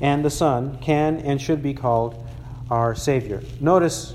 and 0.00 0.24
the 0.24 0.30
Son 0.30 0.78
can 0.80 1.18
and 1.20 1.40
should 1.40 1.62
be 1.62 1.74
called 1.74 2.26
our 2.70 2.94
Savior. 2.94 3.42
Notice 3.60 4.14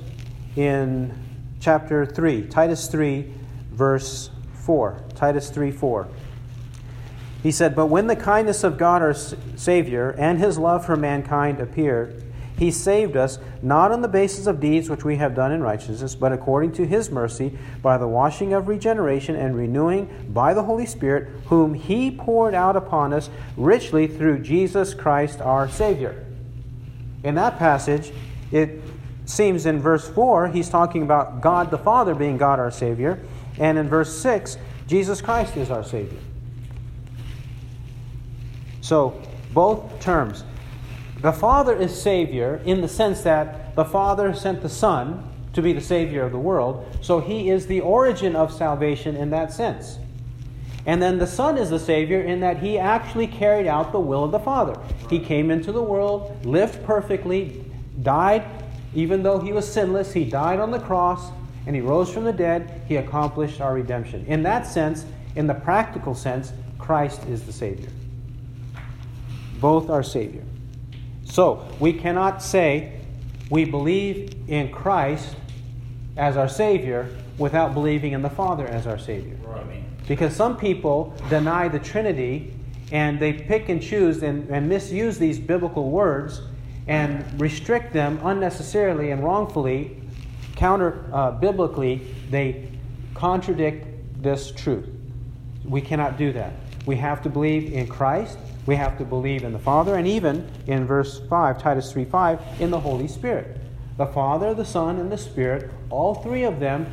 in 0.55 1.13
chapter 1.61 2.05
3, 2.05 2.47
Titus 2.47 2.87
3, 2.87 3.31
verse 3.71 4.31
4. 4.65 5.01
Titus 5.15 5.49
3 5.49 5.71
4. 5.71 6.07
He 7.41 7.51
said, 7.51 7.75
But 7.75 7.87
when 7.87 8.07
the 8.07 8.15
kindness 8.15 8.63
of 8.63 8.77
God 8.77 9.01
our 9.01 9.13
Savior 9.13 10.11
and 10.17 10.39
his 10.39 10.57
love 10.57 10.85
for 10.85 10.95
mankind 10.95 11.59
appeared, 11.59 12.23
he 12.57 12.69
saved 12.69 13.17
us 13.17 13.39
not 13.63 13.91
on 13.91 14.01
the 14.01 14.07
basis 14.07 14.45
of 14.45 14.59
deeds 14.59 14.87
which 14.87 15.03
we 15.03 15.15
have 15.15 15.33
done 15.33 15.51
in 15.51 15.63
righteousness, 15.63 16.13
but 16.13 16.31
according 16.31 16.73
to 16.73 16.85
his 16.85 17.09
mercy, 17.09 17.57
by 17.81 17.97
the 17.97 18.07
washing 18.07 18.53
of 18.53 18.67
regeneration 18.67 19.35
and 19.35 19.55
renewing 19.55 20.27
by 20.29 20.53
the 20.53 20.61
Holy 20.61 20.85
Spirit, 20.85 21.29
whom 21.45 21.73
he 21.73 22.11
poured 22.11 22.53
out 22.53 22.75
upon 22.75 23.13
us 23.13 23.31
richly 23.57 24.05
through 24.05 24.39
Jesus 24.39 24.93
Christ 24.93 25.41
our 25.41 25.67
Savior. 25.67 26.23
In 27.23 27.33
that 27.35 27.57
passage, 27.57 28.11
it 28.51 28.80
seems 29.31 29.65
in 29.65 29.79
verse 29.79 30.07
4, 30.09 30.49
he's 30.49 30.69
talking 30.69 31.01
about 31.01 31.41
God 31.41 31.71
the 31.71 31.77
Father 31.77 32.13
being 32.13 32.37
God 32.37 32.59
our 32.59 32.71
Savior. 32.71 33.19
And 33.57 33.77
in 33.77 33.87
verse 33.87 34.15
6, 34.17 34.57
Jesus 34.87 35.21
Christ 35.21 35.57
is 35.57 35.71
our 35.71 35.83
Savior. 35.83 36.19
So, 38.81 39.21
both 39.53 39.99
terms. 39.99 40.43
The 41.21 41.31
Father 41.31 41.75
is 41.75 41.99
Savior 41.99 42.61
in 42.65 42.81
the 42.81 42.87
sense 42.87 43.21
that 43.21 43.75
the 43.75 43.85
Father 43.85 44.33
sent 44.33 44.61
the 44.61 44.69
Son 44.69 45.27
to 45.53 45.61
be 45.61 45.71
the 45.71 45.81
Savior 45.81 46.23
of 46.23 46.31
the 46.31 46.39
world. 46.39 46.85
So, 47.01 47.19
He 47.19 47.49
is 47.49 47.67
the 47.67 47.81
origin 47.81 48.35
of 48.35 48.51
salvation 48.51 49.15
in 49.15 49.29
that 49.29 49.53
sense. 49.53 49.97
And 50.85 51.01
then 51.01 51.19
the 51.19 51.27
Son 51.27 51.57
is 51.57 51.69
the 51.69 51.79
Savior 51.79 52.21
in 52.21 52.39
that 52.39 52.57
He 52.57 52.79
actually 52.79 53.27
carried 53.27 53.67
out 53.67 53.91
the 53.91 53.99
will 53.99 54.23
of 54.23 54.31
the 54.31 54.39
Father. 54.39 54.79
He 55.09 55.19
came 55.19 55.51
into 55.51 55.71
the 55.71 55.83
world, 55.83 56.45
lived 56.45 56.83
perfectly, 56.83 57.63
died, 58.01 58.43
even 58.93 59.23
though 59.23 59.39
he 59.39 59.53
was 59.53 59.71
sinless, 59.71 60.13
he 60.13 60.25
died 60.25 60.59
on 60.59 60.71
the 60.71 60.79
cross 60.79 61.31
and 61.65 61.75
he 61.75 61.81
rose 61.81 62.11
from 62.11 62.23
the 62.23 62.33
dead. 62.33 62.81
He 62.87 62.97
accomplished 62.97 63.61
our 63.61 63.73
redemption. 63.73 64.25
In 64.25 64.43
that 64.43 64.67
sense, 64.67 65.05
in 65.35 65.47
the 65.47 65.53
practical 65.53 66.13
sense, 66.15 66.51
Christ 66.77 67.23
is 67.25 67.43
the 67.43 67.53
Savior. 67.53 67.89
Both 69.59 69.89
are 69.89 70.03
Savior. 70.03 70.43
So, 71.23 71.65
we 71.79 71.93
cannot 71.93 72.41
say 72.41 72.99
we 73.49 73.63
believe 73.63 74.33
in 74.47 74.71
Christ 74.71 75.35
as 76.17 76.35
our 76.35 76.49
Savior 76.49 77.09
without 77.37 77.73
believing 77.73 78.11
in 78.11 78.21
the 78.21 78.29
Father 78.29 78.67
as 78.67 78.87
our 78.87 78.97
Savior. 78.97 79.37
Because 80.07 80.35
some 80.35 80.57
people 80.57 81.15
deny 81.29 81.67
the 81.67 81.79
Trinity 81.79 82.53
and 82.91 83.19
they 83.19 83.31
pick 83.31 83.69
and 83.69 83.81
choose 83.81 84.23
and, 84.23 84.49
and 84.49 84.67
misuse 84.67 85.17
these 85.17 85.39
biblical 85.39 85.89
words 85.89 86.41
and 86.87 87.39
restrict 87.39 87.93
them 87.93 88.19
unnecessarily 88.23 89.11
and 89.11 89.23
wrongfully, 89.23 90.01
counter 90.55 91.05
uh, 91.13 91.31
biblically, 91.31 92.15
they 92.29 92.67
contradict 93.13 93.87
this 94.21 94.51
truth. 94.51 94.89
We 95.63 95.81
cannot 95.81 96.17
do 96.17 96.33
that. 96.33 96.53
We 96.85 96.95
have 96.97 97.21
to 97.23 97.29
believe 97.29 97.73
in 97.73 97.87
Christ, 97.87 98.37
we 98.65 98.75
have 98.75 98.97
to 98.97 99.05
believe 99.05 99.43
in 99.43 99.53
the 99.53 99.59
Father, 99.59 99.95
and 99.95 100.07
even 100.07 100.49
in 100.67 100.85
verse 100.85 101.19
5, 101.27 101.61
Titus 101.61 101.91
3 101.91 102.05
5, 102.05 102.61
in 102.61 102.71
the 102.71 102.79
Holy 102.79 103.07
Spirit. 103.07 103.57
The 103.97 104.05
Father, 104.07 104.53
the 104.53 104.65
Son, 104.65 104.97
and 104.99 105.11
the 105.11 105.17
Spirit, 105.17 105.69
all 105.89 106.15
three 106.15 106.43
of 106.43 106.59
them 106.59 106.91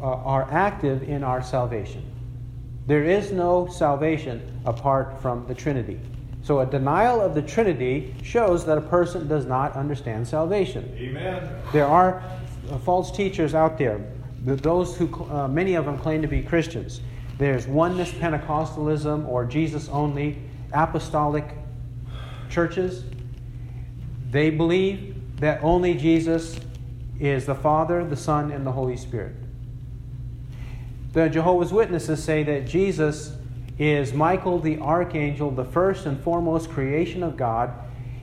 uh, 0.00 0.04
are 0.04 0.50
active 0.50 1.02
in 1.02 1.22
our 1.22 1.42
salvation. 1.42 2.04
There 2.86 3.04
is 3.04 3.32
no 3.32 3.68
salvation 3.68 4.60
apart 4.64 5.20
from 5.20 5.46
the 5.46 5.54
Trinity. 5.54 6.00
So 6.42 6.60
a 6.60 6.66
denial 6.66 7.20
of 7.20 7.34
the 7.34 7.42
Trinity 7.42 8.14
shows 8.22 8.64
that 8.66 8.76
a 8.76 8.80
person 8.80 9.28
does 9.28 9.46
not 9.46 9.76
understand 9.76 10.26
salvation. 10.26 10.92
Amen. 10.98 11.48
There 11.72 11.86
are 11.86 12.22
uh, 12.70 12.78
false 12.78 13.12
teachers 13.12 13.54
out 13.54 13.78
there, 13.78 14.04
those 14.44 14.96
who 14.96 15.24
uh, 15.30 15.46
many 15.46 15.74
of 15.74 15.84
them 15.84 15.98
claim 15.98 16.20
to 16.22 16.28
be 16.28 16.42
Christians. 16.42 17.00
There's 17.38 17.66
oneness 17.66 18.10
Pentecostalism 18.10 19.26
or 19.28 19.44
Jesus 19.44 19.88
only 19.88 20.38
apostolic 20.72 21.44
churches. 22.50 23.04
They 24.30 24.50
believe 24.50 25.40
that 25.40 25.62
only 25.62 25.94
Jesus 25.94 26.58
is 27.20 27.46
the 27.46 27.54
Father, 27.54 28.04
the 28.04 28.16
Son, 28.16 28.50
and 28.50 28.66
the 28.66 28.72
Holy 28.72 28.96
Spirit. 28.96 29.36
The 31.12 31.28
Jehovah's 31.28 31.72
Witnesses 31.72 32.22
say 32.22 32.42
that 32.42 32.66
Jesus 32.66 33.36
is 33.82 34.12
Michael 34.12 34.60
the 34.60 34.78
archangel, 34.78 35.50
the 35.50 35.64
first 35.64 36.06
and 36.06 36.22
foremost 36.22 36.70
creation 36.70 37.24
of 37.24 37.36
God. 37.36 37.72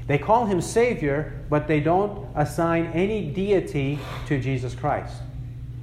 They 0.07 0.17
call 0.17 0.45
him 0.45 0.61
Savior, 0.61 1.43
but 1.49 1.67
they 1.67 1.81
don't 1.81 2.27
assign 2.33 2.85
any 2.93 3.29
deity 3.29 3.99
to 4.27 4.39
Jesus 4.39 4.73
Christ. 4.73 5.21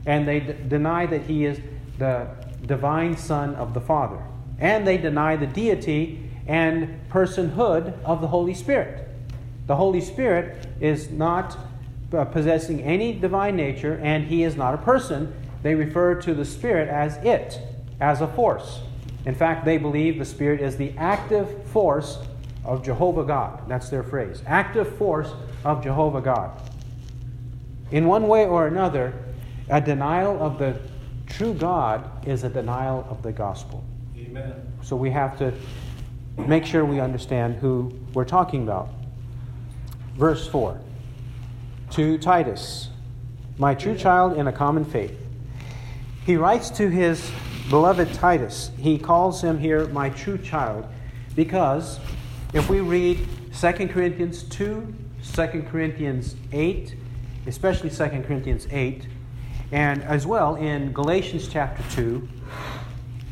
And 0.06 0.26
they 0.26 0.40
d- 0.40 0.54
deny 0.66 1.04
that 1.04 1.24
he 1.24 1.44
is 1.44 1.60
the 1.98 2.26
divine 2.64 3.18
Son 3.18 3.54
of 3.56 3.74
the 3.74 3.80
Father. 3.80 4.22
And 4.58 4.86
they 4.86 4.96
deny 4.96 5.36
the 5.36 5.46
deity 5.46 6.30
and 6.46 6.98
personhood 7.10 8.02
of 8.02 8.22
the 8.22 8.28
Holy 8.28 8.54
Spirit. 8.54 9.06
The 9.66 9.76
Holy 9.76 10.00
Spirit 10.00 10.66
is 10.80 11.10
not 11.10 11.58
uh, 12.14 12.24
possessing 12.24 12.80
any 12.82 13.12
divine 13.12 13.56
nature, 13.56 14.00
and 14.02 14.24
he 14.24 14.42
is 14.42 14.56
not 14.56 14.72
a 14.72 14.78
person. 14.78 15.34
They 15.62 15.74
refer 15.74 16.14
to 16.22 16.32
the 16.32 16.46
Spirit 16.46 16.88
as 16.88 17.18
it, 17.18 17.60
as 18.00 18.22
a 18.22 18.26
force. 18.26 18.80
In 19.26 19.34
fact, 19.34 19.64
they 19.64 19.76
believe 19.76 20.18
the 20.18 20.24
Spirit 20.24 20.60
is 20.60 20.76
the 20.76 20.92
active 20.96 21.64
force 21.68 22.18
of 22.64 22.84
Jehovah 22.84 23.24
God. 23.24 23.68
That's 23.68 23.88
their 23.88 24.04
phrase. 24.04 24.42
Active 24.46 24.96
force 24.96 25.32
of 25.64 25.82
Jehovah 25.82 26.20
God. 26.20 26.62
In 27.90 28.06
one 28.06 28.28
way 28.28 28.46
or 28.46 28.68
another, 28.68 29.12
a 29.68 29.80
denial 29.80 30.40
of 30.40 30.58
the 30.58 30.78
true 31.26 31.54
God 31.54 32.26
is 32.26 32.44
a 32.44 32.48
denial 32.48 33.06
of 33.10 33.22
the 33.22 33.32
gospel. 33.32 33.84
Amen. 34.16 34.54
So 34.82 34.94
we 34.94 35.10
have 35.10 35.36
to 35.38 35.52
make 36.46 36.64
sure 36.64 36.84
we 36.84 37.00
understand 37.00 37.56
who 37.56 37.92
we're 38.14 38.24
talking 38.24 38.62
about. 38.62 38.90
Verse 40.14 40.46
4 40.48 40.80
To 41.90 42.18
Titus, 42.18 42.90
my 43.58 43.74
true 43.74 43.96
child 43.96 44.36
in 44.36 44.46
a 44.46 44.52
common 44.52 44.84
faith. 44.84 45.16
He 46.24 46.36
writes 46.36 46.70
to 46.70 46.88
his 46.88 47.30
beloved 47.70 48.12
Titus, 48.14 48.70
he 48.78 48.98
calls 48.98 49.42
him 49.42 49.58
here 49.58 49.88
my 49.88 50.10
true 50.10 50.38
child 50.38 50.86
because 51.34 51.98
if 52.52 52.70
we 52.70 52.80
read 52.80 53.18
2 53.58 53.88
Corinthians 53.88 54.44
2, 54.44 54.94
2 55.34 55.66
Corinthians 55.68 56.36
8, 56.52 56.94
especially 57.46 57.90
2 57.90 58.22
Corinthians 58.22 58.68
8, 58.70 59.08
and 59.72 60.02
as 60.04 60.26
well 60.26 60.54
in 60.54 60.92
Galatians 60.92 61.48
chapter 61.48 61.82
2, 61.94 62.28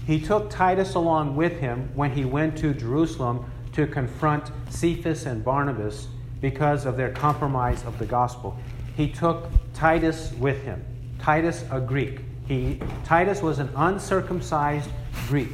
he 0.07 0.20
took 0.20 0.51
Titus 0.51 0.95
along 0.95 1.37
with 1.37 1.61
him 1.61 1.89
when 1.95 2.11
he 2.11 2.24
went 2.24 2.59
to 2.59 2.74
Jerusalem 2.74 3.51
to 3.72 3.87
confront 3.87 4.51
Cephas 4.68 5.26
and 5.26 5.45
Barnabas 5.45 6.09
because 6.41 6.87
of 6.87 6.97
their 6.97 7.11
compromise 7.11 7.85
of 7.85 7.99
the 7.99 8.07
gospel. 8.07 8.59
He 8.97 9.09
took 9.09 9.49
Titus 9.72 10.32
with 10.39 10.62
him. 10.62 10.85
Titus, 11.18 11.64
a 11.70 11.80
Greek. 11.80 12.20
He, 12.47 12.80
Titus 13.05 13.42
was 13.42 13.59
an 13.59 13.70
uncircumcised 13.74 14.90
Greek. 15.28 15.51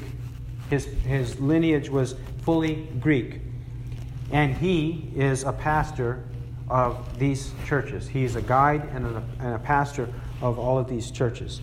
His, 0.69 0.87
his 0.87 1.39
lineage 1.41 1.89
was 1.89 2.17
fully 2.43 2.89
Greek. 3.01 3.41
And 4.33 4.55
he 4.55 5.11
is 5.17 5.45
a 5.45 5.53
pastor 5.53 6.25
of 6.69 7.19
these 7.19 7.53
churches. 7.67 8.09
He's 8.09 8.37
a 8.37 8.43
guide 8.43 8.89
and 8.93 9.07
a, 9.07 9.23
and 9.41 9.55
a 9.55 9.59
pastor 9.59 10.09
of 10.41 10.59
all 10.59 10.79
of 10.79 10.89
these 10.89 11.11
churches. 11.11 11.61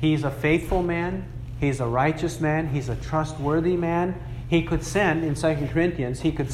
He's 0.00 0.24
a 0.24 0.30
faithful 0.30 0.82
man. 0.82 1.26
He's 1.60 1.80
a 1.80 1.86
righteous 1.86 2.40
man. 2.40 2.68
He's 2.68 2.90
a 2.90 2.96
trustworthy 2.96 3.76
man. 3.76 4.20
He 4.48 4.62
could 4.62 4.84
send, 4.84 5.24
in 5.24 5.34
2 5.34 5.68
Corinthians, 5.72 6.20
he 6.20 6.30
could, 6.30 6.48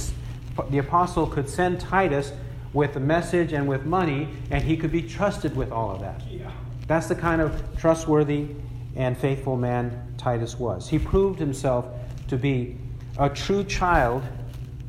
the 0.70 0.78
apostle 0.78 1.26
could 1.26 1.48
send 1.48 1.80
Titus 1.80 2.32
with 2.72 2.94
a 2.94 3.00
message 3.00 3.52
and 3.52 3.68
with 3.68 3.84
money, 3.84 4.28
and 4.50 4.62
he 4.62 4.76
could 4.76 4.92
be 4.92 5.02
trusted 5.02 5.56
with 5.56 5.72
all 5.72 5.90
of 5.90 6.00
that. 6.00 6.22
Yeah. 6.30 6.50
That's 6.91 7.07
the 7.07 7.14
kind 7.14 7.41
of 7.41 7.62
trustworthy 7.78 8.49
and 8.97 9.16
faithful 9.16 9.57
man 9.57 10.12
Titus 10.18 10.59
was. 10.59 10.88
He 10.88 10.99
proved 10.99 11.38
himself 11.38 11.86
to 12.26 12.36
be 12.36 12.78
a 13.16 13.30
true 13.30 13.62
child 13.62 14.24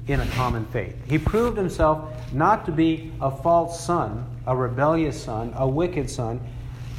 in 0.07 0.19
a 0.19 0.25
common 0.29 0.65
faith. 0.65 0.95
He 1.07 1.19
proved 1.19 1.55
himself 1.55 2.33
not 2.33 2.65
to 2.65 2.71
be 2.71 3.13
a 3.21 3.29
false 3.29 3.79
son, 3.79 4.27
a 4.47 4.55
rebellious 4.55 5.23
son, 5.23 5.53
a 5.55 5.67
wicked 5.67 6.09
son. 6.09 6.41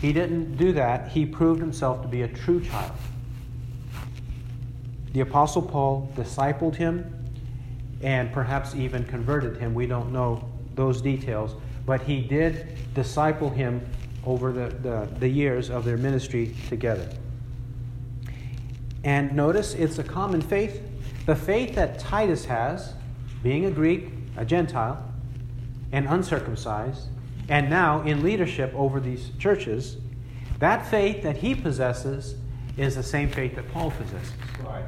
He 0.01 0.13
didn't 0.13 0.57
do 0.57 0.73
that. 0.75 1.09
He 1.09 1.27
proved 1.27 1.59
himself 1.59 2.01
to 2.03 2.07
be 2.07 2.23
a 2.23 2.29
true 2.29 2.63
child. 2.63 2.93
The 5.15 5.23
Apostle 5.23 5.63
Paul 5.63 6.13
discipled 6.15 6.77
him 6.77 7.13
and 8.03 8.33
perhaps 8.33 8.77
even 8.77 9.05
converted 9.07 9.57
him. 9.57 9.75
We 9.75 9.89
don't 9.89 10.13
know 10.13 10.49
those 10.77 11.03
details, 11.03 11.57
but 11.87 12.03
he 12.03 12.21
did 12.21 12.95
disciple 12.95 13.51
him 13.51 13.85
over 14.25 14.53
the, 14.53 14.69
the, 14.77 15.09
the 15.19 15.29
years 15.29 15.71
of 15.71 15.85
their 15.85 15.97
ministry 15.97 16.55
together. 16.69 17.09
And 19.05 19.35
notice 19.35 19.75
it's 19.75 19.99
a 19.99 20.05
common 20.05 20.41
faith. 20.41 20.81
The 21.27 21.35
faith 21.37 21.75
that 21.75 21.99
Titus 21.99 22.45
has, 22.45 22.95
being 23.43 23.67
a 23.67 23.71
Greek, 23.71 24.11
a 24.37 24.45
Gentile, 24.45 25.03
and 25.91 26.07
uncircumcised, 26.07 27.09
and 27.49 27.69
now 27.69 28.03
in 28.03 28.23
leadership 28.23 28.73
over 28.75 29.01
these 29.01 29.31
churches, 29.39 29.97
that 30.59 30.87
faith 30.87 31.23
that 31.25 31.37
he 31.37 31.55
possesses 31.55 32.37
is 32.77 32.95
the 32.95 33.03
same 33.03 33.29
faith 33.29 33.57
that 33.57 33.71
Paul 33.73 33.91
possesses. 33.91 34.33
Right. 34.65 34.85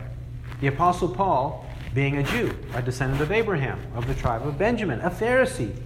The 0.61 0.69
Apostle 0.69 1.09
Paul, 1.09 1.67
being 1.93 2.19
a 2.19 2.23
Jew, 2.23 2.57
a 2.75 2.81
descendant 2.81 3.21
of 3.21 3.33
Abraham, 3.33 3.81
of 3.95 4.07
the 4.07 4.15
tribe 4.15 4.47
of 4.47 4.57
Benjamin, 4.57 5.01
a 5.01 5.11
Pharisee, 5.11 5.77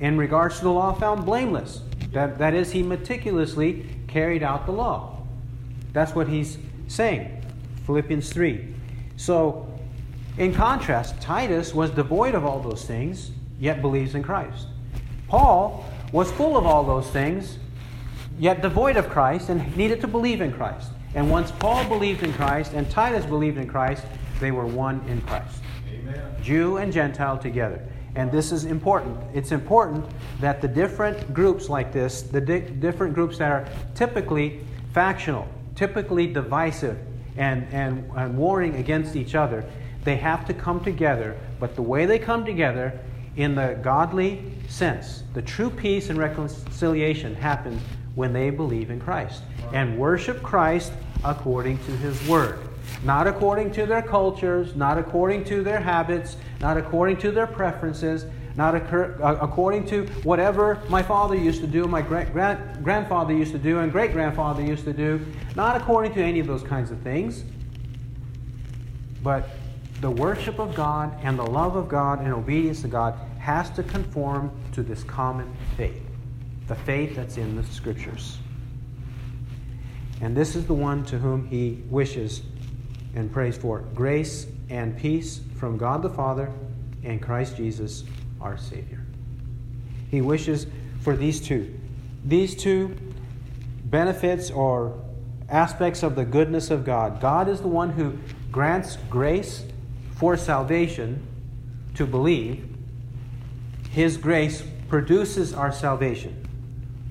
in 0.00 0.16
regards 0.16 0.58
to 0.58 0.64
the 0.64 0.70
law, 0.70 0.92
found 0.92 1.24
blameless. 1.24 1.82
That, 2.12 2.38
that 2.38 2.54
is, 2.54 2.72
he 2.72 2.82
meticulously 2.82 3.86
carried 4.06 4.42
out 4.42 4.66
the 4.66 4.72
law. 4.72 5.18
That's 5.92 6.14
what 6.14 6.28
he's 6.28 6.58
saying. 6.88 7.44
Philippians 7.86 8.32
3. 8.32 8.74
So, 9.16 9.68
in 10.38 10.54
contrast, 10.54 11.20
Titus 11.20 11.74
was 11.74 11.90
devoid 11.90 12.34
of 12.34 12.44
all 12.44 12.60
those 12.60 12.84
things, 12.84 13.30
yet 13.58 13.82
believes 13.82 14.14
in 14.14 14.22
Christ. 14.22 14.66
Paul 15.28 15.84
was 16.12 16.30
full 16.32 16.56
of 16.56 16.66
all 16.66 16.84
those 16.84 17.08
things, 17.08 17.58
yet 18.38 18.62
devoid 18.62 18.96
of 18.96 19.08
Christ 19.08 19.48
and 19.48 19.76
needed 19.76 20.00
to 20.00 20.08
believe 20.08 20.40
in 20.40 20.52
Christ. 20.52 20.90
And 21.14 21.30
once 21.30 21.50
Paul 21.52 21.86
believed 21.88 22.22
in 22.22 22.32
Christ 22.32 22.72
and 22.72 22.90
Titus 22.90 23.26
believed 23.26 23.58
in 23.58 23.66
Christ, 23.66 24.04
they 24.40 24.50
were 24.50 24.66
one 24.66 25.02
in 25.08 25.20
Christ. 25.22 25.62
Amen. 25.90 26.36
Jew 26.42 26.78
and 26.78 26.92
Gentile 26.92 27.38
together. 27.38 27.86
And 28.14 28.30
this 28.30 28.52
is 28.52 28.64
important. 28.64 29.18
It's 29.32 29.52
important 29.52 30.04
that 30.40 30.60
the 30.60 30.68
different 30.68 31.32
groups 31.32 31.68
like 31.68 31.92
this, 31.92 32.22
the 32.22 32.40
di- 32.40 32.60
different 32.60 33.14
groups 33.14 33.38
that 33.38 33.50
are 33.50 33.66
typically 33.94 34.60
factional, 34.92 35.48
typically 35.74 36.26
divisive, 36.26 36.98
and, 37.36 37.66
and, 37.72 38.10
and 38.16 38.36
warring 38.36 38.76
against 38.76 39.16
each 39.16 39.34
other, 39.34 39.64
they 40.04 40.16
have 40.16 40.46
to 40.46 40.54
come 40.54 40.82
together. 40.84 41.36
But 41.58 41.74
the 41.74 41.82
way 41.82 42.04
they 42.04 42.18
come 42.18 42.44
together, 42.44 42.98
in 43.36 43.54
the 43.54 43.78
godly 43.82 44.52
sense, 44.68 45.22
the 45.32 45.40
true 45.40 45.70
peace 45.70 46.10
and 46.10 46.18
reconciliation 46.18 47.34
happens 47.34 47.80
when 48.14 48.32
they 48.32 48.50
believe 48.50 48.90
in 48.90 49.00
Christ 49.00 49.42
and 49.72 49.96
worship 49.96 50.42
Christ 50.42 50.92
according 51.24 51.78
to 51.78 51.92
His 51.92 52.28
Word. 52.28 52.58
Not 53.04 53.26
according 53.26 53.72
to 53.72 53.86
their 53.86 54.02
cultures, 54.02 54.76
not 54.76 54.98
according 54.98 55.44
to 55.44 55.62
their 55.62 55.80
habits, 55.80 56.36
not 56.60 56.76
according 56.76 57.16
to 57.18 57.30
their 57.32 57.46
preferences, 57.46 58.26
not 58.56 58.74
occur, 58.74 59.18
uh, 59.22 59.38
according 59.40 59.86
to 59.86 60.06
whatever 60.24 60.80
my 60.88 61.02
father 61.02 61.34
used 61.34 61.60
to 61.60 61.66
do, 61.66 61.86
my 61.86 62.02
great 62.02 62.32
grand, 62.32 62.84
grandfather 62.84 63.32
used 63.32 63.52
to 63.52 63.58
do, 63.58 63.78
and 63.78 63.90
great 63.90 64.12
grandfather 64.12 64.62
used 64.62 64.84
to 64.84 64.92
do, 64.92 65.24
not 65.56 65.76
according 65.76 66.12
to 66.14 66.22
any 66.22 66.38
of 66.38 66.46
those 66.46 66.62
kinds 66.62 66.90
of 66.90 67.00
things, 67.00 67.44
but 69.22 69.50
the 70.00 70.10
worship 70.10 70.58
of 70.58 70.74
God 70.74 71.16
and 71.22 71.38
the 71.38 71.46
love 71.46 71.76
of 71.76 71.88
God 71.88 72.20
and 72.20 72.32
obedience 72.32 72.82
to 72.82 72.88
God 72.88 73.14
has 73.38 73.70
to 73.70 73.82
conform 73.82 74.50
to 74.72 74.82
this 74.82 75.02
common 75.04 75.52
faith, 75.76 76.02
the 76.68 76.74
faith 76.74 77.16
that's 77.16 77.36
in 77.36 77.56
the 77.56 77.64
Scriptures. 77.64 78.38
And 80.20 80.36
this 80.36 80.54
is 80.54 80.66
the 80.66 80.74
one 80.74 81.04
to 81.06 81.18
whom 81.18 81.48
he 81.48 81.82
wishes 81.88 82.42
and 83.14 83.32
prays 83.32 83.56
for 83.56 83.80
grace 83.94 84.46
and 84.70 84.96
peace 84.96 85.40
from 85.58 85.76
God 85.76 86.02
the 86.02 86.10
Father 86.10 86.50
and 87.04 87.20
Christ 87.20 87.56
Jesus, 87.56 88.04
our 88.40 88.56
Savior. 88.56 89.04
He 90.10 90.20
wishes 90.20 90.66
for 91.00 91.16
these 91.16 91.40
two. 91.40 91.78
These 92.24 92.56
two 92.56 92.96
benefits 93.84 94.50
or 94.50 95.02
aspects 95.48 96.02
of 96.02 96.16
the 96.16 96.24
goodness 96.24 96.70
of 96.70 96.84
God. 96.84 97.20
God 97.20 97.48
is 97.48 97.60
the 97.60 97.68
one 97.68 97.90
who 97.90 98.18
grants 98.50 98.96
grace 99.10 99.64
for 100.16 100.36
salvation 100.36 101.22
to 101.94 102.06
believe. 102.06 102.68
His 103.90 104.16
grace 104.16 104.62
produces 104.88 105.52
our 105.52 105.72
salvation. 105.72 106.48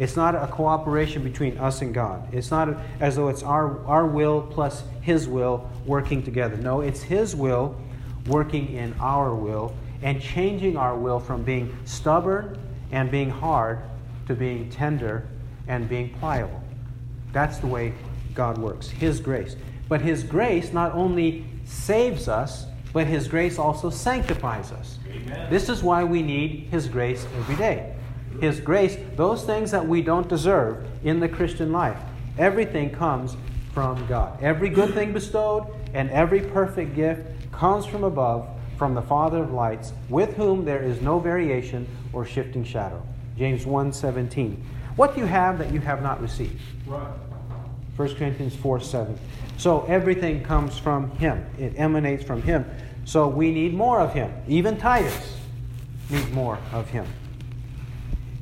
It's 0.02 0.16
not 0.16 0.34
a 0.34 0.48
cooperation 0.48 1.24
between 1.24 1.60
us 1.60 1.84
and 1.84 1.94
God. 1.94 2.34
It's 2.34 2.50
not 2.50 2.76
as 3.00 3.18
though 3.18 3.28
it's 3.28 3.44
our, 3.44 3.86
our 3.86 4.08
will 4.08 4.42
plus 4.42 4.84
His 5.02 5.28
will 5.28 5.70
working 5.86 6.24
together. 6.24 6.58
No, 6.58 6.82
it's 6.82 7.04
His 7.04 7.36
will 7.36 7.80
working 8.26 8.74
in 8.74 8.96
our 9.00 9.36
will 9.36 9.76
and 10.02 10.20
changing 10.20 10.76
our 10.76 10.98
will 10.98 11.20
from 11.20 11.44
being 11.44 11.78
stubborn 11.86 12.58
and 12.92 13.12
being 13.12 13.30
hard 13.30 13.84
to 14.26 14.34
being 14.34 14.72
tender 14.72 15.28
and 15.68 15.88
being 15.88 16.10
pliable. 16.16 16.64
That's 17.32 17.60
the 17.60 17.68
way 17.68 17.94
God 18.34 18.58
works. 18.58 18.90
His 18.90 19.20
grace. 19.20 19.56
But 19.88 20.02
His 20.02 20.24
grace 20.24 20.74
not 20.74 20.94
only 20.94 21.46
saves 21.66 22.28
us, 22.28 22.66
but 22.92 23.06
His 23.06 23.28
grace 23.28 23.60
also 23.60 23.92
sanctifies 23.92 24.72
us. 24.72 24.98
Amen. 25.08 25.48
This 25.52 25.70
is 25.70 25.84
why 25.84 26.04
we 26.04 26.24
need 26.24 26.70
His 26.72 26.88
grace 26.88 27.28
every 27.38 27.56
day. 27.56 27.94
His 28.42 28.60
grace, 28.60 28.98
those 29.16 29.44
things 29.44 29.70
that 29.70 29.88
we 29.88 30.02
don't 30.02 30.28
deserve 30.28 30.84
in 31.04 31.20
the 31.20 31.30
Christian 31.30 31.72
life. 31.72 31.98
Everything 32.40 32.90
comes 32.90 33.38
from 33.72 34.04
God. 34.08 34.42
Every 34.42 34.68
good 34.68 34.96
thing 34.96 35.14
bestowed 35.14 35.68
and 35.94 36.10
every 36.10 36.42
perfect 36.42 36.96
gift 36.96 37.22
comes 37.52 37.86
from 37.86 38.04
above, 38.04 38.50
from 38.80 38.96
the 38.96 39.02
Father 39.04 39.44
of 39.44 39.52
lights, 39.52 39.94
with 40.10 40.36
whom 40.38 40.66
there 40.66 40.82
is 40.82 41.02
no 41.02 41.20
variation 41.20 41.88
or 42.14 42.26
shifting 42.26 42.64
shadow. 42.64 43.00
James 43.38 43.66
1:17. 43.66 44.58
What 44.96 45.14
do 45.14 45.22
you 45.22 45.28
have 45.28 45.60
that 45.60 45.72
you 45.72 45.80
have 45.80 46.02
not 46.02 46.20
received? 46.20 46.60
Right. 46.88 47.14
1 47.96 48.16
Corinthians 48.16 48.56
4 48.56 48.80
7. 48.80 49.20
So 49.58 49.86
everything 49.88 50.44
comes 50.44 50.80
from 50.80 51.12
Him, 51.12 51.46
it 51.60 51.74
emanates 51.78 52.24
from 52.24 52.42
Him. 52.42 52.66
So 53.06 53.28
we 53.28 53.52
need 53.52 53.76
more 53.76 54.00
of 54.00 54.16
Him. 54.16 54.34
Even 54.48 54.78
Titus 54.78 55.38
needs 56.10 56.32
more 56.32 56.58
of 56.74 56.90
Him 56.90 57.06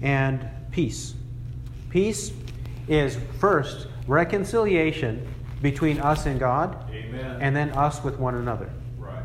and 0.02 0.48
peace. 0.72 1.14
Peace 1.90 2.32
is 2.88 3.18
first 3.40 3.88
reconciliation 4.08 5.28
between 5.62 6.00
us 6.00 6.26
and 6.26 6.40
God, 6.40 6.90
Amen. 6.92 7.38
and 7.42 7.56
then 7.56 7.72
us 7.72 8.04
with 8.04 8.18
one 8.18 8.36
another. 8.36 8.70
Right. 8.98 9.24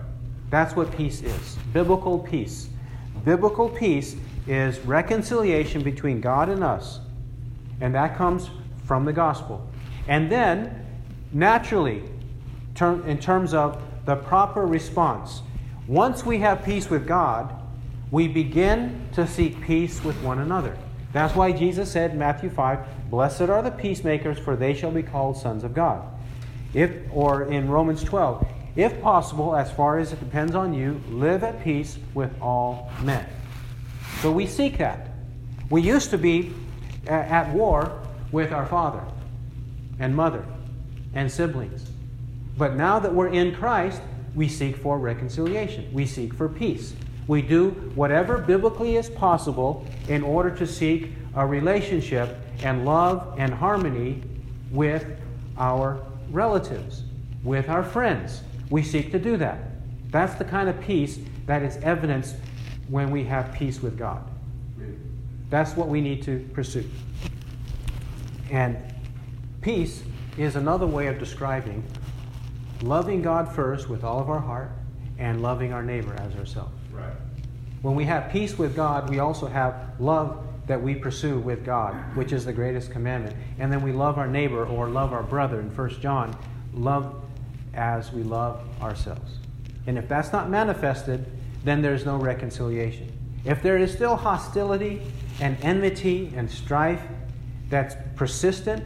That's 0.50 0.74
what 0.74 0.94
peace 0.96 1.22
is 1.22 1.56
biblical 1.72 2.18
peace. 2.18 2.68
Biblical 3.24 3.68
peace 3.68 4.16
is 4.46 4.78
reconciliation 4.80 5.82
between 5.82 6.20
God 6.20 6.48
and 6.48 6.62
us, 6.62 7.00
and 7.80 7.94
that 7.94 8.16
comes 8.16 8.50
from 8.84 9.04
the 9.04 9.12
gospel. 9.12 9.66
And 10.08 10.30
then, 10.30 10.84
naturally, 11.32 12.02
in 12.80 13.18
terms 13.18 13.54
of 13.54 13.80
the 14.04 14.16
proper 14.16 14.66
response, 14.66 15.40
once 15.86 16.24
we 16.24 16.38
have 16.38 16.64
peace 16.64 16.90
with 16.90 17.06
God, 17.06 17.54
we 18.14 18.28
begin 18.28 19.08
to 19.12 19.26
seek 19.26 19.60
peace 19.60 20.04
with 20.04 20.14
one 20.22 20.38
another. 20.38 20.78
That's 21.12 21.34
why 21.34 21.50
Jesus 21.50 21.90
said 21.90 22.12
in 22.12 22.18
Matthew 22.18 22.48
5, 22.48 23.10
Blessed 23.10 23.40
are 23.40 23.60
the 23.60 23.72
peacemakers, 23.72 24.38
for 24.38 24.54
they 24.54 24.72
shall 24.72 24.92
be 24.92 25.02
called 25.02 25.36
sons 25.36 25.64
of 25.64 25.74
God. 25.74 26.06
If, 26.74 26.92
or 27.10 27.50
in 27.50 27.68
Romans 27.68 28.04
12, 28.04 28.46
if 28.76 29.02
possible, 29.02 29.56
as 29.56 29.72
far 29.72 29.98
as 29.98 30.12
it 30.12 30.20
depends 30.20 30.54
on 30.54 30.72
you, 30.72 31.00
live 31.08 31.42
at 31.42 31.64
peace 31.64 31.98
with 32.14 32.30
all 32.40 32.92
men. 33.02 33.26
So 34.20 34.30
we 34.30 34.46
seek 34.46 34.78
that. 34.78 35.08
We 35.68 35.82
used 35.82 36.10
to 36.10 36.18
be 36.18 36.52
at 37.08 37.52
war 37.52 38.00
with 38.30 38.52
our 38.52 38.66
father 38.66 39.02
and 39.98 40.14
mother 40.14 40.46
and 41.14 41.28
siblings. 41.28 41.90
But 42.56 42.76
now 42.76 43.00
that 43.00 43.12
we're 43.12 43.32
in 43.32 43.56
Christ, 43.56 44.00
we 44.36 44.46
seek 44.48 44.76
for 44.76 45.00
reconciliation. 45.00 45.92
We 45.92 46.06
seek 46.06 46.32
for 46.32 46.48
peace. 46.48 46.94
We 47.26 47.42
do 47.42 47.70
whatever 47.94 48.38
biblically 48.38 48.96
is 48.96 49.08
possible 49.08 49.86
in 50.08 50.22
order 50.22 50.50
to 50.56 50.66
seek 50.66 51.10
a 51.34 51.46
relationship 51.46 52.36
and 52.62 52.84
love 52.84 53.34
and 53.38 53.52
harmony 53.52 54.22
with 54.70 55.06
our 55.56 56.04
relatives, 56.30 57.04
with 57.42 57.68
our 57.68 57.82
friends. 57.82 58.42
We 58.70 58.82
seek 58.82 59.10
to 59.12 59.18
do 59.18 59.36
that. 59.38 59.58
That's 60.10 60.34
the 60.34 60.44
kind 60.44 60.68
of 60.68 60.80
peace 60.80 61.18
that 61.46 61.62
is 61.62 61.76
evidenced 61.78 62.36
when 62.88 63.10
we 63.10 63.24
have 63.24 63.52
peace 63.52 63.82
with 63.82 63.98
God. 63.98 64.22
That's 65.50 65.76
what 65.76 65.88
we 65.88 66.00
need 66.00 66.22
to 66.24 66.48
pursue. 66.52 66.84
And 68.50 68.76
peace 69.60 70.02
is 70.36 70.56
another 70.56 70.86
way 70.86 71.06
of 71.06 71.18
describing 71.18 71.84
loving 72.82 73.22
God 73.22 73.50
first 73.50 73.88
with 73.88 74.04
all 74.04 74.20
of 74.20 74.28
our 74.28 74.40
heart 74.40 74.70
and 75.18 75.40
loving 75.40 75.72
our 75.72 75.82
neighbor 75.82 76.14
as 76.18 76.34
ourselves. 76.34 76.83
Right. 76.94 77.12
When 77.82 77.94
we 77.94 78.04
have 78.04 78.30
peace 78.30 78.56
with 78.56 78.74
God, 78.74 79.10
we 79.10 79.18
also 79.18 79.46
have 79.46 80.00
love 80.00 80.46
that 80.66 80.82
we 80.82 80.94
pursue 80.94 81.38
with 81.38 81.64
God, 81.64 81.94
which 82.16 82.32
is 82.32 82.44
the 82.44 82.52
greatest 82.52 82.90
commandment. 82.90 83.36
And 83.58 83.70
then 83.70 83.82
we 83.82 83.92
love 83.92 84.16
our 84.16 84.26
neighbor 84.26 84.64
or 84.64 84.88
love 84.88 85.12
our 85.12 85.22
brother 85.22 85.60
in 85.60 85.74
1 85.74 86.00
John, 86.00 86.36
love 86.72 87.22
as 87.74 88.12
we 88.12 88.22
love 88.22 88.64
ourselves. 88.80 89.38
And 89.86 89.98
if 89.98 90.08
that's 90.08 90.32
not 90.32 90.48
manifested, 90.48 91.26
then 91.64 91.82
there's 91.82 92.06
no 92.06 92.16
reconciliation. 92.16 93.12
If 93.44 93.62
there 93.62 93.76
is 93.76 93.92
still 93.92 94.16
hostility 94.16 95.02
and 95.40 95.56
enmity 95.62 96.32
and 96.34 96.50
strife 96.50 97.02
that's 97.68 97.96
persistent, 98.16 98.82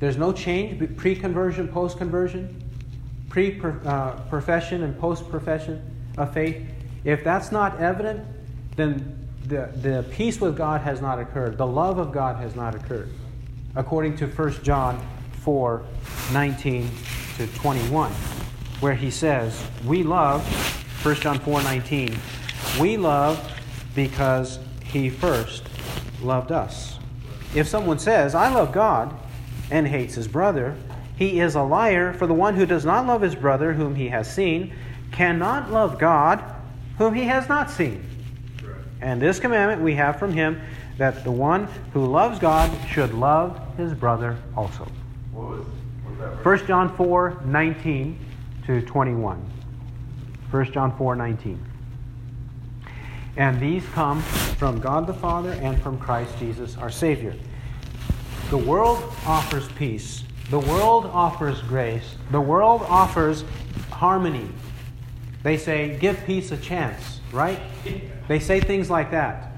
there's 0.00 0.16
no 0.16 0.32
change 0.32 0.96
pre 0.96 1.14
conversion, 1.14 1.68
post 1.68 1.98
conversion, 1.98 2.60
pre 3.28 3.60
uh, 3.60 4.14
profession, 4.28 4.82
and 4.82 4.98
post 4.98 5.28
profession 5.30 5.80
of 6.18 6.34
faith. 6.34 6.66
If 7.04 7.24
that's 7.24 7.50
not 7.50 7.80
evident, 7.80 8.24
then 8.76 9.18
the, 9.46 9.70
the 9.76 10.04
peace 10.10 10.40
with 10.40 10.56
God 10.56 10.80
has 10.82 11.00
not 11.00 11.18
occurred. 11.18 11.58
The 11.58 11.66
love 11.66 11.98
of 11.98 12.12
God 12.12 12.36
has 12.36 12.54
not 12.54 12.74
occurred. 12.74 13.10
According 13.74 14.16
to 14.16 14.26
1 14.26 14.62
John 14.62 15.04
4 15.40 15.82
19 16.32 16.90
to 17.36 17.46
21, 17.48 18.12
where 18.80 18.94
he 18.94 19.10
says, 19.10 19.62
We 19.84 20.02
love, 20.02 20.46
1 21.04 21.14
John 21.16 21.38
4 21.38 21.62
19, 21.62 22.16
we 22.80 22.96
love 22.96 23.60
because 23.94 24.58
he 24.84 25.10
first 25.10 25.64
loved 26.22 26.52
us. 26.52 26.98
If 27.54 27.66
someone 27.66 27.98
says, 27.98 28.34
I 28.34 28.48
love 28.52 28.72
God, 28.72 29.14
and 29.72 29.88
hates 29.88 30.14
his 30.14 30.28
brother, 30.28 30.76
he 31.16 31.40
is 31.40 31.54
a 31.54 31.62
liar, 31.62 32.12
for 32.12 32.26
the 32.26 32.34
one 32.34 32.56
who 32.56 32.66
does 32.66 32.84
not 32.84 33.06
love 33.06 33.22
his 33.22 33.34
brother 33.34 33.72
whom 33.72 33.94
he 33.94 34.08
has 34.08 34.32
seen 34.32 34.72
cannot 35.10 35.70
love 35.70 35.98
God 35.98 36.44
whom 37.02 37.14
he 37.14 37.24
has 37.24 37.48
not 37.48 37.68
seen. 37.68 38.04
And 39.00 39.20
this 39.20 39.40
commandment 39.40 39.82
we 39.82 39.94
have 39.96 40.20
from 40.20 40.32
him 40.32 40.60
that 40.98 41.24
the 41.24 41.32
one 41.32 41.66
who 41.92 42.06
loves 42.06 42.38
God 42.38 42.70
should 42.88 43.12
love 43.12 43.60
his 43.76 43.92
brother 43.92 44.38
also. 44.56 44.86
What 45.32 45.48
was, 45.48 45.66
what 46.04 46.44
was 46.44 46.60
1 46.60 46.66
John 46.68 46.96
4 46.96 47.42
19 47.44 48.18
to 48.66 48.82
21. 48.82 49.50
1 50.52 50.72
John 50.72 50.96
4 50.96 51.16
19. 51.16 51.66
And 53.36 53.58
these 53.58 53.84
come 53.86 54.22
from 54.22 54.78
God 54.78 55.08
the 55.08 55.14
Father 55.14 55.54
and 55.54 55.82
from 55.82 55.98
Christ 55.98 56.38
Jesus 56.38 56.76
our 56.76 56.90
Savior. 56.90 57.34
The 58.50 58.58
world 58.58 59.02
offers 59.26 59.66
peace. 59.72 60.22
The 60.50 60.60
world 60.60 61.06
offers 61.06 61.62
grace. 61.62 62.14
The 62.30 62.40
world 62.40 62.82
offers 62.82 63.44
harmony. 63.90 64.48
They 65.42 65.56
say, 65.56 65.96
give 65.98 66.24
peace 66.24 66.52
a 66.52 66.56
chance, 66.56 67.20
right? 67.32 67.60
They 68.28 68.38
say 68.38 68.60
things 68.60 68.88
like 68.90 69.10
that. 69.10 69.52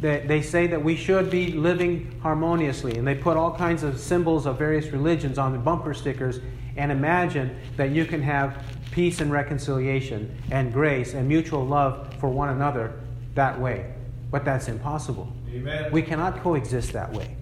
They, 0.00 0.24
they 0.26 0.42
say 0.42 0.66
that 0.68 0.82
we 0.82 0.96
should 0.96 1.30
be 1.30 1.52
living 1.52 2.20
harmoniously, 2.22 2.98
and 2.98 3.06
they 3.06 3.14
put 3.14 3.36
all 3.36 3.54
kinds 3.56 3.82
of 3.82 3.98
symbols 3.98 4.46
of 4.46 4.58
various 4.58 4.88
religions 4.88 5.38
on 5.38 5.52
the 5.52 5.58
bumper 5.58 5.94
stickers 5.94 6.40
and 6.76 6.90
imagine 6.90 7.56
that 7.76 7.90
you 7.90 8.04
can 8.04 8.22
have 8.22 8.62
peace 8.90 9.20
and 9.20 9.30
reconciliation 9.32 10.36
and 10.50 10.72
grace 10.72 11.14
and 11.14 11.26
mutual 11.26 11.64
love 11.66 12.12
for 12.18 12.28
one 12.28 12.48
another 12.48 13.00
that 13.34 13.58
way. 13.60 13.92
But 14.30 14.44
that's 14.44 14.68
impossible. 14.68 15.32
Amen. 15.52 15.92
We 15.92 16.02
cannot 16.02 16.42
coexist 16.42 16.92
that 16.92 17.12
way. 17.12 17.36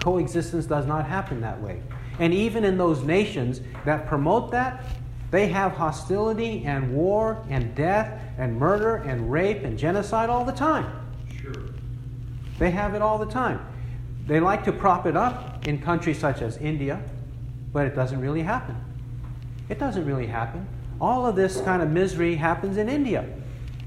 Coexistence 0.00 0.66
does 0.66 0.86
not 0.86 1.06
happen 1.06 1.40
that 1.42 1.60
way. 1.60 1.82
And 2.18 2.32
even 2.32 2.64
in 2.64 2.78
those 2.78 3.02
nations 3.02 3.60
that 3.84 4.06
promote 4.06 4.50
that, 4.52 4.84
they 5.30 5.48
have 5.48 5.72
hostility 5.72 6.64
and 6.64 6.94
war 6.94 7.44
and 7.48 7.74
death 7.74 8.20
and 8.38 8.56
murder 8.56 8.96
and 8.96 9.30
rape 9.30 9.62
and 9.62 9.78
genocide 9.78 10.28
all 10.28 10.44
the 10.44 10.52
time. 10.52 10.90
Sure. 11.40 11.70
They 12.58 12.70
have 12.70 12.94
it 12.94 13.02
all 13.02 13.18
the 13.18 13.26
time. 13.26 13.64
They 14.26 14.40
like 14.40 14.64
to 14.64 14.72
prop 14.72 15.06
it 15.06 15.16
up 15.16 15.66
in 15.66 15.80
countries 15.80 16.18
such 16.18 16.42
as 16.42 16.56
India, 16.58 17.02
but 17.72 17.86
it 17.86 17.94
doesn't 17.94 18.20
really 18.20 18.42
happen. 18.42 18.76
It 19.68 19.78
doesn't 19.78 20.04
really 20.04 20.26
happen. 20.26 20.66
All 21.00 21.26
of 21.26 21.36
this 21.36 21.60
kind 21.60 21.82
of 21.82 21.90
misery 21.90 22.34
happens 22.34 22.76
in 22.76 22.88
India 22.88 23.24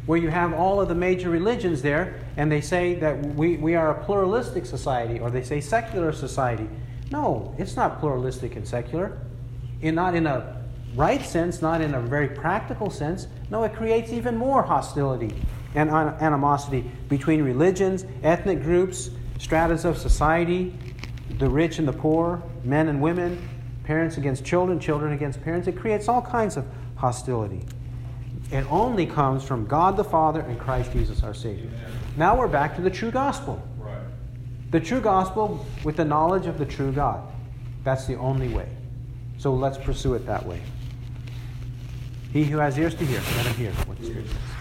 where 0.05 0.19
you 0.19 0.29
have 0.29 0.53
all 0.53 0.81
of 0.81 0.89
the 0.89 0.95
major 0.95 1.29
religions 1.29 1.81
there, 1.81 2.19
and 2.35 2.51
they 2.51 2.59
say 2.59 2.95
that 2.95 3.17
we, 3.35 3.57
we 3.57 3.75
are 3.75 3.91
a 3.91 4.03
pluralistic 4.03 4.65
society, 4.65 5.19
or 5.19 5.29
they 5.29 5.43
say 5.43 5.61
secular 5.61 6.11
society. 6.11 6.67
No, 7.09 7.55
it's 7.57 7.75
not 7.75 7.99
pluralistic 7.99 8.55
and 8.55 8.67
secular. 8.67 9.17
In, 9.81 9.95
not 9.95 10.15
in 10.15 10.27
a 10.27 10.62
right 10.95 11.23
sense, 11.23 11.61
not 11.61 11.81
in 11.81 11.95
a 11.95 12.01
very 12.01 12.27
practical 12.27 12.89
sense. 12.89 13.27
No, 13.49 13.63
it 13.63 13.73
creates 13.73 14.11
even 14.11 14.37
more 14.37 14.63
hostility 14.63 15.33
and 15.75 15.89
animosity 15.89 16.89
between 17.09 17.41
religions, 17.41 18.05
ethnic 18.23 18.61
groups, 18.61 19.09
stratas 19.39 19.85
of 19.85 19.97
society, 19.97 20.73
the 21.39 21.49
rich 21.49 21.79
and 21.79 21.87
the 21.87 21.93
poor, 21.93 22.41
men 22.63 22.87
and 22.89 23.01
women, 23.01 23.49
parents 23.83 24.17
against 24.17 24.45
children, 24.45 24.79
children 24.79 25.13
against 25.13 25.41
parents. 25.41 25.67
It 25.67 25.77
creates 25.77 26.07
all 26.07 26.21
kinds 26.21 26.57
of 26.57 26.65
hostility. 26.95 27.65
It 28.51 28.71
only 28.71 29.05
comes 29.05 29.43
from 29.43 29.65
God 29.65 29.97
the 29.97 30.03
Father 30.03 30.41
and 30.41 30.59
Christ 30.59 30.91
Jesus 30.91 31.23
our 31.23 31.33
Savior. 31.33 31.71
Now 32.17 32.37
we're 32.37 32.47
back 32.47 32.75
to 32.75 32.81
the 32.81 32.91
true 32.91 33.09
gospel. 33.09 33.61
Right. 33.79 33.97
The 34.69 34.79
true 34.79 35.01
gospel 35.01 35.65
with 35.83 35.95
the 35.97 36.05
knowledge 36.05 36.45
of 36.45 36.59
the 36.59 36.65
true 36.65 36.91
God. 36.91 37.27
That's 37.83 38.05
the 38.05 38.15
only 38.15 38.49
way. 38.49 38.69
So 39.39 39.53
let's 39.53 39.77
pursue 39.77 40.13
it 40.13 40.25
that 40.27 40.45
way. 40.45 40.61
He 42.33 42.45
who 42.45 42.57
has 42.57 42.79
ears 42.79 42.95
to 42.95 43.05
hear, 43.05 43.21
let 43.37 43.45
him 43.45 43.53
hear 43.53 43.71
what 43.85 43.99
the 43.99 44.05
Spirit 44.07 44.25
says. 44.25 44.52